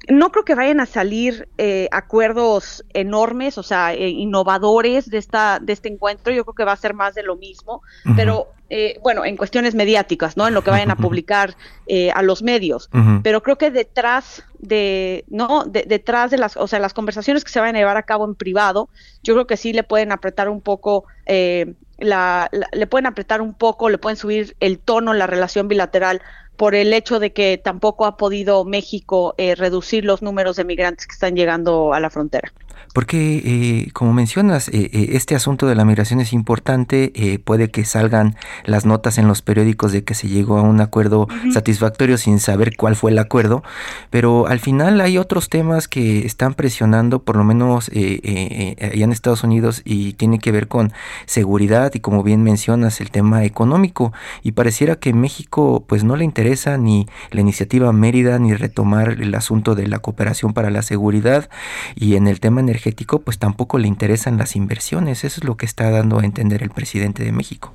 no 0.08 0.30
creo 0.30 0.44
que 0.44 0.54
vayan 0.54 0.80
a 0.80 0.86
salir 0.86 1.48
eh, 1.58 1.88
acuerdos 1.90 2.84
enormes, 2.94 3.58
o 3.58 3.62
sea, 3.62 3.92
eh, 3.92 4.08
innovadores 4.08 5.10
de 5.10 5.18
esta 5.18 5.58
de 5.60 5.72
este 5.72 5.88
encuentro. 5.88 6.32
Yo 6.32 6.44
creo 6.44 6.54
que 6.54 6.64
va 6.64 6.72
a 6.72 6.76
ser 6.76 6.94
más 6.94 7.14
de 7.14 7.24
lo 7.24 7.36
mismo, 7.36 7.82
pero 8.16 8.48
eh, 8.74 8.98
bueno, 9.02 9.26
en 9.26 9.36
cuestiones 9.36 9.74
mediáticas, 9.74 10.38
¿no? 10.38 10.48
En 10.48 10.54
lo 10.54 10.64
que 10.64 10.70
vayan 10.70 10.90
a 10.90 10.96
publicar 10.96 11.56
eh, 11.86 12.10
a 12.12 12.22
los 12.22 12.42
medios. 12.42 12.88
Pero 13.22 13.42
creo 13.42 13.58
que 13.58 13.70
detrás 13.70 14.44
de, 14.62 15.24
¿no? 15.28 15.64
detrás 15.64 16.30
de 16.30 16.38
las, 16.38 16.56
o 16.56 16.66
sea, 16.66 16.78
las 16.78 16.94
conversaciones 16.94 17.44
que 17.44 17.50
se 17.50 17.60
van 17.60 17.74
a 17.74 17.78
llevar 17.78 17.96
a 17.98 18.04
cabo 18.04 18.24
en 18.24 18.34
privado, 18.34 18.88
yo 19.22 19.34
creo 19.34 19.46
que 19.46 19.56
sí 19.58 19.72
le 19.72 19.82
pueden 19.82 20.12
apretar 20.12 20.48
un 20.48 20.60
poco, 20.60 21.04
eh, 21.26 21.74
la, 21.98 22.48
le 22.72 22.86
pueden 22.86 23.06
apretar 23.06 23.42
un 23.42 23.54
poco, 23.54 23.90
le 23.90 23.98
pueden 23.98 24.16
subir 24.16 24.56
el 24.60 24.78
tono, 24.78 25.12
la 25.12 25.26
relación 25.26 25.68
bilateral 25.68 26.22
por 26.56 26.74
el 26.74 26.92
hecho 26.92 27.18
de 27.18 27.32
que 27.32 27.58
tampoco 27.58 28.06
ha 28.06 28.16
podido 28.16 28.64
México 28.64 29.34
reducir 29.56 30.04
los 30.04 30.22
números 30.22 30.56
de 30.56 30.64
migrantes 30.64 31.06
que 31.06 31.12
están 31.12 31.34
llegando 31.34 31.94
a 31.94 32.00
la 32.00 32.10
frontera. 32.10 32.52
Porque, 32.92 33.42
eh, 33.44 33.90
como 33.92 34.12
mencionas, 34.12 34.68
eh, 34.68 34.90
eh, 34.92 35.08
este 35.12 35.34
asunto 35.34 35.66
de 35.66 35.74
la 35.74 35.84
migración 35.84 36.20
es 36.20 36.32
importante. 36.32 37.12
puede 37.44 37.70
que 37.70 37.84
salgan 37.84 38.36
las 38.64 38.84
notas 38.84 39.18
en 39.18 39.26
los 39.26 39.42
periódicos 39.42 39.92
de 39.92 40.04
que 40.04 40.14
se 40.14 40.28
llegó 40.28 40.58
a 40.58 40.62
un 40.62 40.80
acuerdo 40.80 41.28
satisfactorio 41.52 42.18
sin 42.18 42.38
saber 42.38 42.76
cuál 42.76 42.96
fue 42.96 43.10
el 43.10 43.18
acuerdo. 43.18 43.62
Pero 44.10 44.46
al 44.46 44.60
final 44.60 45.00
hay 45.00 45.18
otros 45.18 45.48
temas 45.48 45.88
que 45.88 46.26
están 46.26 46.54
presionando, 46.54 47.22
por 47.22 47.36
lo 47.36 47.44
menos 47.44 47.88
allá 47.88 49.04
en 49.04 49.12
Estados 49.12 49.44
Unidos, 49.44 49.82
y 49.84 50.14
tiene 50.14 50.38
que 50.38 50.52
ver 50.52 50.68
con 50.68 50.92
seguridad 51.26 51.92
y, 51.94 52.00
como 52.00 52.22
bien 52.22 52.42
mencionas, 52.42 53.00
el 53.00 53.10
tema 53.10 53.44
económico. 53.44 54.12
Y 54.42 54.52
pareciera 54.52 54.96
que 54.96 55.12
México, 55.12 55.84
pues, 55.86 56.04
no 56.04 56.16
le 56.16 56.24
interesa 56.24 56.41
ni 56.78 57.06
la 57.30 57.40
iniciativa 57.40 57.92
Mérida 57.92 58.38
ni 58.38 58.54
retomar 58.54 59.18
el 59.20 59.34
asunto 59.34 59.74
de 59.74 59.86
la 59.86 60.00
cooperación 60.00 60.52
para 60.52 60.70
la 60.70 60.82
seguridad. 60.82 61.48
Y 61.94 62.16
en 62.16 62.26
el 62.26 62.40
tema 62.40 62.60
energético, 62.60 63.20
pues 63.20 63.38
tampoco 63.38 63.78
le 63.78 63.88
interesan 63.88 64.38
las 64.38 64.56
inversiones. 64.56 65.24
Eso 65.24 65.40
es 65.40 65.44
lo 65.44 65.56
que 65.56 65.66
está 65.66 65.90
dando 65.90 66.18
a 66.18 66.24
entender 66.24 66.62
el 66.62 66.70
presidente 66.70 67.24
de 67.24 67.32
México. 67.32 67.72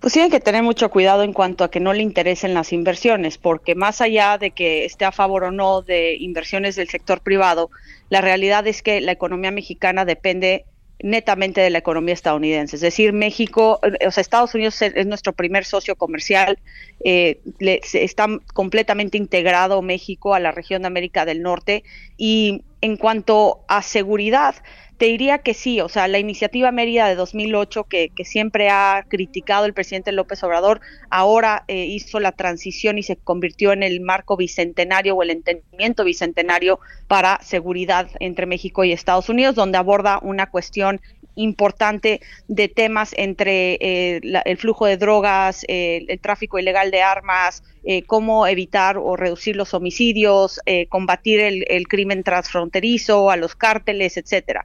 Pues 0.00 0.14
tienen 0.14 0.32
que 0.32 0.40
tener 0.40 0.64
mucho 0.64 0.90
cuidado 0.90 1.22
en 1.22 1.32
cuanto 1.32 1.62
a 1.62 1.70
que 1.70 1.78
no 1.78 1.92
le 1.92 2.02
interesen 2.02 2.54
las 2.54 2.72
inversiones, 2.72 3.38
porque 3.38 3.76
más 3.76 4.00
allá 4.00 4.36
de 4.36 4.50
que 4.50 4.84
esté 4.84 5.04
a 5.04 5.12
favor 5.12 5.44
o 5.44 5.52
no 5.52 5.80
de 5.82 6.16
inversiones 6.16 6.74
del 6.74 6.88
sector 6.88 7.20
privado, 7.20 7.70
la 8.10 8.20
realidad 8.20 8.66
es 8.66 8.82
que 8.82 9.00
la 9.00 9.12
economía 9.12 9.52
mexicana 9.52 10.04
depende 10.04 10.64
netamente 11.02 11.60
de 11.60 11.70
la 11.70 11.78
economía 11.78 12.14
estadounidense. 12.14 12.76
Es 12.76 12.82
decir, 12.82 13.12
México, 13.12 13.80
o 13.82 14.10
sea, 14.10 14.20
Estados 14.20 14.54
Unidos 14.54 14.80
es, 14.82 15.06
nuestro 15.06 15.32
primer 15.32 15.64
socio 15.64 15.96
comercial, 15.96 16.58
eh, 17.04 17.40
está 17.58 18.28
completamente 18.54 19.18
integrado 19.18 19.82
México 19.82 20.34
a 20.34 20.40
la 20.40 20.52
región 20.52 20.82
de 20.82 20.88
América 20.88 21.24
del 21.24 21.42
Norte 21.42 21.82
y 22.16 22.64
en 22.80 22.96
cuanto 22.96 23.64
a 23.68 23.82
seguridad, 23.82 24.56
te 25.02 25.08
diría 25.08 25.38
que 25.38 25.52
sí, 25.52 25.80
o 25.80 25.88
sea, 25.88 26.06
la 26.06 26.20
iniciativa 26.20 26.70
Mérida 26.70 27.08
de 27.08 27.16
2008 27.16 27.82
que, 27.88 28.10
que 28.10 28.24
siempre 28.24 28.70
ha 28.70 29.04
criticado 29.08 29.66
el 29.66 29.74
presidente 29.74 30.12
López 30.12 30.44
Obrador, 30.44 30.80
ahora 31.10 31.64
eh, 31.66 31.86
hizo 31.86 32.20
la 32.20 32.30
transición 32.30 32.98
y 32.98 33.02
se 33.02 33.16
convirtió 33.16 33.72
en 33.72 33.82
el 33.82 34.00
marco 34.00 34.36
bicentenario 34.36 35.16
o 35.16 35.24
el 35.24 35.30
entendimiento 35.30 36.04
bicentenario 36.04 36.78
para 37.08 37.40
seguridad 37.42 38.10
entre 38.20 38.46
México 38.46 38.84
y 38.84 38.92
Estados 38.92 39.28
Unidos, 39.28 39.56
donde 39.56 39.76
aborda 39.76 40.20
una 40.22 40.48
cuestión 40.48 41.00
importante 41.34 42.20
de 42.46 42.68
temas 42.68 43.12
entre 43.16 43.78
eh, 43.80 44.20
el 44.44 44.56
flujo 44.56 44.86
de 44.86 44.98
drogas, 44.98 45.64
el 45.66 46.20
tráfico 46.20 46.60
ilegal 46.60 46.92
de 46.92 47.02
armas, 47.02 47.64
eh, 47.84 48.04
cómo 48.04 48.46
evitar 48.46 48.96
o 48.96 49.16
reducir 49.16 49.56
los 49.56 49.74
homicidios, 49.74 50.60
eh, 50.66 50.86
combatir 50.86 51.40
el, 51.40 51.64
el, 51.68 51.88
crimen 51.88 52.22
transfronterizo, 52.22 53.28
a 53.28 53.36
los 53.36 53.56
cárteles, 53.56 54.16
etcétera. 54.16 54.64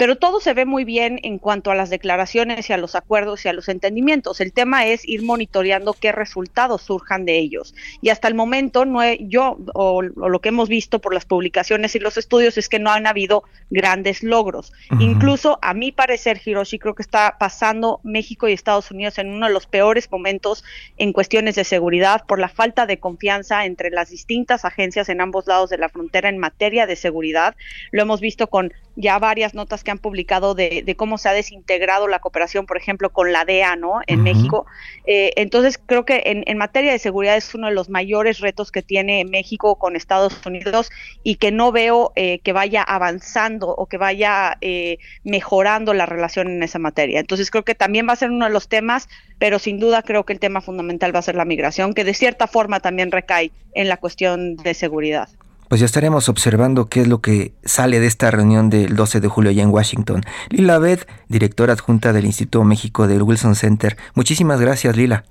Pero 0.00 0.16
todo 0.16 0.40
se 0.40 0.54
ve 0.54 0.64
muy 0.64 0.84
bien 0.84 1.20
en 1.24 1.38
cuanto 1.38 1.70
a 1.70 1.74
las 1.74 1.90
declaraciones 1.90 2.70
y 2.70 2.72
a 2.72 2.78
los 2.78 2.94
acuerdos 2.94 3.44
y 3.44 3.48
a 3.48 3.52
los 3.52 3.68
entendimientos. 3.68 4.40
El 4.40 4.54
tema 4.54 4.86
es 4.86 5.06
ir 5.06 5.22
monitoreando 5.22 5.92
qué 5.92 6.10
resultados 6.10 6.80
surjan 6.80 7.26
de 7.26 7.36
ellos. 7.36 7.74
Y 8.00 8.08
hasta 8.08 8.26
el 8.26 8.34
momento, 8.34 8.86
no 8.86 9.00
yo 9.12 9.58
o, 9.74 10.00
lo 10.00 10.40
que 10.40 10.48
hemos 10.48 10.70
visto 10.70 11.00
por 11.00 11.12
las 11.12 11.26
publicaciones 11.26 11.94
y 11.96 11.98
los 11.98 12.16
estudios 12.16 12.56
es 12.56 12.70
que 12.70 12.78
no 12.78 12.90
han 12.90 13.06
habido 13.06 13.44
grandes 13.68 14.22
logros. 14.22 14.72
Incluso, 15.00 15.58
a 15.60 15.74
mi 15.74 15.92
parecer, 15.92 16.40
Hiroshi, 16.42 16.78
creo 16.78 16.94
que 16.94 17.02
está 17.02 17.36
pasando 17.38 18.00
México 18.02 18.48
y 18.48 18.54
Estados 18.54 18.90
Unidos 18.90 19.18
en 19.18 19.28
uno 19.28 19.48
de 19.48 19.52
los 19.52 19.66
peores 19.66 20.10
momentos 20.10 20.64
en 20.96 21.12
cuestiones 21.12 21.56
de 21.56 21.64
seguridad 21.64 22.24
por 22.26 22.38
la 22.38 22.48
falta 22.48 22.86
de 22.86 22.98
confianza 22.98 23.66
entre 23.66 23.90
las 23.90 24.08
distintas 24.08 24.64
agencias 24.64 25.10
en 25.10 25.20
ambos 25.20 25.46
lados 25.46 25.68
de 25.68 25.76
la 25.76 25.90
frontera 25.90 26.30
en 26.30 26.38
materia 26.38 26.86
de 26.86 26.96
seguridad. 26.96 27.54
Lo 27.90 28.00
hemos 28.00 28.22
visto 28.22 28.46
con 28.46 28.72
ya 28.96 29.18
varias 29.18 29.54
notas 29.54 29.84
que 29.84 29.89
han 29.90 29.98
publicado 29.98 30.54
de, 30.54 30.94
cómo 30.96 31.18
se 31.18 31.28
ha 31.28 31.32
desintegrado 31.32 32.08
la 32.08 32.18
cooperación, 32.20 32.66
por 32.66 32.76
ejemplo, 32.76 33.10
con 33.10 33.32
la 33.32 33.44
DEA, 33.44 33.76
¿no? 33.76 34.00
En 34.06 34.22
México. 34.22 34.66
Eh, 35.06 35.32
entonces, 35.36 35.78
creo 35.84 36.04
que 36.04 36.22
en, 36.24 36.58
materia 36.58 36.92
de 36.92 36.98
seguridad 36.98 37.36
es 37.36 37.54
uno 37.54 37.68
de 37.68 37.74
los 37.74 37.88
mayores 37.88 38.40
retos 38.40 38.70
que 38.70 38.82
tiene 38.82 39.24
México 39.24 39.76
con 39.76 39.96
Estados 39.96 40.44
Unidos 40.46 40.90
y 41.22 41.36
que 41.36 41.52
no 41.52 41.72
veo 41.72 42.12
eh, 42.16 42.40
que 42.40 42.52
vaya 42.52 42.82
avanzando 42.82 43.68
o 43.68 43.86
que 43.86 43.96
vaya 43.96 44.58
eh, 44.60 44.98
mejorando 45.24 45.94
la 45.94 46.06
relación 46.06 46.48
en 46.48 46.62
esa 46.62 46.78
materia. 46.78 47.20
Entonces, 47.20 47.50
creo 47.50 47.64
que 47.64 47.74
también 47.74 48.06
va 48.08 48.12
a 48.12 48.16
ser 48.16 48.30
uno 48.30 48.46
de 48.46 48.52
los 48.52 48.68
temas, 48.68 49.08
pero 49.38 49.58
sin 49.58 49.78
duda 49.78 50.02
creo 50.02 50.24
que 50.24 50.32
el 50.32 50.40
tema 50.40 50.60
fundamental 50.60 51.14
va 51.14 51.20
a 51.20 51.22
ser 51.22 51.34
la 51.34 51.44
migración, 51.44 51.94
que 51.94 52.04
de 52.04 52.14
cierta 52.14 52.46
forma 52.46 52.80
también 52.80 53.10
recae 53.10 53.50
en 53.74 53.88
la 53.88 53.96
cuestión 53.96 54.56
de 54.56 54.74
seguridad 54.74 55.28
pues 55.70 55.78
ya 55.78 55.86
estaremos 55.86 56.28
observando 56.28 56.88
qué 56.88 57.02
es 57.02 57.06
lo 57.06 57.20
que 57.20 57.54
sale 57.64 58.00
de 58.00 58.08
esta 58.08 58.32
reunión 58.32 58.70
del 58.70 58.96
12 58.96 59.20
de 59.20 59.28
julio 59.28 59.50
allá 59.52 59.62
en 59.62 59.70
Washington. 59.70 60.22
Lila 60.48 60.80
Beth, 60.80 61.06
directora 61.28 61.74
adjunta 61.74 62.12
del 62.12 62.24
Instituto 62.24 62.64
México 62.64 63.06
del 63.06 63.22
Wilson 63.22 63.54
Center. 63.54 63.96
Muchísimas 64.14 64.60
gracias, 64.60 64.96
Lila. 64.96 65.24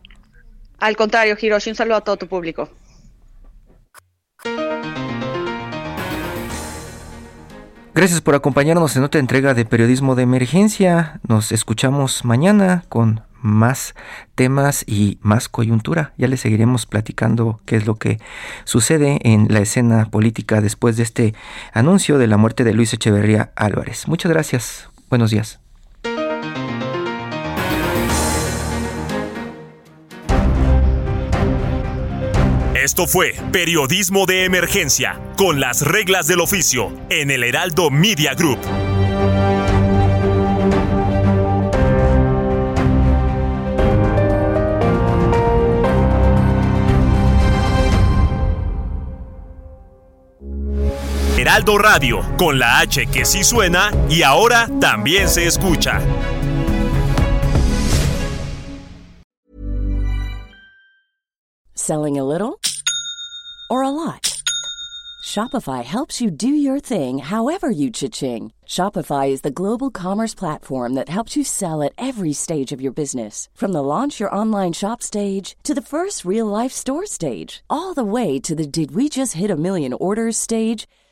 Al 0.77 0.95
contrario, 0.95 1.35
Hiroshi, 1.37 1.71
un 1.71 1.75
saludo 1.75 1.97
a 1.97 2.01
todo 2.05 2.15
tu 2.15 2.27
público. 2.27 2.69
Gracias 7.93 8.21
por 8.21 8.33
acompañarnos 8.33 8.95
en 8.95 9.03
otra 9.03 9.19
entrega 9.19 9.53
de 9.53 9.65
Periodismo 9.65 10.15
de 10.15 10.23
Emergencia. 10.23 11.19
Nos 11.27 11.51
escuchamos 11.51 12.23
mañana 12.23 12.85
con 12.87 13.23
más 13.41 13.95
temas 14.35 14.83
y 14.87 15.19
más 15.21 15.49
coyuntura. 15.49 16.13
Ya 16.17 16.27
les 16.27 16.41
seguiremos 16.41 16.85
platicando 16.85 17.61
qué 17.65 17.75
es 17.75 17.85
lo 17.85 17.95
que 17.95 18.19
sucede 18.63 19.19
en 19.23 19.47
la 19.49 19.59
escena 19.59 20.05
política 20.05 20.61
después 20.61 20.97
de 20.97 21.03
este 21.03 21.33
anuncio 21.73 22.17
de 22.17 22.27
la 22.27 22.37
muerte 22.37 22.63
de 22.63 22.73
Luis 22.73 22.93
Echeverría 22.93 23.51
Álvarez. 23.55 24.07
Muchas 24.07 24.31
gracias. 24.31 24.89
Buenos 25.09 25.31
días. 25.31 25.59
Esto 32.89 33.05
fue 33.05 33.35
Periodismo 33.51 34.25
de 34.25 34.45
Emergencia, 34.45 35.21
con 35.37 35.59
las 35.59 35.81
reglas 35.81 36.27
del 36.27 36.39
oficio, 36.39 36.91
en 37.09 37.29
el 37.29 37.43
Heraldo 37.43 37.91
Media 37.91 38.33
Group. 38.33 38.57
Heraldo 51.49 51.79
Radio, 51.79 52.21
con 52.37 52.59
la 52.59 52.77
H 52.77 53.07
que 53.07 53.25
sí 53.25 53.43
suena 53.43 53.91
y 54.07 54.21
ahora 54.21 54.67
también 54.79 55.27
se 55.27 55.47
escucha. 55.47 55.99
Selling 61.73 62.19
a 62.19 62.23
little 62.23 62.59
or 63.67 63.81
a 63.81 63.89
lot? 63.89 64.43
Shopify 65.25 65.83
helps 65.83 66.21
you 66.21 66.29
do 66.29 66.47
your 66.47 66.79
thing 66.79 67.17
however 67.17 67.71
you 67.71 67.89
cha-ching. 67.89 68.51
Shopify 68.67 69.29
is 69.29 69.41
the 69.41 69.49
global 69.49 69.89
commerce 69.89 70.35
platform 70.35 70.93
that 70.93 71.09
helps 71.09 71.35
you 71.35 71.43
sell 71.43 71.81
at 71.81 71.93
every 71.97 72.33
stage 72.33 72.71
of 72.71 72.79
your 72.79 72.91
business. 72.91 73.49
From 73.55 73.73
the 73.73 73.81
launch 73.81 74.19
your 74.19 74.33
online 74.33 74.73
shop 74.73 75.01
stage 75.01 75.55
to 75.63 75.73
the 75.73 75.81
first 75.81 76.25
real 76.25 76.45
life 76.45 76.71
store 76.71 77.07
stage, 77.07 77.63
all 77.69 77.95
the 77.95 78.03
way 78.03 78.39
to 78.39 78.53
the 78.53 78.67
did 78.67 78.91
we 78.91 79.09
just 79.09 79.33
hit 79.33 79.49
a 79.49 79.55
million 79.57 79.93
orders 79.93 80.37
stage. 80.37 80.85